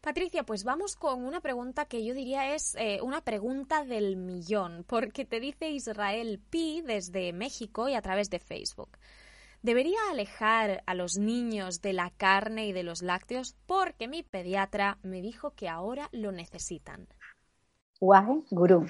Patricia, 0.00 0.44
pues 0.44 0.62
vamos 0.62 0.94
con 0.94 1.24
una 1.24 1.40
pregunta 1.40 1.86
que 1.86 2.04
yo 2.04 2.14
diría 2.14 2.54
es 2.54 2.76
eh, 2.78 3.00
una 3.02 3.22
pregunta 3.22 3.84
del 3.84 4.16
millón, 4.16 4.84
porque 4.86 5.24
te 5.24 5.40
dice 5.40 5.70
Israel 5.70 6.40
Pi 6.50 6.82
desde 6.82 7.32
México 7.32 7.88
y 7.88 7.94
a 7.94 8.02
través 8.02 8.28
de 8.28 8.38
Facebook. 8.38 8.98
¿Debería 9.62 9.98
alejar 10.10 10.82
a 10.86 10.94
los 10.94 11.16
niños 11.16 11.80
de 11.80 11.92
la 11.92 12.10
carne 12.10 12.66
y 12.66 12.72
de 12.72 12.82
los 12.82 13.02
lácteos 13.02 13.56
porque 13.66 14.06
mi 14.06 14.22
pediatra 14.22 14.98
me 15.02 15.22
dijo 15.22 15.54
que 15.54 15.68
ahora 15.68 16.08
lo 16.12 16.30
necesitan? 16.30 17.08
Guaje, 17.98 18.42
gurú. 18.50 18.86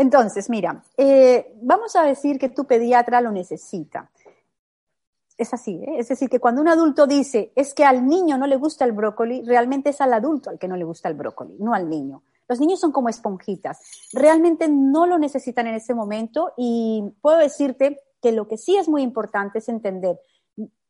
Entonces, 0.00 0.48
mira, 0.48 0.82
eh, 0.96 1.52
vamos 1.60 1.94
a 1.94 2.02
decir 2.04 2.38
que 2.38 2.48
tu 2.48 2.64
pediatra 2.64 3.20
lo 3.20 3.30
necesita. 3.32 4.10
Es 5.36 5.52
así, 5.52 5.72
¿eh? 5.72 5.98
es 5.98 6.08
decir, 6.08 6.30
que 6.30 6.40
cuando 6.40 6.62
un 6.62 6.68
adulto 6.68 7.06
dice 7.06 7.52
es 7.54 7.74
que 7.74 7.84
al 7.84 8.06
niño 8.06 8.38
no 8.38 8.46
le 8.46 8.56
gusta 8.56 8.86
el 8.86 8.92
brócoli, 8.92 9.42
realmente 9.42 9.90
es 9.90 10.00
al 10.00 10.14
adulto 10.14 10.48
al 10.48 10.58
que 10.58 10.68
no 10.68 10.76
le 10.78 10.84
gusta 10.84 11.10
el 11.10 11.16
brócoli, 11.16 11.54
no 11.58 11.74
al 11.74 11.90
niño. 11.90 12.22
Los 12.48 12.60
niños 12.60 12.80
son 12.80 12.92
como 12.92 13.10
esponjitas, 13.10 13.78
realmente 14.14 14.68
no 14.68 15.06
lo 15.06 15.18
necesitan 15.18 15.66
en 15.66 15.74
ese 15.74 15.92
momento 15.92 16.54
y 16.56 17.04
puedo 17.20 17.36
decirte 17.36 18.00
que 18.22 18.32
lo 18.32 18.48
que 18.48 18.56
sí 18.56 18.78
es 18.78 18.88
muy 18.88 19.02
importante 19.02 19.58
es 19.58 19.68
entender 19.68 20.18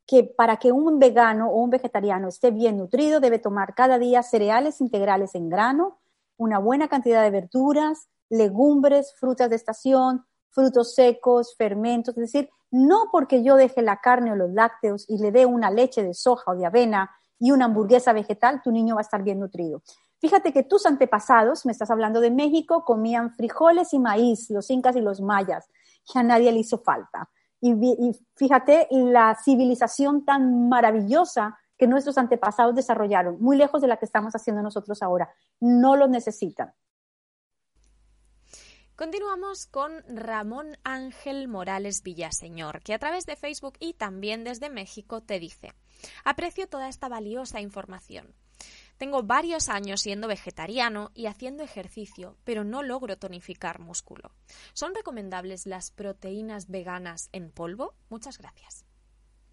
que 0.07 0.23
para 0.23 0.59
que 0.59 0.71
un 0.71 1.01
vegano 1.01 1.51
o 1.51 1.61
un 1.61 1.71
vegetariano 1.71 2.29
esté 2.29 2.53
bien 2.53 2.79
nutrido 2.79 3.19
debe 3.19 3.41
tomar 3.41 3.75
cada 3.75 3.99
día 3.99 4.23
cereales 4.23 4.81
integrales 4.81 5.35
en 5.35 5.49
grano, 5.49 5.99
una 6.37 6.61
buena 6.61 6.87
cantidad 6.87 7.25
de 7.25 7.31
verduras, 7.31 8.09
legumbres, 8.31 9.13
frutas 9.19 9.51
de 9.51 9.57
estación, 9.57 10.25
frutos 10.49 10.95
secos, 10.95 11.55
fermentos, 11.57 12.17
es 12.17 12.33
decir, 12.33 12.49
no 12.71 13.09
porque 13.13 13.43
yo 13.43 13.57
deje 13.57 13.83
la 13.83 14.01
carne 14.01 14.33
o 14.33 14.37
los 14.37 14.51
lácteos 14.51 15.05
y 15.09 15.19
le 15.19 15.33
dé 15.33 15.45
una 15.45 15.71
leche 15.71 16.03
de 16.03 16.15
soja 16.15 16.53
o 16.53 16.57
de 16.57 16.67
avena 16.67 17.11
y 17.39 17.51
una 17.51 17.67
hamburguesa 17.67 18.13
vegetal, 18.13 18.63
tu 18.63 18.71
niño 18.71 18.95
va 18.95 19.01
a 19.01 19.03
estar 19.03 19.23
bien 19.23 19.41
nutrido. 19.41 19.83
Fíjate 20.21 20.53
que 20.53 20.63
tus 20.63 20.85
antepasados, 20.87 21.65
me 21.65 21.73
estás 21.73 21.91
hablando 21.91 22.21
de 22.21 22.31
México, 22.31 22.85
comían 22.85 23.33
frijoles 23.35 23.93
y 23.95 23.99
maíz, 23.99 24.51
los 24.51 24.71
incas 24.71 24.95
y 24.97 25.01
los 25.01 25.21
mayas, 25.21 25.69
que 26.11 26.19
a 26.19 26.23
nadie 26.23 26.53
le 26.53 26.59
hizo 26.59 26.79
falta. 26.79 27.31
Y, 27.61 27.73
y 27.73 28.13
fíjate 28.37 28.87
la 28.91 29.37
civilización 29.43 30.25
tan 30.25 30.69
maravillosa 30.69 31.59
que 31.79 31.87
nuestros 31.87 32.19
antepasados 32.19 32.75
desarrollaron, 32.75 33.41
muy 33.41 33.57
lejos 33.57 33.81
de 33.81 33.89
la 33.89 33.97
que 33.97 34.05
estamos 34.05 34.35
haciendo 34.35 34.63
nosotros 34.63 35.03
ahora. 35.03 35.31
No 35.61 35.97
lo 35.97 36.09
necesitan. 36.09 36.75
Continuamos 39.01 39.65
con 39.65 40.05
Ramón 40.15 40.77
Ángel 40.85 41.49
Morales 41.49 42.03
Villaseñor, 42.03 42.83
que 42.83 42.93
a 42.93 42.99
través 42.99 43.25
de 43.25 43.35
Facebook 43.35 43.79
y 43.81 43.95
también 43.95 44.45
desde 44.45 44.69
México 44.69 45.23
te 45.23 45.41
dice, 45.41 45.73
aprecio 46.23 46.69
toda 46.69 46.87
esta 46.87 47.09
valiosa 47.09 47.63
información. 47.63 48.35
Tengo 48.99 49.23
varios 49.23 49.71
años 49.71 50.03
siendo 50.03 50.29
vegetariano 50.29 51.13
y 51.15 51.29
haciendo 51.29 51.63
ejercicio, 51.63 52.37
pero 52.45 52.63
no 52.63 52.83
logro 52.83 53.17
tonificar 53.17 53.79
músculo. 53.81 54.33
¿Son 54.75 54.95
recomendables 54.95 55.65
las 55.65 55.91
proteínas 55.91 56.69
veganas 56.69 57.31
en 57.33 57.51
polvo? 57.51 57.95
Muchas 58.11 58.37
gracias. 58.37 58.85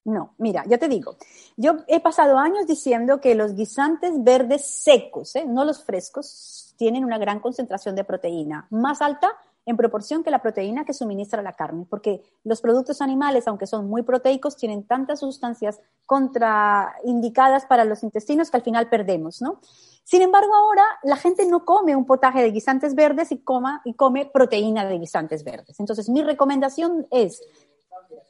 No, 0.08 0.36
mira, 0.38 0.64
ya 0.68 0.78
te 0.78 0.88
digo, 0.88 1.18
yo 1.58 1.80
he 1.86 2.00
pasado 2.00 2.38
años 2.38 2.66
diciendo 2.66 3.20
que 3.20 3.36
los 3.36 3.56
guisantes 3.56 4.24
verdes 4.24 4.66
secos, 4.66 5.36
¿eh? 5.36 5.46
no 5.46 5.66
los 5.66 5.84
frescos, 5.84 6.74
tienen 6.78 7.04
una 7.04 7.18
gran 7.18 7.42
concentración 7.42 7.94
de 7.94 8.06
proteína, 8.06 8.68
más 8.70 9.02
alta 9.02 9.36
en 9.66 9.76
proporción 9.76 10.24
que 10.24 10.32
la 10.32 10.42
proteína 10.42 10.86
que 10.86 10.94
suministra 10.94 11.42
la 11.42 11.52
carne, 11.52 11.86
porque 11.90 12.24
los 12.46 12.62
productos 12.62 13.02
animales, 13.02 13.50
aunque 13.50 13.68
son 13.68 13.90
muy 13.90 14.02
proteicos, 14.02 14.56
tienen 14.56 14.88
tantas 14.88 15.20
sustancias 15.20 15.82
contraindicadas 16.06 17.66
para 17.66 17.84
los 17.84 18.02
intestinos 18.02 18.50
que 18.50 18.56
al 18.56 18.64
final 18.64 18.88
perdemos, 18.88 19.42
¿no? 19.42 19.60
Sin 20.06 20.22
embargo, 20.22 20.56
ahora 20.56 20.86
la 21.04 21.18
gente 21.18 21.46
no 21.46 21.66
come 21.66 21.98
un 21.98 22.06
potaje 22.06 22.42
de 22.42 22.52
guisantes 22.52 22.96
verdes 22.96 23.34
y, 23.34 23.40
coma, 23.40 23.82
y 23.84 23.94
come 23.96 24.26
proteína 24.26 24.86
de 24.86 25.00
guisantes 25.00 25.44
verdes. 25.44 25.82
Entonces, 25.82 26.08
mi 26.08 26.24
recomendación 26.24 27.08
es, 27.12 27.42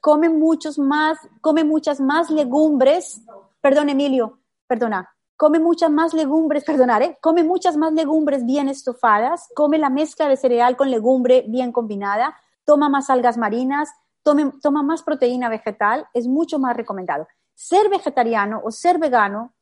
come 0.07 0.29
muchos 0.29 0.79
más, 0.79 1.17
come 1.41 1.65
muchas 1.65 1.99
más 1.99 2.29
legumbres, 2.29 3.19
perdón 3.59 3.89
Emilio, 3.89 4.39
perdona, 4.65 5.13
come 5.35 5.59
muchas 5.59 5.91
más 5.91 6.13
legumbres, 6.13 6.63
perdonar, 6.63 7.01
¿eh? 7.01 7.17
come 7.21 7.43
muchas 7.43 7.75
más 7.75 7.91
legumbres 7.91 8.45
bien 8.45 8.69
estofadas, 8.69 9.49
come 9.53 9.77
la 9.77 9.89
mezcla 9.89 10.29
de 10.29 10.37
cereal 10.37 10.77
con 10.77 10.91
legumbre 10.91 11.43
bien 11.49 11.73
combinada, 11.73 12.37
toma 12.63 12.87
más 12.87 13.09
algas 13.09 13.37
marinas, 13.37 13.89
toma 14.23 14.81
más 14.81 15.03
proteína 15.03 15.49
vegetal, 15.49 16.07
es 16.13 16.25
mucho 16.25 16.57
más 16.57 16.77
recomendado. 16.77 17.27
Ser 17.53 17.89
vegetariano 17.89 18.61
o 18.63 18.71
ser 18.71 18.99
vegano, 18.99 19.55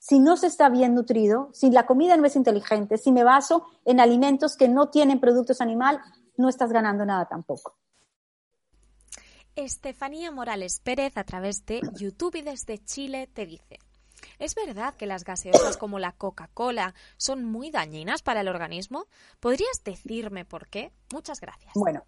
si 0.00 0.18
no 0.18 0.36
se 0.36 0.48
está 0.48 0.70
bien 0.70 0.96
nutrido, 0.96 1.50
si 1.52 1.70
la 1.70 1.86
comida 1.86 2.16
no 2.16 2.26
es 2.26 2.34
inteligente, 2.34 2.98
si 2.98 3.12
me 3.12 3.22
baso 3.22 3.64
en 3.84 4.00
alimentos 4.00 4.56
que 4.56 4.66
no 4.66 4.88
tienen 4.88 5.20
productos 5.20 5.60
animal, 5.60 6.00
no 6.36 6.48
estás 6.48 6.72
ganando 6.72 7.06
nada 7.06 7.26
tampoco. 7.26 7.77
Estefanía 9.58 10.30
Morales 10.30 10.80
Pérez 10.84 11.16
a 11.16 11.24
través 11.24 11.66
de 11.66 11.80
YouTube 11.98 12.36
y 12.36 12.42
desde 12.42 12.78
Chile 12.78 13.28
te 13.32 13.44
dice, 13.44 13.80
¿Es 14.38 14.54
verdad 14.54 14.94
que 14.94 15.06
las 15.06 15.24
gaseosas 15.24 15.76
como 15.76 15.98
la 15.98 16.12
Coca-Cola 16.12 16.94
son 17.16 17.44
muy 17.44 17.72
dañinas 17.72 18.22
para 18.22 18.42
el 18.42 18.48
organismo? 18.48 19.06
¿Podrías 19.40 19.82
decirme 19.84 20.44
por 20.44 20.68
qué? 20.68 20.92
Muchas 21.12 21.40
gracias. 21.40 21.72
Bueno, 21.74 22.04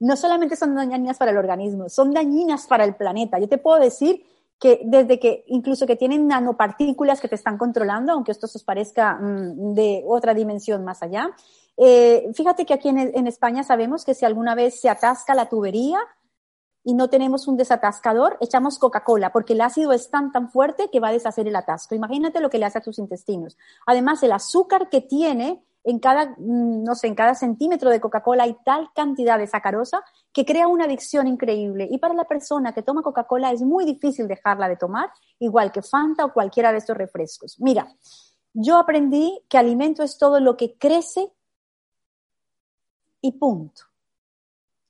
no 0.00 0.16
solamente 0.16 0.56
son 0.56 0.74
dañinas 0.74 1.18
para 1.18 1.30
el 1.30 1.36
organismo, 1.36 1.88
son 1.88 2.12
dañinas 2.12 2.66
para 2.66 2.82
el 2.84 2.96
planeta. 2.96 3.38
Yo 3.38 3.48
te 3.48 3.58
puedo 3.58 3.78
decir 3.78 4.24
que 4.58 4.80
desde 4.84 5.20
que 5.20 5.44
incluso 5.46 5.86
que 5.86 5.94
tienen 5.94 6.26
nanopartículas 6.26 7.20
que 7.20 7.28
te 7.28 7.36
están 7.36 7.58
controlando, 7.58 8.12
aunque 8.12 8.32
esto 8.32 8.46
os 8.46 8.64
parezca 8.64 9.14
mm, 9.14 9.74
de 9.74 10.02
otra 10.04 10.34
dimensión 10.34 10.84
más 10.84 11.00
allá. 11.04 11.30
Eh, 11.76 12.28
fíjate 12.34 12.66
que 12.66 12.74
aquí 12.74 12.88
en 12.88 13.26
España 13.28 13.62
sabemos 13.62 14.04
que 14.04 14.14
si 14.14 14.24
alguna 14.24 14.56
vez 14.56 14.80
se 14.80 14.88
atasca 14.88 15.36
la 15.36 15.48
tubería, 15.48 16.00
y 16.88 16.94
no 16.94 17.10
tenemos 17.10 17.46
un 17.48 17.58
desatascador, 17.58 18.38
echamos 18.40 18.78
Coca-Cola, 18.78 19.30
porque 19.30 19.52
el 19.52 19.60
ácido 19.60 19.92
es 19.92 20.08
tan, 20.08 20.32
tan 20.32 20.48
fuerte 20.48 20.88
que 20.90 21.00
va 21.00 21.08
a 21.08 21.12
deshacer 21.12 21.46
el 21.46 21.54
atasco. 21.54 21.94
Imagínate 21.94 22.40
lo 22.40 22.48
que 22.48 22.56
le 22.56 22.64
hace 22.64 22.78
a 22.78 22.80
tus 22.80 22.98
intestinos. 22.98 23.58
Además, 23.84 24.22
el 24.22 24.32
azúcar 24.32 24.88
que 24.88 25.02
tiene 25.02 25.62
en 25.84 25.98
cada, 25.98 26.34
mm, 26.38 26.84
no 26.84 26.94
sé, 26.94 27.08
en 27.08 27.14
cada 27.14 27.34
centímetro 27.34 27.90
de 27.90 28.00
Coca-Cola 28.00 28.44
hay 28.44 28.56
tal 28.64 28.88
cantidad 28.94 29.38
de 29.38 29.46
sacarosa 29.46 30.02
que 30.32 30.46
crea 30.46 30.66
una 30.66 30.86
adicción 30.86 31.26
increíble. 31.26 31.86
Y 31.90 31.98
para 31.98 32.14
la 32.14 32.24
persona 32.24 32.72
que 32.72 32.82
toma 32.82 33.02
Coca-Cola 33.02 33.52
es 33.52 33.60
muy 33.60 33.84
difícil 33.84 34.26
dejarla 34.26 34.66
de 34.66 34.76
tomar, 34.76 35.10
igual 35.40 35.70
que 35.70 35.82
Fanta 35.82 36.24
o 36.24 36.32
cualquiera 36.32 36.72
de 36.72 36.78
estos 36.78 36.96
refrescos. 36.96 37.60
Mira, 37.60 37.86
yo 38.54 38.78
aprendí 38.78 39.44
que 39.50 39.58
alimento 39.58 40.02
es 40.02 40.16
todo 40.16 40.40
lo 40.40 40.56
que 40.56 40.78
crece 40.78 41.30
y 43.20 43.32
punto. 43.32 43.87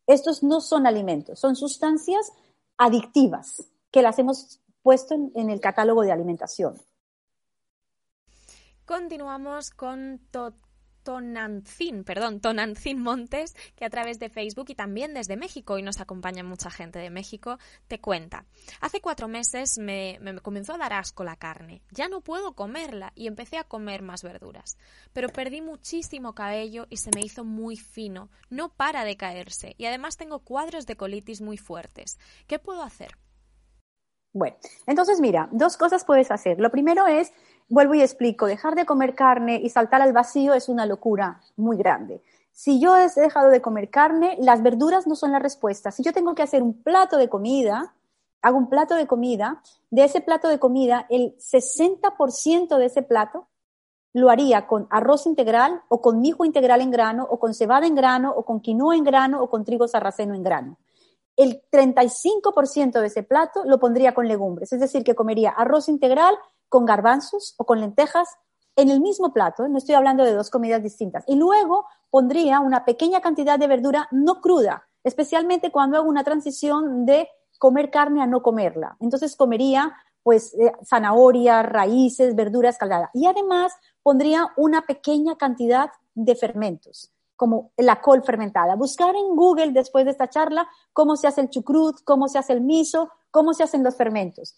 Estos 0.09 0.43
no 0.43 0.63
son 0.63 0.87
alimentos, 0.87 1.39
son 1.39 1.55
sustancias 1.55 2.33
adictivas 2.79 3.63
que 3.91 4.01
las 4.01 4.19
hemos 4.19 4.59
puesto 4.83 5.15
en, 5.35 5.51
el 5.51 5.61
catálogo 5.61 6.03
de 6.03 6.11
alimentación. 6.11 6.81
Continuamos 8.87 9.69
con 9.69 10.19
Tonancin, 11.09 12.05
perdón, 12.05 12.39
Tonancin 12.39 13.01
Montes, 13.01 13.57
que 13.77 13.87
a 13.87 13.89
través 13.89 14.19
de 14.19 14.29
Facebook 14.29 14.67
y 14.69 14.75
también 14.75 15.15
desde 15.15 15.39
México, 15.39 15.79
y 15.79 15.83
nos 15.83 16.01
acompaña 16.01 16.45
mucha 16.45 16.71
gente 16.71 16.99
de 16.99 17.09
México, 17.09 17.57
te 17.87 17.99
cuenta. 17.99 18.45
Hace 18.83 19.01
cuatro 19.01 19.27
meses 19.27 19.79
me, 19.79 20.19
me, 20.21 20.39
comenzó 20.41 20.75
a 20.75 20.77
dar 20.77 20.93
asco 20.93 21.25
la 21.25 21.37
carne. 21.37 21.81
Ya 21.93 22.09
no 22.09 22.21
puedo 22.21 22.53
comerla 22.53 23.15
y 23.15 23.27
empecé 23.27 23.57
a 23.57 23.65
comer 23.65 24.03
más 24.03 24.23
verduras. 24.23 24.77
Pero 25.15 25.31
perdí 25.31 25.63
muchísimo 25.63 26.35
cabello 26.35 26.87
y 26.91 26.99
se 26.99 27.11
me 27.15 27.23
hizo 27.23 27.43
muy 27.43 27.79
fino. 27.79 28.29
No 28.51 28.69
para 28.69 29.05
de 29.05 29.17
caerse. 29.17 29.77
Y 29.79 29.87
además 29.87 30.19
tengo 30.19 30.41
cuadros 30.41 30.85
de 30.85 30.97
colitis 30.97 31.41
muy 31.41 31.57
fuertes. 31.57 32.19
¿Qué 32.47 32.59
puedo 32.59 32.83
hacer? 32.83 33.17
Bueno, 34.35 34.57
entonces 34.87 35.23
mira, 35.23 35.49
dos 35.53 35.79
cosas 35.79 36.05
puedes 36.05 36.31
hacer. 36.31 36.61
Lo 36.61 36.71
primero 36.71 37.07
es 37.07 37.33
vuelvo 37.69 37.95
y 37.95 38.03
explico, 38.03 38.47
dejar 38.47 38.75
de 38.75 38.87
comer 38.87 39.15
carne 39.15 39.61
y 39.63 39.69
saltar 39.69 40.03
al 40.03 40.13
vacío 40.13 40.55
es 40.55 40.69
una 40.69 40.87
locura 40.87 41.41
muy 41.57 41.77
grande. 41.77 42.23
Si 42.53 42.81
yo 42.81 42.97
he 42.97 43.09
dejado 43.15 43.51
de 43.51 43.63
comer 43.63 43.89
carne, 43.91 44.37
las 44.41 44.63
verduras 44.63 45.07
no 45.07 45.15
son 45.15 45.33
la 45.33 45.39
respuesta. 45.39 45.93
Si 45.93 46.03
yo 46.03 46.13
tengo 46.13 46.35
que 46.35 46.43
hacer 46.43 46.63
un 46.63 46.83
plato 46.83 47.17
de 47.17 47.29
comida, 47.29 47.95
hago 48.43 48.59
un 48.59 48.69
plato 48.69 48.95
de 48.95 49.07
comida, 49.07 49.63
de 49.91 50.05
ese 50.05 50.21
plato 50.21 50.49
de 50.49 50.59
comida, 50.59 51.07
el 51.09 51.37
60% 51.37 52.79
de 52.79 52.87
ese 52.87 53.03
plato 53.03 53.47
lo 54.13 54.31
haría 54.31 54.67
con 54.67 54.87
arroz 54.91 55.27
integral 55.27 55.83
o 55.89 56.01
con 56.01 56.21
mijo 56.21 56.45
integral 56.45 56.81
en 56.81 56.91
grano 56.91 57.27
o 57.31 57.39
con 57.39 57.55
cebada 57.55 57.87
en 57.87 57.95
grano 57.95 58.33
o 58.35 58.45
con 58.45 58.61
quinoa 58.61 58.97
en 58.97 59.05
grano 59.05 59.43
o 59.43 59.51
con 59.51 59.65
trigo 59.65 59.87
sarraceno 59.87 60.35
en 60.35 60.43
grano. 60.43 60.79
El 61.37 61.63
35% 61.71 63.01
de 63.01 63.07
ese 63.07 63.23
plato 63.23 63.63
lo 63.65 63.79
pondría 63.79 64.15
con 64.15 64.27
legumbres, 64.27 64.73
es 64.73 64.81
decir, 64.81 65.05
que 65.05 65.15
comería 65.15 65.51
arroz 65.51 65.89
integral, 65.89 66.35
con 66.69 66.85
garbanzos 66.85 67.55
o 67.57 67.65
con 67.65 67.81
lentejas 67.81 68.29
en 68.77 68.91
el 68.91 69.01
mismo 69.01 69.33
plato, 69.33 69.67
no 69.67 69.79
estoy 69.79 69.97
hablando 69.97 70.25
de 70.25 70.33
dos 70.33 70.51
comidas 70.51 70.83
distintas. 70.83 71.25
Y 71.27 71.35
luego 71.35 71.87
pondría 72.11 72.61
una 72.61 72.85
pequeña 72.85 73.21
cantidad 73.21 73.59
de 73.59 73.67
verdura 73.67 74.07
no 74.13 74.41
cruda, 74.41 74.87
especialmente 75.03 75.73
cuando 75.73 75.97
hago 75.97 76.09
una 76.09 76.23
transición 76.23 77.05
de 77.05 77.29
comer 77.59 77.91
carne 77.91 78.23
a 78.23 78.27
no 78.27 78.41
comerla. 78.41 78.97
Entonces 79.01 79.35
comería 79.35 79.97
pues 80.23 80.55
eh, 80.55 80.73
zanahoria, 80.85 81.63
raíces, 81.63 82.37
verdura 82.37 82.69
escaldada. 82.69 83.11
Y 83.15 83.27
además 83.27 83.73
pondría 84.03 84.53
una 84.57 84.83
pequeña 84.83 85.37
cantidad 85.37 85.91
de 86.15 86.37
fermentos, 86.37 87.13
como 87.35 87.73
la 87.77 88.01
col 88.01 88.23
fermentada. 88.23 88.77
Buscar 88.77 89.17
en 89.17 89.35
Google 89.35 89.73
después 89.73 90.05
de 90.05 90.13
esta 90.13 90.29
charla 90.29 90.69
cómo 90.93 91.17
se 91.17 91.27
hace 91.27 91.41
el 91.41 91.51
chucrut, 91.51 92.03
cómo 92.05 92.29
se 92.29 92.39
hace 92.39 92.53
el 92.53 92.61
miso, 92.61 93.11
cómo 93.31 93.55
se 93.55 93.65
hacen 93.65 93.83
los 93.83 93.97
fermentos. 93.97 94.55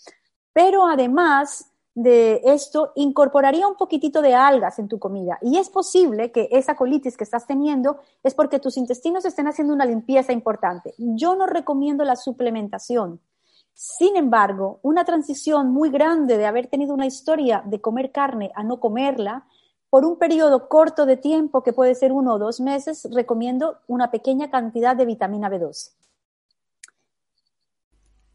Pero 0.53 0.87
además 0.87 1.70
de 1.95 2.41
esto 2.45 2.93
incorporaría 2.95 3.67
un 3.67 3.77
poquitito 3.77 4.23
de 4.23 4.35
algas 4.35 4.79
en 4.79 4.89
tu 4.89 4.99
comida. 4.99 5.39
Y 5.43 5.59
es 5.59 5.69
posible 5.69 6.31
que 6.31 6.49
esa 6.53 6.77
colitis 6.77 7.17
que 7.17 7.25
estás 7.25 7.47
teniendo 7.47 7.99
es 8.23 8.35
porque 8.35 8.61
tus 8.61 8.77
intestinos 8.77 9.25
estén 9.25 9.49
haciendo 9.49 9.75
una 9.75 9.85
limpieza 9.85 10.33
importante. 10.33 10.95
Yo 10.99 11.35
no 11.35 11.47
recomiendo 11.47 12.05
la 12.05 12.17
suplementación. 12.17 13.21
Sin 13.75 14.17
embargo, 14.17 14.79
una 14.83 15.05
transición 15.05 15.71
muy 15.71 15.91
grande 15.91 16.37
de 16.37 16.47
haber 16.47 16.67
tenido 16.67 16.95
una 16.95 17.07
historia 17.07 17.63
de 17.65 17.81
comer 17.81 18.13
carne 18.13 18.53
a 18.55 18.63
no 18.63 18.79
comerla, 18.79 19.47
por 19.89 20.05
un 20.05 20.19
periodo 20.19 20.69
corto 20.69 21.05
de 21.05 21.17
tiempo, 21.17 21.65
que 21.65 21.73
puede 21.73 21.97
ser 21.97 22.13
uno 22.13 22.35
o 22.35 22.39
dos 22.39 22.61
meses, 22.61 23.09
recomiendo 23.13 23.79
una 23.89 24.13
pequeña 24.13 24.49
cantidad 24.49 24.95
de 24.95 25.05
vitamina 25.05 25.51
B12. 25.51 25.91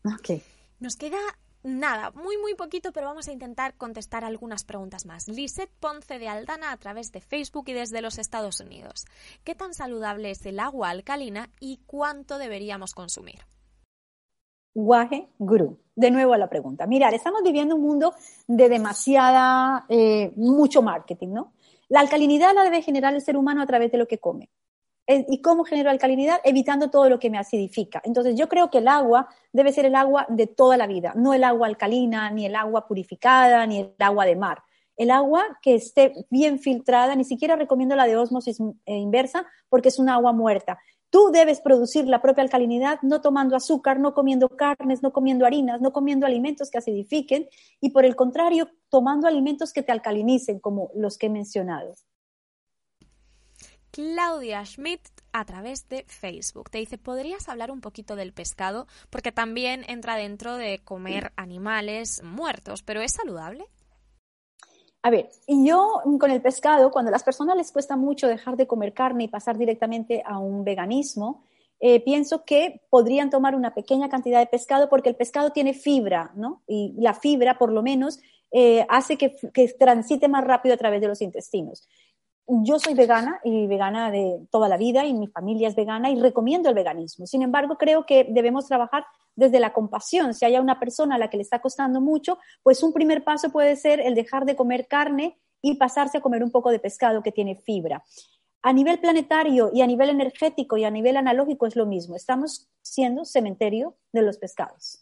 Ok. 0.04 0.42
Nos 0.82 0.98
queda 0.98 1.18
nada, 1.66 2.12
muy 2.12 2.38
muy 2.38 2.56
poquito, 2.56 2.92
pero 2.92 3.08
vamos 3.08 3.28
a 3.28 3.32
intentar 3.32 3.76
contestar 3.76 4.24
algunas 4.24 4.64
preguntas 4.64 5.06
más. 5.06 5.28
Lisette 5.28 5.72
Ponce 5.80 6.20
de 6.20 6.28
Aldana 6.28 6.72
a 6.72 6.78
través 6.78 7.12
de 7.12 7.22
Facebook 7.22 7.66
y 7.68 7.74
desde 7.74 8.02
los 8.02 8.18
Estados 8.18 8.60
Unidos. 8.60 9.06
¿Qué 9.44 9.56
tan 9.56 9.74
saludable 9.74 10.32
es 10.32 10.46
el 10.46 10.60
agua 10.60 10.90
alcalina 10.90 11.50
y 11.60 11.80
cuánto 11.86 12.38
deberíamos 12.38 12.94
consumir? 12.94 13.42
Guaje 14.74 15.30
Guru. 15.40 15.80
De 15.96 16.12
nuevo 16.12 16.34
a 16.34 16.38
la 16.38 16.50
pregunta. 16.50 16.86
Mirad, 16.86 17.14
estamos 17.14 17.42
viviendo 17.42 17.76
un 17.76 17.82
mundo 17.82 18.14
de 18.48 18.68
demasiada, 18.68 19.86
eh, 19.88 20.34
mucho 20.36 20.82
marketing, 20.82 21.30
¿no? 21.30 21.54
La 21.88 22.02
alcalinidad 22.02 22.54
la 22.54 22.64
debe 22.64 22.82
generar 22.82 23.14
el 23.14 23.22
ser 23.22 23.38
humano 23.38 23.62
a 23.62 23.66
través 23.66 23.92
de 23.92 23.98
lo 23.98 24.08
que 24.08 24.18
come. 24.18 24.50
¿Y 25.08 25.42
cómo 25.42 25.64
genero 25.64 25.92
alcalinidad? 25.92 26.42
Evitando 26.44 26.90
todo 26.90 27.10
lo 27.10 27.20
que 27.20 27.30
me 27.30 27.38
acidifica. 27.38 28.02
Entonces, 28.06 28.36
yo 28.36 28.50
creo 28.50 28.72
que 28.72 28.80
el 28.80 28.88
agua 28.88 29.30
debe 29.54 29.72
ser 29.72 29.86
el 29.86 29.96
agua 29.96 30.26
de 30.30 30.48
toda 30.48 30.78
la 30.78 30.88
vida, 30.88 31.14
no 31.16 31.34
el 31.34 31.44
agua 31.44 31.68
alcalina, 31.68 32.32
ni 32.32 32.46
el 32.46 32.56
agua 32.56 32.88
purificada, 32.88 33.68
ni 33.68 33.82
el 33.82 33.94
agua 34.00 34.26
de 34.26 34.36
mar. 34.36 34.64
El 34.98 35.12
agua 35.12 35.60
que 35.62 35.76
esté 35.76 36.14
bien 36.30 36.58
filtrada, 36.58 37.16
ni 37.16 37.24
siquiera 37.24 37.56
recomiendo 37.56 37.96
la 37.96 38.08
de 38.08 38.18
osmosis 38.18 38.60
eh, 38.60 38.98
inversa, 38.98 39.46
porque 39.70 39.90
es 39.90 40.00
un 40.00 40.10
agua 40.10 40.34
muerta. 40.34 40.80
Tú 41.12 41.30
debes 41.32 41.62
producir 41.62 42.08
la 42.08 42.22
propia 42.22 42.44
alcalinidad 42.44 43.00
no 43.04 43.22
tomando 43.22 43.56
azúcar, 43.56 44.00
no 44.00 44.14
comiendo 44.14 44.50
carnes, 44.50 45.04
no 45.04 45.14
comiendo 45.14 45.46
harinas, 45.46 45.82
no 45.82 45.94
comiendo 45.94 46.26
alimentos 46.26 46.72
que 46.72 46.78
acidifiquen 46.78 47.48
y 47.80 47.92
por 47.92 48.06
el 48.06 48.16
contrario, 48.16 48.70
tomando 48.90 49.28
alimentos 49.28 49.72
que 49.72 49.84
te 49.84 49.92
alcalinicen, 49.92 50.60
como 50.60 50.90
los 50.96 51.18
que 51.18 51.28
he 51.28 51.30
mencionado. 51.30 51.94
Claudia 53.96 54.66
Schmidt 54.66 55.00
a 55.32 55.46
través 55.46 55.88
de 55.88 56.04
Facebook. 56.06 56.70
Te 56.70 56.80
dice, 56.80 56.98
¿podrías 56.98 57.48
hablar 57.48 57.72
un 57.72 57.80
poquito 57.80 58.18
del 58.18 58.34
pescado? 58.34 58.88
Porque 59.10 59.32
también 59.32 59.86
entra 59.88 60.18
dentro 60.18 60.58
de 60.58 60.80
comer 60.84 61.32
animales 61.38 62.22
muertos, 62.22 62.84
pero 62.84 63.00
¿es 63.00 63.14
saludable? 63.14 63.64
A 65.02 65.10
ver, 65.10 65.30
yo 65.48 66.02
con 66.20 66.30
el 66.30 66.42
pescado, 66.42 66.92
cuando 66.92 67.08
a 67.08 67.14
las 67.14 67.24
personas 67.24 67.56
les 67.56 67.72
cuesta 67.72 67.96
mucho 67.96 68.28
dejar 68.28 68.58
de 68.58 68.68
comer 68.68 68.94
carne 68.94 69.24
y 69.24 69.28
pasar 69.30 69.58
directamente 69.58 70.22
a 70.26 70.40
un 70.40 70.66
veganismo, 70.66 71.46
eh, 71.80 72.02
pienso 72.02 72.44
que 72.44 72.82
podrían 72.90 73.30
tomar 73.30 73.56
una 73.56 73.74
pequeña 73.74 74.10
cantidad 74.10 74.40
de 74.40 74.48
pescado 74.48 74.90
porque 74.90 75.08
el 75.08 75.16
pescado 75.16 75.52
tiene 75.52 75.74
fibra, 75.74 76.34
¿no? 76.36 76.64
Y 76.68 76.94
la 76.98 77.14
fibra, 77.14 77.58
por 77.58 77.72
lo 77.72 77.82
menos, 77.82 78.20
eh, 78.52 78.86
hace 78.90 79.18
que, 79.18 79.38
que, 79.54 79.70
transite 79.80 80.28
más 80.28 80.44
rápido 80.44 80.76
a 80.76 80.78
través 80.78 81.00
de 81.00 81.08
los 81.08 81.22
intestinos 81.22 81.88
yo 82.48 82.80
soy 82.80 82.94
vegana 82.94 83.40
y 83.44 83.68
vegana 83.68 84.12
de 84.12 84.46
toda 84.52 84.70
la 84.70 84.78
vida 84.78 85.06
y 85.06 85.14
mi 85.14 85.28
familia 85.28 85.68
es 85.68 85.76
vegana 85.76 86.10
y 86.12 86.20
recomiendo 86.20 86.70
el 86.70 86.76
veganismo. 86.76 87.26
Sin 87.26 87.42
embargo, 87.42 87.78
creo 87.78 88.06
que 88.06 88.26
debemos 88.30 88.68
trabajar 88.68 89.06
desde 89.36 89.60
la 89.60 89.74
compasión. 89.74 90.34
Si 90.34 90.46
hay 90.46 90.58
una 90.58 90.80
persona 90.80 91.16
a 91.16 91.18
la 91.18 91.30
que 91.30 91.38
le 91.38 91.44
está 91.44 91.60
costando 91.60 92.02
mucho, 92.02 92.38
pues 92.64 92.84
un 92.84 92.94
primer 92.94 93.24
paso 93.24 93.50
puede 93.50 93.76
ser 93.76 94.00
el 94.00 94.16
dejar 94.16 94.46
de 94.46 94.56
comer 94.56 94.88
carne 94.88 95.40
y 95.62 95.76
pasarse 95.76 96.20
a 96.20 96.22
comer 96.22 96.44
un 96.44 96.52
poco 96.52 96.70
de 96.70 96.80
pescado 96.80 97.24
que 97.24 97.32
tiene 97.32 97.56
fibra. 97.56 98.04
A 98.62 98.74
nivel 98.74 99.00
planetario 99.00 99.72
y 99.74 99.82
a 99.82 99.88
nivel 99.88 100.10
energético 100.10 100.78
y 100.78 100.86
a 100.86 100.92
nivel 100.92 101.18
analógico 101.18 101.66
es 101.66 101.76
lo 101.76 101.86
mismo. 101.86 102.16
Estamos 102.16 102.70
siendo 102.82 103.26
cementerio 103.26 103.96
de 104.12 104.22
los 104.22 104.38
pescados. 104.38 105.02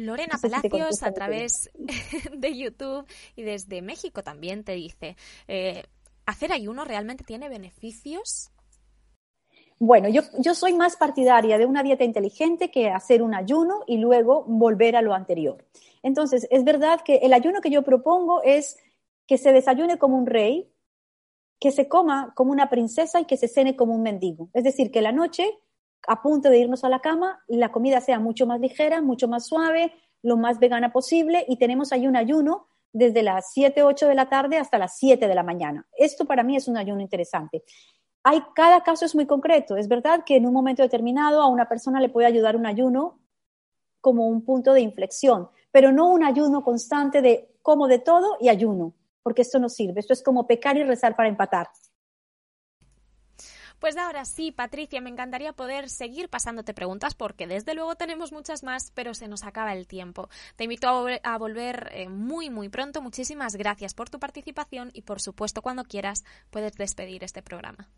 Lorena 0.00 0.38
Palacios 0.40 1.02
a 1.02 1.12
través 1.12 1.70
de 2.36 2.56
YouTube 2.56 3.06
y 3.36 3.42
desde 3.42 3.82
México 3.82 4.22
también 4.22 4.64
te 4.64 4.72
dice, 4.72 5.16
eh, 5.46 5.84
¿hacer 6.26 6.52
ayuno 6.52 6.84
realmente 6.84 7.24
tiene 7.24 7.48
beneficios? 7.48 8.50
Bueno, 9.78 10.08
yo, 10.08 10.22
yo 10.38 10.54
soy 10.54 10.74
más 10.74 10.96
partidaria 10.96 11.56
de 11.56 11.64
una 11.64 11.82
dieta 11.82 12.04
inteligente 12.04 12.70
que 12.70 12.90
hacer 12.90 13.22
un 13.22 13.34
ayuno 13.34 13.80
y 13.86 13.96
luego 13.96 14.44
volver 14.46 14.94
a 14.94 15.02
lo 15.02 15.14
anterior. 15.14 15.64
Entonces, 16.02 16.46
es 16.50 16.64
verdad 16.64 17.00
que 17.02 17.16
el 17.16 17.32
ayuno 17.32 17.60
que 17.60 17.70
yo 17.70 17.82
propongo 17.82 18.42
es 18.42 18.76
que 19.26 19.38
se 19.38 19.52
desayune 19.52 19.98
como 19.98 20.18
un 20.18 20.26
rey, 20.26 20.70
que 21.58 21.70
se 21.70 21.88
coma 21.88 22.32
como 22.34 22.52
una 22.52 22.68
princesa 22.68 23.20
y 23.20 23.24
que 23.24 23.36
se 23.36 23.48
cene 23.48 23.76
como 23.76 23.94
un 23.94 24.02
mendigo. 24.02 24.50
Es 24.52 24.64
decir, 24.64 24.90
que 24.90 25.02
la 25.02 25.12
noche 25.12 25.58
a 26.06 26.22
punto 26.22 26.50
de 26.50 26.58
irnos 26.58 26.84
a 26.84 26.88
la 26.88 27.00
cama, 27.00 27.42
la 27.48 27.72
comida 27.72 28.00
sea 28.00 28.18
mucho 28.18 28.46
más 28.46 28.60
ligera, 28.60 29.02
mucho 29.02 29.28
más 29.28 29.46
suave, 29.46 29.92
lo 30.22 30.36
más 30.36 30.58
vegana 30.58 30.92
posible 30.92 31.44
y 31.48 31.56
tenemos 31.56 31.92
ahí 31.92 32.06
un 32.06 32.16
ayuno 32.16 32.68
desde 32.92 33.22
las 33.22 33.52
7, 33.52 33.82
8 33.82 34.08
de 34.08 34.14
la 34.14 34.28
tarde 34.28 34.58
hasta 34.58 34.78
las 34.78 34.98
7 34.98 35.28
de 35.28 35.34
la 35.34 35.42
mañana. 35.42 35.86
Esto 35.96 36.24
para 36.24 36.42
mí 36.42 36.56
es 36.56 36.68
un 36.68 36.76
ayuno 36.76 37.00
interesante. 37.00 37.62
Hay, 38.22 38.42
cada 38.54 38.82
caso 38.82 39.04
es 39.04 39.14
muy 39.14 39.26
concreto. 39.26 39.76
Es 39.76 39.88
verdad 39.88 40.24
que 40.24 40.36
en 40.36 40.46
un 40.46 40.52
momento 40.52 40.82
determinado 40.82 41.40
a 41.40 41.46
una 41.46 41.68
persona 41.68 42.00
le 42.00 42.10
puede 42.10 42.26
ayudar 42.26 42.56
un 42.56 42.66
ayuno 42.66 43.20
como 44.00 44.26
un 44.26 44.44
punto 44.44 44.72
de 44.72 44.80
inflexión, 44.80 45.48
pero 45.70 45.92
no 45.92 46.10
un 46.10 46.24
ayuno 46.24 46.62
constante 46.62 47.22
de 47.22 47.54
como 47.62 47.86
de 47.86 47.98
todo 47.98 48.36
y 48.40 48.48
ayuno, 48.48 48.94
porque 49.22 49.42
esto 49.42 49.58
no 49.58 49.68
sirve. 49.68 50.00
Esto 50.00 50.12
es 50.12 50.22
como 50.22 50.46
pecar 50.46 50.76
y 50.76 50.82
rezar 50.82 51.14
para 51.16 51.28
empatar. 51.28 51.68
Pues 53.80 53.96
ahora 53.96 54.26
sí, 54.26 54.52
Patricia, 54.52 55.00
me 55.00 55.08
encantaría 55.08 55.54
poder 55.54 55.88
seguir 55.88 56.28
pasándote 56.28 56.74
preguntas 56.74 57.14
porque 57.14 57.46
desde 57.46 57.74
luego 57.74 57.94
tenemos 57.94 58.30
muchas 58.30 58.62
más, 58.62 58.92
pero 58.94 59.14
se 59.14 59.26
nos 59.26 59.42
acaba 59.42 59.72
el 59.72 59.86
tiempo. 59.86 60.28
Te 60.56 60.64
invito 60.64 60.86
a, 60.86 61.00
vol 61.00 61.20
a 61.22 61.38
volver 61.38 61.88
eh, 61.94 62.10
muy, 62.10 62.50
muy 62.50 62.68
pronto. 62.68 63.00
Muchísimas 63.00 63.56
gracias 63.56 63.94
por 63.94 64.10
tu 64.10 64.18
participación 64.18 64.90
y, 64.92 65.00
por 65.00 65.22
supuesto, 65.22 65.62
cuando 65.62 65.84
quieras 65.84 66.24
puedes 66.50 66.74
despedir 66.74 67.24
este 67.24 67.40
programa. 67.42 67.88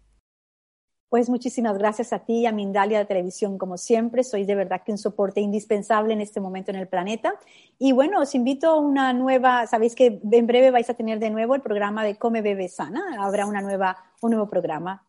Pues 1.08 1.28
muchísimas 1.28 1.76
gracias 1.76 2.12
a 2.12 2.20
ti 2.20 2.42
y 2.42 2.46
a 2.46 2.52
Mindalia 2.52 3.00
de 3.00 3.04
Televisión, 3.04 3.58
como 3.58 3.76
siempre. 3.76 4.22
Sois 4.22 4.46
de 4.46 4.54
verdad 4.54 4.82
que 4.86 4.92
un 4.92 4.98
soporte 4.98 5.40
indispensable 5.40 6.12
en 6.14 6.20
este 6.20 6.40
momento 6.40 6.70
en 6.70 6.76
el 6.76 6.86
planeta. 6.86 7.34
Y 7.80 7.90
bueno, 7.90 8.20
os 8.20 8.36
invito 8.36 8.70
a 8.70 8.78
una 8.78 9.12
nueva, 9.12 9.66
sabéis 9.66 9.96
que 9.96 10.20
en 10.30 10.46
breve 10.46 10.70
vais 10.70 10.88
a 10.88 10.94
tener 10.94 11.18
de 11.18 11.30
nuevo 11.30 11.56
el 11.56 11.60
programa 11.60 12.04
de 12.04 12.16
Come 12.16 12.40
Bebe 12.40 12.68
Sana. 12.68 13.02
Habrá 13.18 13.46
una 13.46 13.60
nueva, 13.60 13.96
un 14.20 14.30
nuevo 14.30 14.48
programa. 14.48 15.04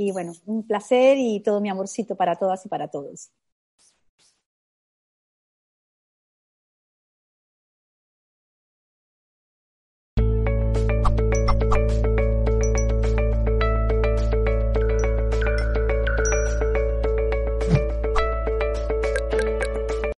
Y 0.00 0.12
bueno, 0.12 0.32
un 0.46 0.66
placer 0.66 1.18
y 1.18 1.40
todo 1.42 1.60
mi 1.60 1.68
amorcito 1.68 2.16
para 2.16 2.36
todas 2.36 2.64
y 2.66 2.68
para 2.70 2.88
todos. 2.88 3.30